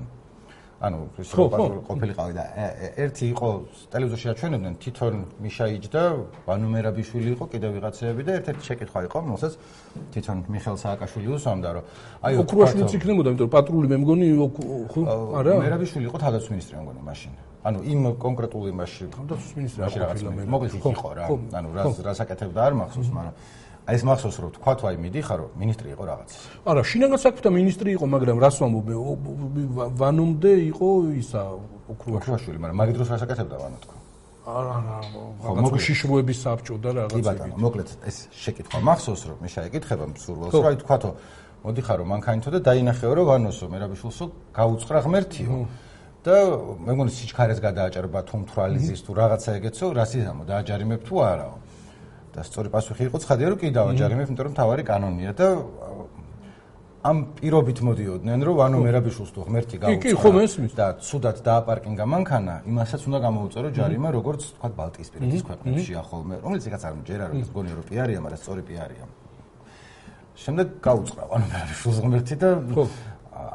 ანუ 0.84 1.00
ის 1.16 1.32
ყოფილიყავი 1.32 2.34
და 2.36 2.44
ერთი 3.00 3.26
იყო 3.32 3.50
ტელევიზორში 3.88 4.28
აჩვენებდნენ 4.34 4.74
თვითონ 4.84 5.16
მიშა 5.40 5.66
იჯდა, 5.80 6.04
ბანუ 6.44 6.68
მერაბიშვილი 6.76 7.30
იყო, 7.40 7.44
კიდევ 7.56 7.70
ვიღაცეები 7.80 8.22
და 8.28 8.32
ერთ-ერთი 8.40 8.64
შეკითხვა 8.68 9.00
იყო, 9.08 9.18
რომელსაც 9.24 9.54
თვითონ 10.12 10.38
მიხელ 10.52 10.76
სააკაშვილი 10.84 11.28
უსვამდა, 11.40 11.70
რომ 11.72 11.84
აი 12.20 12.34
ოქროაშვილიც 12.44 12.92
იქნებოდა, 13.00 13.28
იმიტომ 13.32 13.48
რომ 13.48 13.54
პატრული 13.56 13.88
მე 13.88 13.98
მგონი 14.04 14.28
ხო 14.92 15.00
არა? 15.40 15.52
მერაბიშვილი 15.64 16.06
იყო 16.12 16.18
თავდაცვის 16.20 16.52
მინისტრი 16.52 16.76
მგონი 16.84 17.02
მაშინ. 17.08 17.32
ანუ 17.64 17.80
იმ 17.88 18.00
კონკრეტულ 18.20 18.64
იმაში 18.74 19.04
თავდაცვის 19.16 19.52
მინისტრი 19.58 19.80
რა 19.80 20.08
ყოფილა 20.12 20.30
მოკლედ 20.54 20.74
იყო 20.80 21.12
რა. 21.16 21.26
ანუ 21.60 21.70
რა 21.76 21.84
რა 22.08 22.14
საკეთებდა 22.20 22.60
არ 22.68 22.74
მახსოვს, 22.80 23.10
მაგრამ 23.18 23.36
აი 23.84 23.96
ეს 24.00 24.04
მახსოვს 24.08 24.38
რომ 24.44 24.52
თქვა 24.56 24.74
თუ 24.80 24.84
აი 24.88 24.96
მიდიხარ 25.04 25.40
რომ 25.44 25.52
ministri 25.60 25.88
იყო 25.96 26.04
რაღაც. 26.12 26.30
არა, 26.68 26.82
შინაგან 26.88 27.20
საქმეთა 27.24 27.50
ministri 27.52 27.90
იყო, 27.96 28.06
მაგრამ 28.16 28.38
რას 28.44 28.56
ვამბობ, 28.64 28.88
ვანომდე 30.00 30.52
იყო 30.72 30.90
ისა 31.24 31.42
ოქროაშვილი, 31.92 32.58
მაგრამ 32.64 32.78
მაგ 32.80 32.90
დროს 32.96 33.08
რას 33.12 33.24
აკეთებდა 33.28 33.56
ვანო 33.64 33.78
თქვა? 33.84 33.98
არა, 34.44 34.72
არა, 34.76 34.98
რაღაც 35.44 35.84
შიშროების 35.88 36.38
საბჭო 36.44 36.76
და 36.84 36.90
რაღაცები. 37.00 37.16
კი 37.16 37.28
ბატონო, 37.28 37.56
მოკლედ 37.64 37.90
ეს 38.08 38.18
შეკითხვა 38.44 38.80
მახსოვს 38.88 39.22
რომ 39.24 39.38
მე 39.40 39.48
შეეკითხება 39.56 40.06
მსურველს, 40.12 40.52
რომ 40.52 40.68
აი 40.68 40.76
თქვა 40.84 40.98
თუ 41.04 41.10
მოდიხარ 41.64 41.98
რომ 42.04 42.08
მანქანითო 42.12 42.50
და 42.52 42.60
დაინახეო 42.68 43.14
რომ 43.16 43.26
ვანოსო 43.32 43.66
მერაბიშულსო 43.72 44.26
გაუწყრა 44.52 45.00
ღმერთიო. 45.08 45.56
და 46.24 46.36
მე 46.80 46.92
მგონი 46.96 47.12
სიჩქარეს 47.12 47.60
გადააჭრება 47.60 48.20
თუ 48.24 48.36
მთრალიზის 48.48 49.00
თუ 49.04 49.12
რაღაცა 49.20 49.50
ეგეცო, 49.60 49.86
რასიზამო 50.00 50.44
დააჯარიმებ 50.48 51.02
თუ 51.04 51.16
არაო. 51.20 51.56
და 52.34 52.42
სწორი 52.42 52.70
პასუხი 52.74 53.04
იყო 53.14 53.18
ცხადია 53.22 53.48
რომ 53.54 53.58
კი 53.62 53.68
დავაჯარიმებ, 53.78 54.26
იმიტომ 54.26 54.46
რომ 54.50 54.54
თავარი 54.58 54.84
კანონია 54.90 55.32
და 55.38 55.48
ამ 57.04 57.18
პირობით 57.38 57.80
მოდიოდნენ 57.84 58.40
რომ 58.48 58.56
ვანო 58.58 58.78
მერაბიშულს 58.80 59.32
თუ 59.36 59.40
ღმერთი 59.46 59.76
გაუწია. 59.84 60.02
კი, 60.02 60.12
ხო 60.18 60.30
მესმის. 60.34 60.74
და 60.74 60.86
ცუდად 61.04 61.38
დააპარკინგა 61.44 62.06
მანქანა, 62.10 62.56
იმასაც 62.72 63.02
უნდა 63.06 63.20
გამოუწერო 63.28 63.70
ჯარიმა, 63.78 64.10
როგორც 64.18 64.42
თქვა 64.56 64.70
ბალტიისპირეთის 64.80 65.44
ქვეყნებში 65.44 65.94
ახოლმე, 66.00 66.36
რომელიც 66.42 66.64
ეკაც 66.72 66.84
არ 66.88 66.94
მჯერა, 67.04 67.26
რომ 67.30 67.38
გონი 67.54 67.72
რომ 67.78 67.86
პიარია, 67.92 68.20
მაგრამ 68.24 68.40
სწორი 68.40 68.62
პიარია. 68.70 69.06
შემდეგ 70.44 70.68
გაუწყრა 70.88 71.24
ვანო 71.30 71.46
მერაბიშულს 71.54 71.98
ღმერთი 72.02 72.36
და 72.42 72.50
ხო 72.74 72.84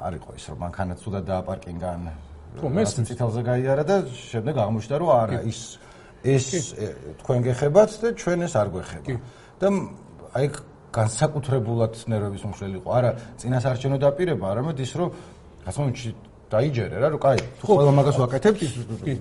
არ 0.06 0.12
იყო 0.18 0.30
ის 0.38 0.44
რომ 0.52 0.58
მანქანა 0.62 0.94
ცუდად 1.02 1.24
დააპარკინგა. 1.26 1.90
ხო 2.57 2.68
მესმის. 2.72 3.07
ციტალზე 3.09 3.40
გაიარა 3.51 3.84
და 3.84 3.96
შემდეგ 4.09 4.55
აღმოჩნდა 4.64 4.94
რომ 4.99 5.11
არა 5.22 5.38
ის 5.44 5.61
ეს 6.24 6.46
თქვენ 7.20 7.38
გეხებათ 7.46 7.90
და 8.03 8.09
ჩვენ 8.20 8.38
ეს 8.46 8.53
არ 8.57 8.68
გვეხება. 8.74 9.16
და 9.61 9.66
აი 10.38 10.46
განსაკუთრებულად 10.88 11.92
ნერვების 12.09 12.42
მომშლელი 12.49 12.76
იყო. 12.80 12.88
არა, 12.99 13.11
წინასარჩენო 13.40 13.96
დაპირება, 14.01 14.44
არამედ 14.53 14.78
ის 14.80 14.92
რომ 14.99 15.09
მომენტში 15.68 16.11
დაიჯერე 16.49 16.96
რა, 16.96 17.09
რომ 17.12 17.20
კაი, 17.20 17.40
თუ 17.61 17.64
ყველა 17.68 17.92
მაგას 17.92 18.16
ვაკეთებთ, 18.24 18.61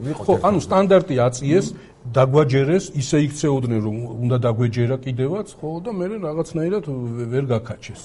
ვიყო. 0.08 0.22
ხო, 0.24 0.34
ანუ 0.48 0.60
სტანდარტი 0.64 1.16
აწიეს, 1.28 1.68
დაგვაჯერეს, 2.16 2.86
ისე 3.02 3.18
იქცეოდნენ 3.28 3.80
რომ 3.84 3.96
უნდა 4.24 4.38
დაგვეჯერა 4.48 4.98
კიდევაც, 5.04 5.48
ხო, 5.60 5.70
და 5.84 5.92
მე 5.92 6.06
რაღაცნაირად 6.24 6.86
ვერ 7.34 7.46
გაკაჩეს. 7.52 8.02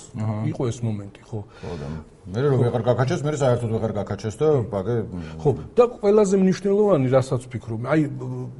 იყო 0.50 0.62
ეს 0.66 0.78
მომენტი, 0.82 1.20
ხო. 1.22 1.38
ხო 1.62 1.72
და 1.78 1.86
მე 2.22 2.38
რომ 2.38 2.60
ვეღარ 2.62 2.82
გაკაჩეს, 2.86 3.22
მე 3.26 3.34
საერთოდ 3.34 3.70
ვეღარ 3.74 3.92
გაკაჩეს 3.98 4.36
და 4.38 4.48
ბაგე 4.70 4.94
ხო, 5.42 5.50
და 5.74 5.84
ყველაზე 5.90 6.38
მნიშვნელოვანი 6.38 7.08
რასაც 7.10 7.46
ვფიქრობ, 7.50 7.82
აი 7.82 8.00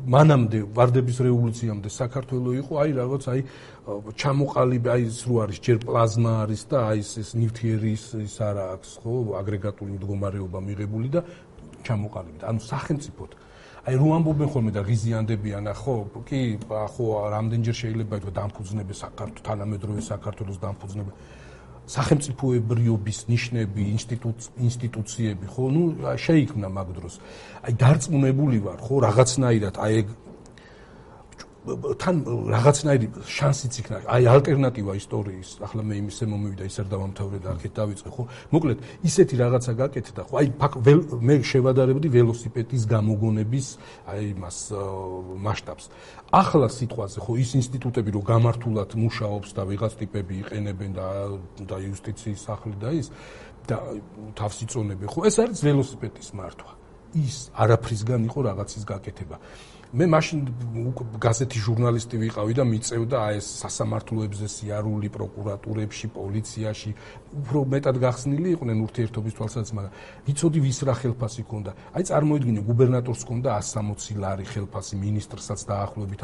მანამდე 0.03 0.59
ვარდების 0.75 1.19
რევოლუციამდე 1.23 1.89
საქართველოს 1.95 2.59
იყო 2.59 2.73
აი 2.83 2.91
რაღაც 2.99 3.23
აი 3.31 3.41
ჩამოყალიბე 4.19 4.89
აი 4.95 5.03
ის 5.07 5.21
რო 5.31 5.35
არის 5.47 5.59
ჯერ 5.63 5.79
პლაზმა 5.87 6.33
არის 6.43 6.63
და 6.75 6.79
აი 6.91 6.99
ეს 7.23 7.31
ნივთიერის 7.39 8.05
ის 8.27 8.35
არა 8.43 8.65
აქვს 8.83 8.91
ხო 8.99 9.15
აგრეგატული 9.39 9.91
მდგომარეობა 9.95 10.59
მიღებული 10.59 11.09
და 11.15 11.21
ჩამოყალიბდა. 11.87 12.43
ანუ 12.51 12.61
სახელმწიფოდ. 12.67 13.31
აი 13.87 13.95
რო 13.95 14.09
ამბობენ 14.19 14.49
ხოლმე 14.51 14.71
და 14.75 14.83
ღიზიანდებიან 14.91 15.65
ხო 15.71 15.95
კი 16.27 16.41
ხო 16.67 17.07
რამდენჯერ 17.31 17.77
შეიძლება 17.83 18.15
ითქვა 18.19 18.33
დამფუძნებე 18.43 18.95
საქართველოს 18.95 19.43
თანამედროვე 19.47 20.01
საქართველოს 20.03 20.59
დამფუძნებე 20.63 21.13
სახელმწიფოებრიობის 21.87 23.18
ნიშნები, 23.26 23.83
ინსტიტუციები, 24.68 25.47
ხო, 25.51 25.64
ну, 25.74 25.83
შეიქმნა 25.99 26.68
მაგ 26.70 26.89
დროს. 26.97 27.14
აი 27.66 27.72
დარწმუნებული 27.83 28.59
ვარ, 28.62 28.78
ხო, 28.78 28.95
რაღაცნაირად 29.03 29.74
აი 29.83 29.93
ეგ 30.03 30.07
თან 31.63 32.17
რაღაცნაირი 32.27 33.07
შანსიც 33.23 33.75
იქნა. 33.81 33.97
აი 34.11 34.23
ალტერნატივა 34.35 34.93
ისტორიის. 34.99 35.49
ახლა 35.63 35.83
მე 35.87 35.95
იმისე 36.03 36.25
მომივიდა 36.27 36.65
ისერ 36.67 36.87
დავამთავრე 36.91 37.39
და 37.39 37.49
აქეთ 37.55 37.73
დავიწყე, 37.79 38.11
ხო? 38.11 38.23
მოკლედ, 38.51 38.79
ისეთი 39.07 39.35
რაღაცა 39.39 39.73
გაკეთდა, 39.79 40.23
ხო? 40.27 40.35
აი 40.43 40.47
მე 41.23 41.35
შევადარებდი 41.47 42.09
ველოსიპედის 42.19 42.83
გამოგონების 42.91 43.67
აი 44.11 44.27
მას 44.43 44.59
მასშტაბს. 45.39 45.85
ახლა 46.35 46.67
სიტყვაზე, 46.67 47.19
ხო, 47.23 47.33
ის 47.39 47.51
ინსტიტუტები 47.63 48.11
რო 48.11 48.23
გამართულად 48.27 48.91
მუშაობს 48.99 49.51
და 49.55 49.63
ვიღაც 49.63 49.93
ტიპები 50.03 50.35
იყენებენ 50.43 50.91
და 50.99 51.07
და 51.63 51.77
იუსტიციის 51.79 52.41
სახლი 52.43 52.75
და 52.83 52.91
ის 52.91 53.07
და 53.71 53.79
თავს 54.35 54.57
იწონებენ, 54.67 55.07
ხო? 55.15 55.21
ეს 55.31 55.37
არის 55.39 55.59
ველოსიპედის 55.63 56.35
მართვა. 56.35 56.73
ის 57.13 57.53
არაფრისგან 57.53 58.25
იყო 58.25 58.41
რაღაცის 58.49 58.85
გაკეთება. 58.89 59.37
მე 59.93 60.07
მაშინ 60.09 60.38
გაზეთი 61.20 61.59
ჟურნალისტი 61.68 62.16
ვიყავი 62.22 62.55
და 62.57 62.64
მიწევდა 62.64 63.18
აი 63.28 63.40
ეს 63.40 63.49
სასამართლოებზე 63.61 64.47
სიარული 64.49 65.09
პროკურატურებში, 65.12 66.09
პოლიციაში, 66.16 66.90
უფრო 67.43 67.61
მეტად 67.74 67.97
გახსნილი 68.01 68.49
იყვნენ 68.57 68.80
ურთიერთობის 68.88 69.36
თვალსაზრისით, 69.36 69.76
მაგრამ 69.76 69.93
ვიცოდი 70.28 70.59
ვის 70.64 70.78
რა 70.88 70.95
ხელფასი 70.97 71.43
ქონდა. 71.45 71.70
აი 71.93 72.03
წარმოიდგინე 72.09 72.61
გუბერნატორს 72.72 73.22
ქონდა 73.28 73.51
160 73.61 74.16
ლარი 74.16 74.47
ხელფასი, 74.49 74.95
მინისტრსაც 74.97 75.61
დაახლოებით 75.68 76.20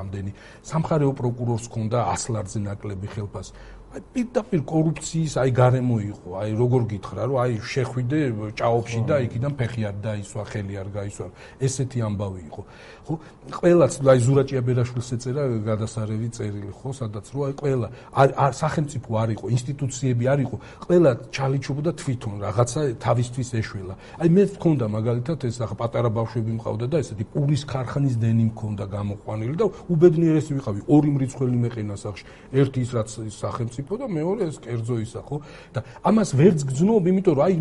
ამდენი, 0.00 0.32
სამხარეო 0.64 1.12
პროკურორს 1.20 1.68
ქონდა 1.68 1.98
100 2.16 2.32
ლარზე 2.32 2.58
ნაკლები 2.64 3.08
ხელფასი. 3.12 3.52
აი 3.90 4.02
პირდაპირ 4.14 4.60
კორუფციის 4.70 5.32
აი 5.42 5.50
გარემო 5.50 5.96
იყო 5.98 6.34
აი 6.38 6.50
როგორ 6.60 6.82
გითხრა 6.92 7.24
რომ 7.26 7.38
აი 7.42 7.54
შეხვიდე 7.74 8.18
ჭაობში 8.60 9.00
და 9.10 9.16
იქიდან 9.26 9.56
ფეხი 9.58 9.82
არ 9.90 9.96
დაისვა 10.04 10.42
ხელი 10.46 10.74
არ 10.78 10.88
გაისვა. 10.94 11.26
ესეთი 11.66 11.98
ამბავი 12.06 12.40
იყო 12.46 12.62
ხო? 13.10 13.18
ყველაც 13.50 13.92
აი 14.06 14.18
ზურაჭია 14.22 14.60
ბერაშვილს 14.62 15.08
ეწერა 15.16 15.42
გადასარევი 15.66 16.28
წერილი 16.30 16.70
ხო? 16.78 16.90
სადაც 16.94 17.26
რო 17.34 17.40
აი 17.50 17.54
ყველა 17.58 17.88
არ 18.14 18.52
სახელმწიფო 18.54 19.10
არ 19.22 19.28
იყო 19.34 19.46
ინსტიტუციები 19.50 20.24
არ 20.30 20.38
იყო 20.46 20.56
ყველა 20.86 21.10
ჩალიჩობდა 21.34 21.90
თვითონ 21.98 22.34
რაღაცა 22.46 22.80
თავისთვის 23.02 23.48
ეშველა. 23.60 23.94
აი 24.22 24.28
მე 24.30 24.42
ვქონდა 24.54 24.86
მაგალითად 24.94 25.38
ეს 25.50 25.56
ახლა 25.64 25.76
პატარა 25.82 26.10
ბავშვები 26.14 26.52
მყავდა 26.58 26.86
და 26.86 26.96
ესეთი 27.02 27.24
პურის 27.34 27.62
ქარხნის 27.66 28.14
დენი 28.22 28.44
მქონდა 28.54 28.84
გამოყვანილი 28.94 29.54
და 29.58 29.66
უბედნიერესი 29.90 30.52
ვიყავი 30.60 30.80
ორი 30.94 31.10
მრიცხველი 31.16 31.56
მეყენა 31.64 31.96
სახში 31.98 32.24
ერთი 32.54 32.78
ის 32.84 32.90
რაც 32.94 33.08
სახელმწიფო 33.40 33.92
და 34.00 34.06
მეორე 34.06 34.42
ეს 34.50 34.56
კერძო 34.62 34.96
ისა 35.02 35.20
ხო? 35.26 35.36
და 35.74 35.80
ამას 36.06 36.30
ვერც 36.38 36.60
გძნობ 36.70 37.02
იმიტომ 37.10 37.34
რომ 37.34 37.44
აი 37.46 37.54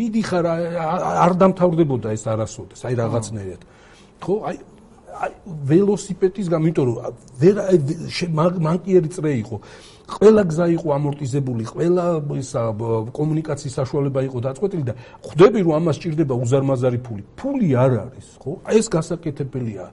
მიდიხარ 0.00 0.44
არ 1.26 1.32
დამთავრდებოდა 1.42 2.08
ეს 2.16 2.24
არასოდეს 2.32 2.80
აი 2.86 2.94
რაღაცნაირად 3.02 3.62
ხო 4.22 4.34
აი 4.48 4.56
აი 5.22 5.32
ველოსიპედის 5.68 6.46
გამ 6.52 6.62
იმიტომ 6.70 6.84
რომ 6.88 6.96
ვერ 7.42 7.56
მანკიერი 8.68 9.08
წრე 9.12 9.32
იყო 9.42 9.56
ყველა 10.12 10.42
გზა 10.50 10.66
იყო 10.76 10.88
ამორტიზებული, 10.98 11.64
ყველა 11.72 12.04
ისა 12.42 12.62
კომუნიკაციის 13.16 13.76
საშუალება 13.80 14.20
იყო 14.28 14.38
დაწყვეტილი 14.46 14.84
და 14.88 14.94
ხვდები 15.26 15.60
რომ 15.66 15.74
ამას 15.78 15.96
ჭირდება 16.02 16.34
უზარმაზარი 16.42 16.98
ფული. 17.06 17.22
ფული 17.38 17.68
არ 17.84 17.92
არის, 18.04 18.26
ხო? 18.42 18.52
ეს 18.78 18.86
გასაკეთებელია. 18.92 19.86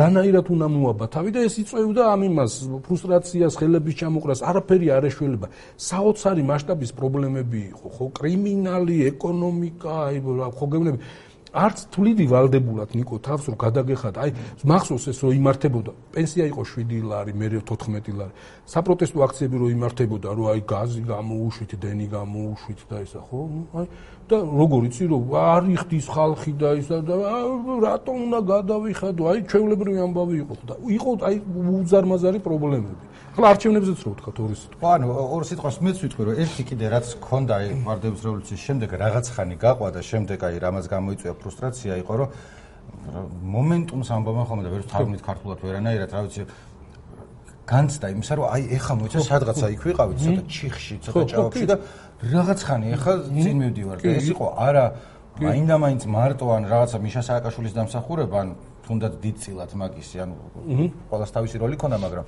რანაირად 0.00 0.46
უნდა 0.48 0.66
მოაბა 0.74 1.06
თავი 1.12 1.30
და 1.36 1.40
ეს 1.44 1.54
იწევდა 1.60 2.02
ამ 2.08 2.20
იმას 2.24 2.52
ფრუსტრაციას, 2.88 3.52
ხელების 3.60 3.94
ჩამოყრას, 4.00 4.40
არაფერი 4.48 4.86
არ 4.96 5.04
ეშველება. 5.12 5.46
საოცარი 5.76 6.42
მასშტაბის 6.50 6.90
პრობლემები 6.96 7.60
იყო, 7.76 7.86
ხო, 7.94 8.04
კრიმინალი, 8.16 8.96
ეკონომიკა, 9.12 9.92
აი 10.08 10.16
ხო 10.56 10.66
გეუბნები 10.72 10.98
არც 11.52 11.84
თვლიდი 11.92 12.24
ვალდებულად 12.32 12.94
ნიკო 12.96 13.18
თავს 13.20 13.48
რომ 13.52 13.56
გადაგეხადა 13.60 14.18
აი 14.24 14.30
მახსოვს 14.64 15.04
ეს 15.12 15.18
რომ 15.20 15.32
იმართებოდა. 15.36 15.92
პენსია 16.16 16.44
იყო 16.48 16.62
7 16.64 17.04
ლარი 17.04 17.32
მე 17.36 17.46
14 17.60 18.08
ლარი. 18.16 18.32
საპროტესტო 18.72 19.18
აქციები 19.26 19.56
რომ 19.60 19.68
იმართებოდა 19.76 20.28
რომ 20.32 20.46
აი 20.52 20.60
გაზი 20.72 21.02
გამოუშვით 21.12 21.72
დენი 21.76 22.06
გამოუშვით 22.08 22.80
და 22.88 22.96
ისა 23.04 23.20
ხო? 23.28 23.40
აი 23.76 23.86
და 24.32 24.36
როგორ 24.40 24.80
იცი 24.88 25.04
რომ 25.12 25.22
არ 25.52 25.62
იხდის 25.76 26.06
ხალხი 26.08 26.52
და 26.56 26.70
ისა 26.80 26.98
და 27.04 27.14
რატომ 27.84 28.16
უნდა 28.26 28.40
გადავიხადო? 28.52 29.22
აი 29.28 29.38
ჩვეულებრივი 29.52 29.98
ამბავი 30.08 30.34
იყო 30.40 30.54
და 30.64 30.74
იყო 30.88 31.10
აი 31.20 31.36
უზარმაზარი 31.84 32.38
პრობლემები 32.40 33.11
ახლა 33.32 33.46
არჩევნებზეც 33.52 34.00
რო 34.04 34.10
ვთქვა 34.12 34.32
ორი 34.44 34.56
სიტყვა. 34.60 34.88
ანუ 34.92 35.06
ორი 35.08 35.46
სიტყვას 35.48 35.76
მეც 35.80 35.96
ვიტყვი 36.04 36.22
რომ 36.28 36.34
ერთი 36.42 36.62
კიდე 36.68 36.86
რაც 36.92 37.06
ქონდა 37.16 37.54
აი 37.56 37.68
ვარდების 37.80 38.20
რევოლუციის 38.28 38.62
შემდეგ 38.66 38.90
რაღაც 38.92 39.26
ხანი 39.32 39.56
გაყვა 39.56 39.88
და 39.96 40.00
შემდეგ 40.04 40.38
აი 40.48 40.56
რამაც 40.60 40.84
გამოიწვია 40.92 41.32
ფრუსტრაცია 41.40 41.92
იყო 42.04 42.12
რომ 42.20 42.28
მომენტუმს 43.56 44.08
ამბობენ 44.12 44.44
ხოლმე 44.52 44.62
და 44.62 44.70
ვერ 44.72 44.82
ვთქვით 44.84 45.22
ქართულად 45.24 45.58
ვერანაირად 45.64 46.10
რა 46.12 46.20
ვიცი 46.28 46.42
განცდა 47.72 48.06
იმისა, 48.12 48.32
რომ 48.36 48.46
აი 48.52 48.62
ეხა 48.76 48.94
მოიცა 49.00 49.20
სადღაცა 49.32 49.66
იქ 49.72 49.82
ვიყავით, 49.86 50.16
ცოტა 50.22 50.42
ჩიხში, 50.52 50.94
ცოტა 51.06 51.22
ჭაობში 51.32 51.66
და 51.70 51.76
რაღაც 52.32 52.60
ხანი 52.68 52.86
ეხა 52.96 53.12
წინ 53.32 53.56
მივდივარ 53.62 53.96
და 54.02 54.14
ეს 54.18 54.26
იყო 54.34 54.46
არა 54.66 54.84
მაინდა 55.40 55.76
მაინც 55.82 56.02
მარტო 56.10 56.46
ან 56.52 56.62
რაღაცა 56.68 56.98
მიშა 57.06 57.22
სააკაშვილის 57.28 57.72
დამსახურება 57.78 58.36
ან 58.42 58.48
თუნდაც 58.82 59.12
დიდწილად 59.22 59.70
მაგისი, 59.78 60.16
ანუ 60.26 60.34
ყოველს 61.08 61.30
თავისი 61.32 61.56
როლი 61.62 61.76
ქონდა, 61.78 61.96
მაგრამ 62.02 62.26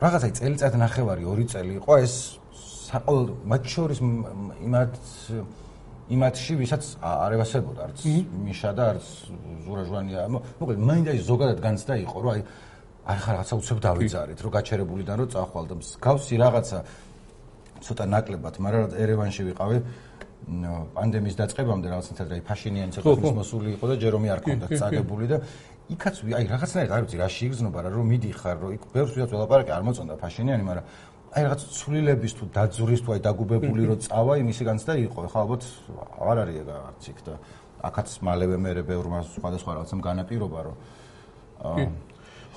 რაღაცა 0.00 0.28
წელიწად 0.40 0.74
ნახევარი, 0.80 1.24
ორი 1.28 1.44
წელი 1.52 1.74
იყო 1.80 1.92
ეს 2.00 2.14
საყოველთაო 2.90 3.36
მათ 3.52 3.62
შორის 3.74 3.98
იმათ 4.00 4.94
იმათში 6.10 6.54
ვისაც 6.58 6.86
არ 7.06 7.36
ევასებოდა 7.36 7.86
არც 7.86 8.00
მიშა 8.46 8.70
და 8.74 8.86
არც 8.94 9.06
ზურა 9.66 9.84
ჟვანია 9.86 10.24
მოკლედ 10.34 10.80
მაინდა 10.90 11.12
ის 11.14 11.22
ზოგადად 11.28 11.62
განცდა 11.62 11.94
იყო 12.02 12.16
რომ 12.24 12.30
აი 12.34 12.42
არ 13.10 13.18
ხარ 13.22 13.34
რაღაცა 13.38 13.54
უცებ 13.60 13.78
დავიძარეთ 13.86 14.38
რომ 14.42 14.50
გაჩერებულიდან 14.58 15.16
რომ 15.22 15.28
წახვალ 15.34 15.64
და 15.70 15.74
მსგავსი 15.80 16.34
რაღაცა 16.42 16.78
ცოტა 17.86 18.04
ნაკლებად 18.10 18.54
მაგრამ 18.58 18.82
ერევანში 19.04 19.42
ვიყავი 19.50 19.78
პანდემიის 20.98 21.36
დაწყებამდე 21.38 21.86
რაღაც 21.94 22.06
თეთრი 22.18 22.34
აი 22.40 22.42
ფაშინიანი 22.50 22.90
ცოტა 22.96 23.32
მოსული 23.38 23.68
იყო 23.78 23.86
და 23.86 23.94
ჯერომი 24.02 24.28
არ 24.34 24.40
ქონდა 24.44 24.66
წაგებული 24.82 25.26
და 25.30 25.36
იქაც 25.90 26.16
აი 26.38 26.44
რაღაცნაირად 26.50 26.92
არ 26.94 27.02
ვიცი 27.04 27.16
რა 27.18 27.28
შეიგრძნობა 27.34 27.78
რა 27.82 27.90
რომ 27.90 28.06
მიდიხარ 28.14 28.56
რომ 28.62 28.70
იქ 28.76 28.82
ბევრს 28.94 29.14
ვიდაც 29.16 29.30
ველაპარაკი 29.34 29.72
არ 29.74 29.82
მოწონდა 29.86 30.14
ფაშენიანი 30.22 30.64
მაგრამ 30.70 30.84
აი 31.30 31.42
რაღაც 31.46 31.62
ცვლილების 31.62 32.32
თუ 32.34 32.44
დაძურის 32.50 33.00
თუ 33.06 33.10
აი 33.14 33.20
დაგუბებული 33.22 33.82
რო 33.86 33.96
წავა 34.02 34.34
იმისგანც 34.42 34.82
და 34.82 34.94
იყო. 34.98 35.18
ხა 35.30 35.38
ალბათ 35.46 35.62
აღარ 36.18 36.38
არის 36.42 36.56
ეგ 36.58 36.68
არც 36.74 37.04
იქ 37.06 37.18
და 37.22 37.34
აქაც 37.86 38.08
მალევე 38.26 38.56
მერე 38.58 38.82
ბევრმა 38.82 39.18
სხვადასხვა 39.38 39.70
რაღაცამ 39.78 40.00
განაპირობა 40.10 40.58
რომ 40.66 40.76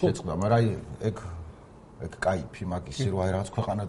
შეწყდა. 0.02 0.34
მაგრამ 0.42 0.58
აი 0.58 0.66
ეგ 1.10 1.18
ეგ 2.02 2.14
кайფი 2.18 2.64
მაგისი 2.74 3.08
რომ 3.14 3.20
აი 3.22 3.30
რაღაც 3.38 3.50
ქვეყანა 3.54 3.84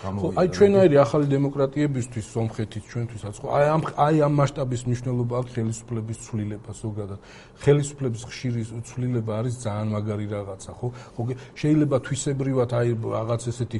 გამოვიდა. 0.00 0.36
აი 0.40 0.48
ჩვენაირი 0.56 0.96
ახალი 1.04 1.26
დემოკრატიებისთვის 1.34 2.26
სომხეთის 2.34 2.84
ჩვენთვისაც 2.90 3.34
ხო 3.40 3.46
აი 3.56 3.66
ამ 3.74 3.82
აი 4.06 4.16
ამ 4.26 4.32
მასშტაბის 4.40 4.82
მნიშვნელობა 4.88 5.34
აქვს 5.40 5.52
ხელისუფლების 5.56 6.18
ცვლილება 6.24 6.70
ზოგადად. 6.80 7.18
ხელისუფლების 7.64 8.22
ხშირი 8.30 8.62
ცვლილება 8.88 9.32
არის 9.40 9.54
ძალიან 9.64 9.88
მაგარი 9.94 10.26
რაღაცა, 10.34 10.70
ხო? 10.80 10.86
ხო 11.14 11.22
შეიძლება 11.60 11.96
თვისებრივად 12.06 12.70
აი 12.80 12.88
რაღაც 12.96 13.42
ესეთი 13.50 13.78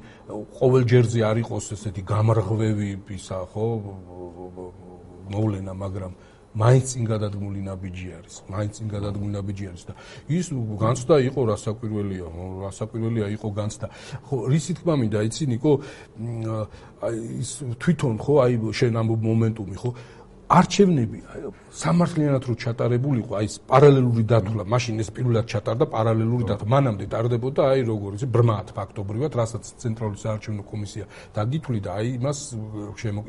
ყოველ 0.61 0.83
ჯერზე 0.91 1.21
არ 1.31 1.37
იყოს 1.45 1.67
ესეთი 1.77 2.03
გამრღვევებისა, 2.13 3.39
ხო? 3.53 3.67
მოვლენა, 5.31 5.73
მაგრამ 5.85 6.13
მაინც 6.51 6.85
წინ 6.91 7.05
გადადგმული 7.07 7.61
ნაბიჯი 7.63 8.09
არის, 8.19 8.35
მაინც 8.51 8.73
წინ 8.75 8.87
გადადგმული 8.91 9.33
ნაბიჯი 9.39 9.65
არის 9.71 9.83
და 9.87 9.95
ის 10.35 10.47
განცდა 10.83 11.17
იყო 11.31 11.41
რასაკვირველია, 11.47 12.27
რასაკვირველია 12.67 13.27
იყო 13.39 13.49
განცდა. 13.55 13.87
ხო, 14.27 14.37
რისი 14.51 14.73
თქმა 14.83 14.95
მინდა, 14.99 15.19
იცი 15.31 15.45
ნიკო, 15.47 15.73
აი 17.07 17.17
ის 17.39 17.51
თვითონ 17.79 18.15
ხო, 18.19 18.35
აი 18.43 18.53
შენ 18.75 18.93
ამ 18.99 19.09
მომენტუმი 19.15 19.77
ხო, 19.79 19.91
არჩევნები 20.51 21.19
სამართლიანად 21.71 22.43
რო 22.51 22.55
ჩატარებულიყო, 22.59 23.33
აი 23.39 23.47
ეს 23.47 23.57
პარალელური 23.71 24.25
დათვლა, 24.27 24.65
მაშინ 24.67 24.99
ეს 24.99 25.11
პირველად 25.15 25.47
ჩატარდა 25.47 25.87
პარალელური 25.87 26.45
დათვლა. 26.51 26.67
მანამდე 26.75 27.07
ტარდებოდა 27.07 27.63
აი 27.71 27.81
როგორ 27.87 28.11
იცი, 28.19 28.27
ბრმად 28.35 28.69
ფაქტობრივად, 28.75 29.33
რასაც 29.39 29.65
ცენტრალური 29.79 30.19
საარჩევნო 30.19 30.63
კომისია 30.67 31.05
დაგითვლიდა, 31.31 31.91
აი 31.95 32.07
იმას 32.19 32.39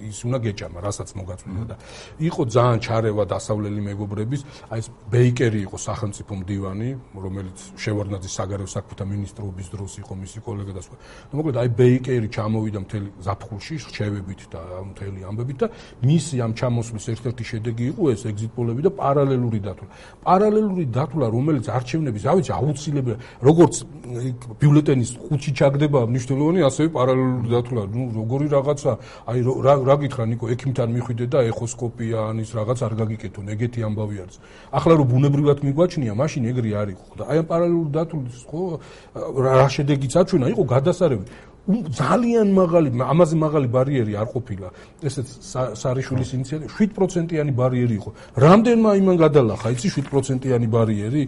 ის 0.09 0.19
უნდა 0.26 0.38
გეჭამა, 0.41 0.78
რასაც 0.82 1.09
მოგაწვიდა 1.22 1.65
და 1.69 1.76
იყო 2.17 2.41
ძალიან 2.49 2.80
ჩარევა 2.82 3.24
დასავლელი 3.30 3.82
მეგობრების, 3.86 4.41
აი 4.74 4.80
ეს 4.82 4.88
ბეიკერი 5.13 5.59
იყო 5.61 5.78
სახელმწიფო 5.78 6.34
მდივანი, 6.41 6.89
რომელიც 7.13 7.57
შევარდნაძის 7.78 8.34
საგარეო 8.41 8.69
საქმეთა 8.74 9.05
მინისტრობის 9.05 9.67
დროს 9.69 9.91
იყო 10.01 10.13
მისი 10.17 10.39
კოლეგა 10.41 10.74
და 10.74 10.82
სხვა. 10.82 10.95
ну 11.30 11.34
მოკლედ 11.38 11.57
აი 11.61 11.69
ბეიკერი 11.78 12.28
ჩამოვიდა 12.34 12.80
მთელი 12.82 13.09
ზაფხულში, 13.22 13.76
რჩევებით 13.86 14.41
და 14.49 14.61
მთელი 14.89 15.19
ამბებით 15.30 15.57
და 15.61 15.67
მისი 16.01 16.36
ამ 16.41 16.51
ჩამოსვლის 16.57 17.11
ერთ-ერთი 17.16 17.43
შედეგი 17.51 17.84
იყო 17.91 18.03
ეს 18.14 18.22
ეგზიტ 18.32 18.51
პოლები 18.57 18.82
და 18.88 18.91
პარალელური 19.01 19.59
დათვლა. 19.68 19.88
პარალელური 20.26 20.86
დათვლა, 20.97 21.26
რომელიც 21.36 21.66
არჩევნების, 21.78 22.24
რა 22.28 22.34
ვიცი, 22.38 22.51
აუცილებელია, 22.59 23.18
როგორც 23.41 23.74
ბიულეტენის 24.59 25.09
ხუთი 25.26 25.51
ჩაგდება 25.57 25.99
მნიშვნელოვანი, 26.12 26.59
ასევე 26.70 26.88
პარალელური 26.97 27.49
დათვლა, 27.55 27.82
ნუ 27.93 28.01
როგორი 28.20 28.45
რაღაცა, 28.55 28.91
აი 29.32 29.39
რა 29.66 29.74
რა 29.88 29.95
გითხრა 30.01 30.24
ნიკო, 30.32 30.45
ექიმთან 30.53 30.89
მიხვიდე 30.95 31.26
და 31.32 31.39
ეხოსკოპია 31.51 32.18
ანის 32.32 32.49
რაღაც 32.57 32.80
არ 32.88 32.93
გაგიკეთონ, 33.01 33.45
ეგეთი 33.55 33.80
ამბავი 33.88 34.18
არის. 34.24 34.38
ახლა 34.72 34.93
რომ 34.99 35.07
ბუნებრივად 35.12 35.57
მიგვაჩნია, 35.68 36.14
მაშინ 36.22 36.43
ეგრე 36.51 36.72
არის 36.82 36.97
ხო 37.01 37.14
და 37.20 37.24
აი 37.32 37.38
ამ 37.41 37.47
პარალელური 37.51 37.91
დათვლის 37.97 38.43
ხო 38.49 38.62
რა 39.45 39.68
შედეგიც 39.76 40.14
აჩვენა, 40.22 40.45
იყო 40.53 40.64
გადასარევი. 40.74 41.26
ძალიან 41.70 42.47
მაღალი 42.57 42.89
ამაზე 43.05 43.36
მაღალი 43.38 43.68
ბარიერი 43.70 44.14
არ 44.18 44.28
ყოფილა. 44.34 44.68
ესეც 45.05 45.28
სარიშვილის 45.78 46.30
ინიციატივა 46.38 46.72
7%-იანი 46.74 47.53
ბარიერი 47.53 47.95
იყო. 48.01 48.09
რამდენმა 48.45 48.91
იმან 48.97 49.16
გადალახა 49.22 49.68
იცი 49.78 49.89
7%-იანი 50.01 50.68
ბარიერი? 50.68 51.24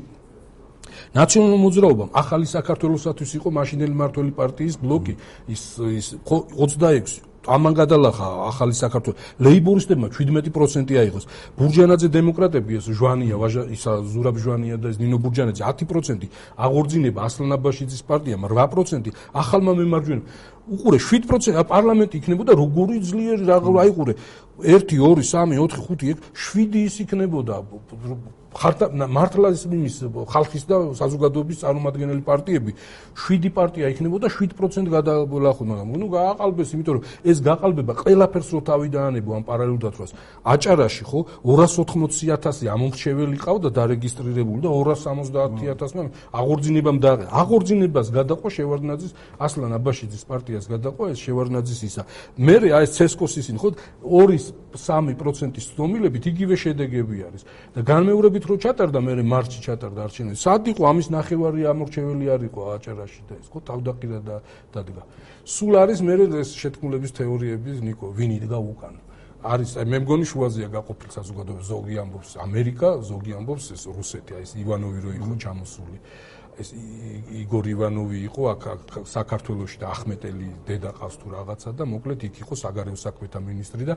ნაციონალურ 1.13 1.59
მოძრაობამ 1.65 2.09
ახალი 2.17 2.45
საქართველოსათვის 2.49 3.31
იყო 3.37 3.47
მაშინელი 3.53 3.95
მართველი 4.03 4.31
პარტიის 4.33 4.75
ბლოკი. 4.81 5.13
ის 5.53 5.61
ის 5.77 6.07
26 6.25 7.32
ამან 7.47 7.73
გადალახა 7.75 8.27
ახალი 8.49 8.73
საქართველო. 8.73 9.15
ლეიბორისტებმა 9.39 10.07
17% 10.15 10.95
აიღოს 10.95 11.27
ბურჯანაძე 11.59 12.07
დემოკრატები 12.07 12.79
ეს 12.79 12.85
ჟვანია 12.87 13.35
ისა 13.75 13.91
ზურაბ 14.07 14.35
ჟვანია 14.39 14.77
და 14.79 14.87
ეს 14.93 14.97
ნინო 15.03 15.17
ბურჯანაძე 15.19 15.63
10% 15.63 16.29
აღორძინება 16.57 17.19
ასლან 17.27 17.51
აბაშიძის 17.57 18.01
პარტიამ 18.07 18.47
8% 18.47 19.11
ახალმა 19.33 19.73
მემარჯვენე 19.79 20.23
უყურე 20.63 20.97
7% 20.99 21.63
პარლამენტი 21.67 22.19
იქნებოდა 22.21 22.55
როგორი 22.55 23.01
ძლიერი 23.03 23.43
რა 23.43 23.57
აიყურე? 23.83 24.15
1 24.63 24.87
2 24.87 25.15
3 25.19 25.33
4 25.33 25.97
5 25.97 26.17
6 26.33 26.63
7 26.63 26.85
ის 26.85 26.95
იქნებოდა. 27.03 27.55
ხართა 28.53 28.85
მართლა 29.09 29.49
იმის 29.65 29.95
ხალხის 30.29 30.63
და 30.69 30.77
საზოგადოების 30.93 31.57
წარმომადგენელი 31.65 32.21
პარტიები. 32.21 32.71
7 33.17 33.49
პარტია 33.49 33.89
იქნებოდა 33.89 34.29
7% 34.29 34.93
გადალახო 34.93 35.63
მაგრამ 35.65 35.89
ნუ 35.97 36.07
გააყალბეს 36.13 36.69
იმიტომ 36.77 36.93
რომ 36.93 37.03
ეს 37.25 37.37
გაყალბება 37.41 37.93
ყველაფერს 37.97 38.49
რო 38.53 38.59
თავიდანებო 38.69 39.31
ამ 39.33 39.43
პარალელურ 39.49 39.81
დათვას. 39.81 40.11
აჭარაში 40.45 41.03
ხო 41.09 41.19
280000 41.41 42.69
ამომრჩეველი 42.69 43.37
ყავდა 43.41 43.69
დარეგისტრირებული 43.73 44.61
და 44.61 44.69
270000-მა 44.69 46.03
აღორძინებამ 46.29 46.97
და 47.01 47.11
აღორძინებას 47.41 48.07
გადაყვა 48.13 48.49
შევარდნაძის 48.53 49.11
ასლან 49.41 49.71
აბაშიძის 49.81 50.23
პარტიას 50.53 50.67
გადაყვა 50.69 51.09
ეს 51.13 51.19
შევარდნაძის 51.23 51.81
ისა 51.87 52.03
მე 52.37 52.55
აი 52.77 52.85
ეს 52.85 52.91
ცესკოს 52.97 53.33
ისინი 53.41 53.57
ხო 53.57 53.69
2-3%-ის 54.03 55.65
ცდომილებით 55.73 56.23
იგივე 56.29 56.55
შედეგები 56.63 57.17
არის 57.27 57.43
და 57.73 57.79
განმეორებით 57.81 58.43
რომ 58.49 58.57
ჩატარდა 58.65 58.99
მე 59.01 59.13
მარჩი 59.33 59.59
ჩატარდა 59.65 59.99
არჩევნები. 60.07 60.37
სად 60.37 60.63
იყო 60.73 60.83
ამის 60.91 61.07
ნახევარი 61.13 61.61
ამორჩეველი 61.73 62.25
არ 62.35 62.41
იყო 62.49 62.61
აჭარაში 62.77 63.21
და 63.29 63.33
ეს 63.41 63.47
ხო 63.49 63.59
თავდაყირა 63.69 64.19
და 64.21 64.35
დადგა. 64.73 65.03
სულ 65.45 65.73
არის 65.83 65.99
მე 66.05 66.13
ეს 66.43 66.49
შეთქმულების 66.61 67.11
თეორიების 67.17 67.77
ნიკო 67.81 68.07
ვინ 68.13 68.31
იდგა 68.37 68.59
უკან. 68.61 68.95
არის 69.43 69.75
აი 69.75 69.85
მე 69.91 69.97
მგონი 70.07 70.25
შუაზეა 70.31 70.69
გაყოფილი 70.71 71.11
საზოგადოება 71.19 71.63
ზოგი 71.67 71.95
ამბობს 71.99 72.31
ამერიკა, 72.39 72.89
ზოგი 73.03 73.31
ამბობს 73.43 73.65
ეს 73.75 73.83
რუსეთი, 73.91 74.31
აი 74.39 74.43
ეს 74.47 74.51
ივანოვი 74.55 74.99
რო 75.03 75.11
იყო 75.19 75.33
ჩამოსული. 75.43 75.97
ეს 76.61 76.69
იგორ 77.43 77.67
ივანოვი 77.73 78.19
იყო 78.29 78.43
აქ 78.53 78.63
საქართველოსში 79.09 79.77
და 79.81 79.87
ახმეტელი 79.93 80.47
დედა 80.67 80.91
ყავს 80.99 81.15
თუ 81.21 81.27
რაღაცა 81.33 81.69
და 81.73 81.83
მოკლედ 81.93 82.19
იქ 82.29 82.35
იყო 82.43 82.53
საგარეო 82.63 82.97
საქმეთა 83.03 83.39
მინისტრი 83.41 83.83
და 83.89 83.95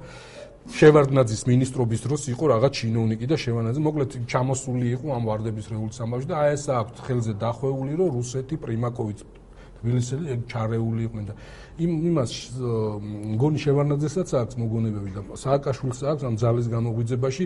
შევარდნაძის 0.76 1.42
ministrobis 1.52 2.00
დროს 2.06 2.22
იყო 2.32 2.44
რაღაც 2.56 2.72
ჩინოვნიკი 2.80 3.26
და 3.30 3.36
შევარდნაძე 3.44 3.80
მოკლედ 3.86 4.10
ჩამოსული 4.30 4.86
იყო 4.96 5.06
ამ 5.16 5.22
ვარდების 5.28 5.66
რევოლუციამდე 5.72 6.26
და 6.26 6.34
აი 6.42 6.50
ეს 6.56 6.64
აქვს 6.80 6.98
ხელზე 7.06 7.32
დახვეული 7.44 7.92
რომ 8.00 8.08
რუსეთი 8.16 8.56
პრიმაკოვიც 8.64 9.18
თბილისელი 9.80 10.26
ეგ 10.34 10.40
ჩარეული 10.52 11.00
იყვნენ 11.06 11.24
და 11.30 11.34
იმ 11.76 11.92
იმას 12.10 12.32
მგონი 13.36 13.58
შევარდნაძესაც 13.64 14.28
აქვს 14.40 14.54
მოგონებები 14.62 15.10
და 15.16 15.20
სააკაშვილს 15.36 16.00
აქვს 16.12 16.22
ამ 16.28 16.34
ძალის 16.40 16.66
გამოგვიძებაში 16.72 17.44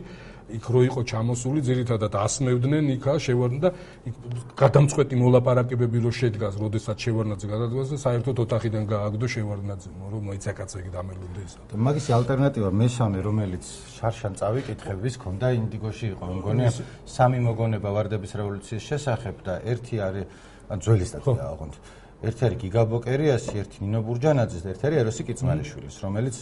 იქ 0.50 0.64
რო 0.70 0.80
იყო 0.90 1.00
ჩამოსული 1.06 1.60
ძირითადად 1.62 2.14
ასმევდნენ 2.14 2.84
იქა 2.98 3.14
შევარდნა 3.22 3.60
და 3.60 3.70
იქ 4.10 4.14
გადამწყვეტი 4.58 5.14
მოლაპარაკებები 5.20 5.98
რო 6.04 6.12
შედგას, 6.20 6.54
როდესაც 6.58 6.96
შევარდნაძე 7.06 7.46
გადადგას 7.50 7.92
და 7.94 7.98
საერთოდ 8.04 8.36
ოთახიდან 8.44 8.84
გააგდო 8.90 9.26
შევარდნაძე, 9.34 9.88
რომ 10.10 10.22
მოიცაკაცა 10.30 10.76
იქ 10.82 10.88
დამელუნდეს. 10.96 11.52
და 11.70 11.74
მაგისი 11.86 12.10
ალტერნატივა 12.18 12.70
მესამე, 12.82 13.18
რომელიც 13.28 13.64
შარშან 13.98 14.32
წავიკითხების 14.40 15.14
ქონდა 15.22 15.46
ინდიგოში 15.60 16.06
იყო, 16.14 16.24
მგონი 16.40 16.64
სამი 17.06 17.38
მოგონება 17.46 17.88
ვარდების 17.94 18.32
რევოლუციის 18.40 18.82
შესახებ 18.90 19.36
და 19.46 19.54
ერთი 19.70 19.96
არის 20.06 20.26
ძველი 20.70 21.06
სტატია 21.10 21.44
აღონთ. 21.50 21.74
ერთი 21.74 21.99
არის 22.20 22.58
გიგაბოკერიასი, 22.60 23.54
ერთი 23.62 23.78
ნინო 23.80 24.00
ბურჯანაძის 24.04 24.64
და 24.64 24.68
ერთი 24.74 24.84
არის 24.90 24.98
ეროსი 25.00 25.22
კიცმალიშვილის, 25.30 25.96
რომელიც 26.04 26.36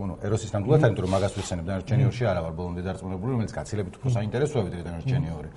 ну, 0.00 0.14
ეროსის 0.26 0.50
ნამდვილად 0.54 0.86
არის, 0.90 0.98
რომ 1.04 1.10
მაგას 1.14 1.34
ვიცენებ 1.38 1.64
და 1.70 1.74
ჯენიორში 1.86 2.24
არა 2.30 2.40
ვარ 2.46 2.54
ბოლომდე 2.58 2.82
დარწმუნებული, 2.88 3.30
რომელიც 3.36 3.52
გაცილებით 3.54 3.94
უფრო 4.00 4.08
საინტერესოა 4.16 4.62
ვიდრე 4.66 4.82
და 4.86 4.90
ჯენიორი. 5.06 5.50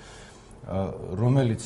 რომელიც 1.19 1.63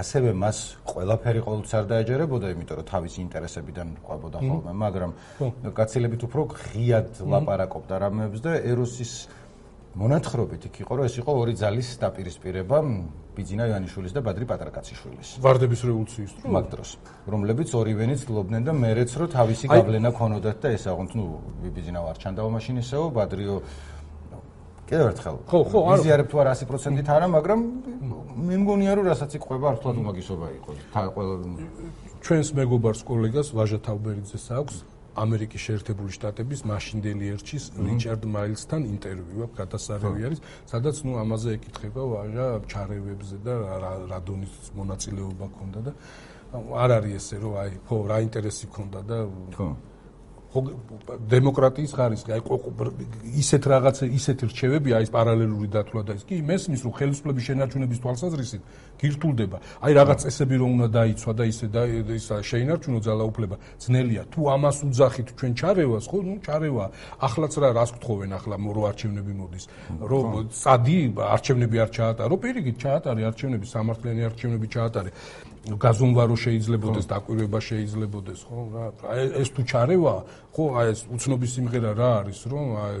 ასევე 0.00 0.30
მას 0.32 0.58
ყველაფერი 0.88 1.40
ყოველთვის 1.44 1.72
არ 1.76 1.84
დაეჯერებოდა, 1.90 2.46
იმიტომ 2.54 2.76
რომ 2.80 2.86
თავის 2.88 3.14
ინტერესებიდან 3.20 3.88
ყვებოდა 4.00 4.38
ხოლმე, 4.40 4.72
მაგრამ 4.80 5.10
გაცილებით 5.76 6.22
უფრო 6.24 6.42
ღიად 6.48 7.20
ლაპარაკობდა 7.20 7.94
რამეებს 8.00 8.40
და 8.40 8.52
ეროსის 8.64 9.12
მონათხრობით 9.90 10.62
იქ 10.70 10.76
იყო, 10.86 10.92
რომ 11.00 11.04
ეს 11.10 11.14
იყო 11.18 11.30
ორი 11.34 11.54
ძალის 11.58 11.88
დაპირისპირება 11.98 12.78
ბიძინა 13.34 13.64
ივანიშვილის 13.70 14.12
და 14.14 14.20
ბადრი 14.22 14.46
პატრაკაციშვილის. 14.46 15.28
ვარდების 15.42 15.80
რევოლუციის 15.82 16.32
დროს. 16.38 16.50
მაგ 16.54 16.64
დროს, 16.70 16.90
რომლებიც 17.26 17.68
ორივენიც 17.74 18.20
ლობდნენ 18.30 18.62
და 18.70 18.72
მერეც 18.74 19.10
რომ 19.18 19.28
თავისი 19.34 19.66
გავლენა 19.66 20.10
ქონოდათ 20.14 20.58
და 20.62 20.68
ეს 20.78 20.84
აღონთ, 20.86 21.10
ნუ 21.18 21.24
ბიძინა 21.74 22.00
ვარ 22.06 22.16
ჩანდაო 22.22 22.48
მაშინისეო, 22.54 23.04
ბადრიო 23.10 23.56
კიდევ 24.90 25.06
ერთხელ. 25.10 25.36
ხო, 25.46 25.58
ხო, 25.70 25.78
არა. 25.86 25.98
იზიარებ 26.02 26.26
თუ 26.30 26.36
არა 26.42 26.52
100%-ით 26.54 27.08
არა, 27.10 27.26
მაგრამ 27.30 27.58
მე 28.46 28.54
მგონია 28.62 28.92
რომ 28.94 29.04
რასაც 29.10 29.30
იყვება 29.38 29.66
ერთად 29.74 29.94
უმაგისობა 30.02 30.46
იყო. 30.58 30.70
ყველა 31.14 31.34
ჩვენს 32.20 32.48
მეგობარს 32.58 33.00
კოლეგას 33.06 33.48
ვაჟა 33.54 33.78
თავბერიძეს 33.86 34.46
აქვს 34.50 34.76
ამერიკის 35.18 35.62
შეერთებული 35.66 36.14
შტატების 36.14 36.60
მაშინდელი 36.70 37.30
ერჩის 37.34 37.64
რიჩარდ 37.86 38.24
მაილსთან 38.34 38.82
ინტერვიუ 38.94 39.44
აქვს 39.46 39.58
გადასარევი 39.60 40.26
არის 40.30 40.40
სადაც 40.70 40.96
ნუ 41.06 41.12
ამაზე 41.24 41.54
ეკითხება 41.58 42.02
ვაჟა 42.14 42.46
ჩარევებზე 42.70 43.36
და 43.46 43.54
რა 44.10 44.18
დონის 44.30 44.54
მონაწილეობა 44.78 45.46
ქონდა 45.58 45.80
და 45.86 45.92
არ 46.82 46.90
არის 46.98 47.14
ესე 47.20 47.36
რომ 47.42 47.54
აი 47.62 47.70
ხო 47.90 47.96
რა 48.10 48.18
ინტერესი 48.26 48.66
ქონდა 48.74 49.00
და 49.10 49.18
ხო 49.58 49.68
დემოკრატიის 50.50 51.92
ხარისხი, 51.94 52.30
აი 52.34 52.42
ისეთ 53.38 53.62
რაღაცა, 53.70 54.04
ისეთ 54.18 54.38
რჩევებია, 54.50 54.98
აი 54.98 55.06
ეს 55.06 55.10
პარალელური 55.14 55.68
დათვლა 55.70 56.02
და 56.02 56.12
ის 56.18 56.24
კი 56.26 56.42
მესმის 56.42 56.80
რომ 56.82 56.92
ხელისუფლების 56.98 57.44
შენარჩუნების 57.46 57.98
თვალსაზრისით 58.02 58.62
გირთულდება. 58.98 59.58
აი 59.78 59.92
რაღაც 59.94 60.18
წესები 60.26 60.54
რომ 60.58 60.70
უნდა 60.74 60.88
დაიცვა 60.90 61.32
და 61.38 61.44
ისე 61.46 61.66
და 61.70 61.82
ის 62.18 62.26
შეინარჩუნო 62.50 62.98
ძალაუფლება, 62.98 63.56
ძნელია. 63.78 64.22
თუ 64.26 64.40
ამას 64.50 64.76
უძახით 64.90 65.28
ჩვენ 65.38 65.52
ჩარევას, 65.54 66.04
ხო, 66.10 66.18
ნუ 66.26 66.34
ჩარევა. 66.42 66.84
ახლაც 67.22 67.52
რა 67.62 67.68
რას 67.70 67.90
გთხოვენ 67.94 68.30
ახლა 68.34 68.56
რო 68.58 68.82
არჩევნები 68.90 69.32
მოდის. 69.38 69.64
რომ 70.02 70.50
სადი 70.50 70.98
არჩევნები 71.14 71.76
არ 71.78 71.90
ჩაატარო, 71.94 72.34
პირიქით 72.42 72.76
ჩაატარე 72.82 73.22
არჩევნები, 73.30 73.66
სამართლიანი 73.70 74.22
არჩევნები 74.26 74.66
ჩაატარე. 74.66 75.10
გაზომვარო 75.60 76.36
შეიძლებაოდეს, 76.40 77.06
დაკვირვება 77.10 77.58
შეიძლებაოდეს, 77.60 78.40
ხო? 78.48 78.58
რა 78.72 78.84
ეს 79.44 79.48
თუ 79.52 79.60
ჩარევა, 79.68 80.14
ხო, 80.56 80.64
აი 80.80 80.86
ეს 80.88 81.00
უცნობის 81.12 81.50
სიმღერა 81.60 81.92
რა 82.00 82.10
არის, 82.24 82.40
რომ 82.48 82.66
აი 82.80 82.94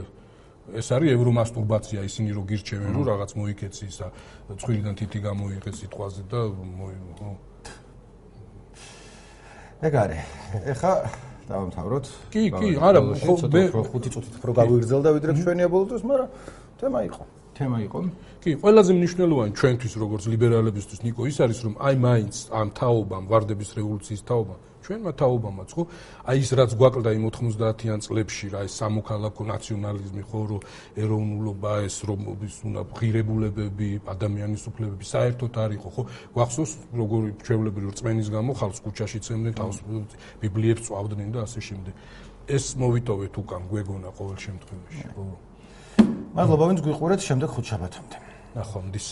ეს 0.76 0.86
არის 0.92 1.08
ევრომასტურბაცია, 1.16 2.04
ისინი 2.04 2.30
რო 2.36 2.42
გირჩევენ, 2.52 2.90
რომ 3.00 3.04
რაღაც 3.08 3.30
მოიქეცი 3.40 3.84
ისა, 3.88 4.08
ცხვირიდან 4.60 4.94
თითი 5.00 5.18
გამოიღეს 5.24 5.76
სიტყვაზე 5.80 6.22
და 6.28 6.40
მოი, 6.52 6.94
ხო? 7.16 7.30
ეგ 9.80 9.94
არის. 9.96 10.20
ეხა 10.76 10.92
დავამთავროთ. 11.48 12.04
კი, 12.28 12.42
კი, 12.52 12.68
არა, 12.76 13.00
ხო, 13.24 13.34
მე 13.48 13.62
5 13.72 14.12
წუთით 14.12 14.34
უფრო 14.36 14.52
გავიგრძელდა 14.60 15.08
ვიდრე 15.16 15.32
ჩვენია 15.40 15.68
ბოლო 15.72 15.84
დროს, 15.96 16.02
მაგრამ 16.04 16.28
თემა 16.76 17.00
იყო. 17.08 17.39
თემა 17.60 17.78
იყო. 17.84 17.98
კი, 18.40 18.50
ყველაზე 18.56 18.92
მნიშვნელოვანი 18.96 19.52
ჩვენთვის 19.60 19.94
როგორც 20.00 20.24
ლიბერალებისთვის 20.32 21.00
ნიკო 21.04 21.22
ის 21.28 21.36
არის 21.44 21.58
რომ 21.66 21.74
აი 21.76 21.94
მაინც 22.00 22.34
ამ 22.56 22.68
თაობამ, 22.72 23.24
ვარდების 23.28 23.70
რევოლუციის 23.76 24.22
თაობამ, 24.24 24.60
ჩვენმა 24.80 25.12
თაობამაც 25.20 25.68
ხო, 25.76 25.82
აი 26.24 26.36
ის 26.40 26.50
რაც 26.56 26.70
გვაკლდა 26.80 27.10
იმ 27.20 27.24
90-იან 27.36 28.00
წლებში 28.00 28.46
რა 28.54 28.60
ეს 28.64 28.72
სამოქალაქო 28.80 29.42
ნაციონალიზმი 29.52 30.22
ხო, 30.24 30.40
რომ 30.50 30.60
ეროვნულობა 31.04 31.72
ეს 31.84 31.96
რომ 32.08 32.20
ის 32.48 32.56
უნდა 32.64 32.80
ღირებულებები, 32.96 33.90
ადამიანის 34.14 34.62
უფლებები 34.72 35.04
საერთოდ 35.04 35.52
არ 35.60 35.70
იყო 35.76 35.88
ხო, 35.94 36.02
გვახსოვს 36.32 36.72
როგორი 36.96 37.28
ჩვეულებრივი 37.44 37.88
რწმენის 37.92 38.28
გამო 38.32 38.50
ხალხს 38.56 38.80
ქუჩაში 38.88 39.18
წემდნენ, 39.20 39.54
თავს 39.60 39.76
ბიბლიებს 40.40 40.82
წვავდნენ 40.88 41.28
და 41.28 41.44
ასე 41.44 41.60
შემდეგ. 41.60 41.94
ეს 42.50 42.64
მოვიტოვეთ 42.82 43.34
უკან 43.36 43.62
გვეგონა 43.70 44.10
ყოველ 44.16 44.38
შემთხვევაში, 44.48 45.06
ხო. 45.14 45.49
მადლობა, 46.30 46.64
ვინც 46.70 46.80
გვიყურეთ 46.86 47.20
შემდეგ 47.26 47.48
ხუთშაბათამდე. 47.50 48.16
ნახვამდის. 48.54 49.08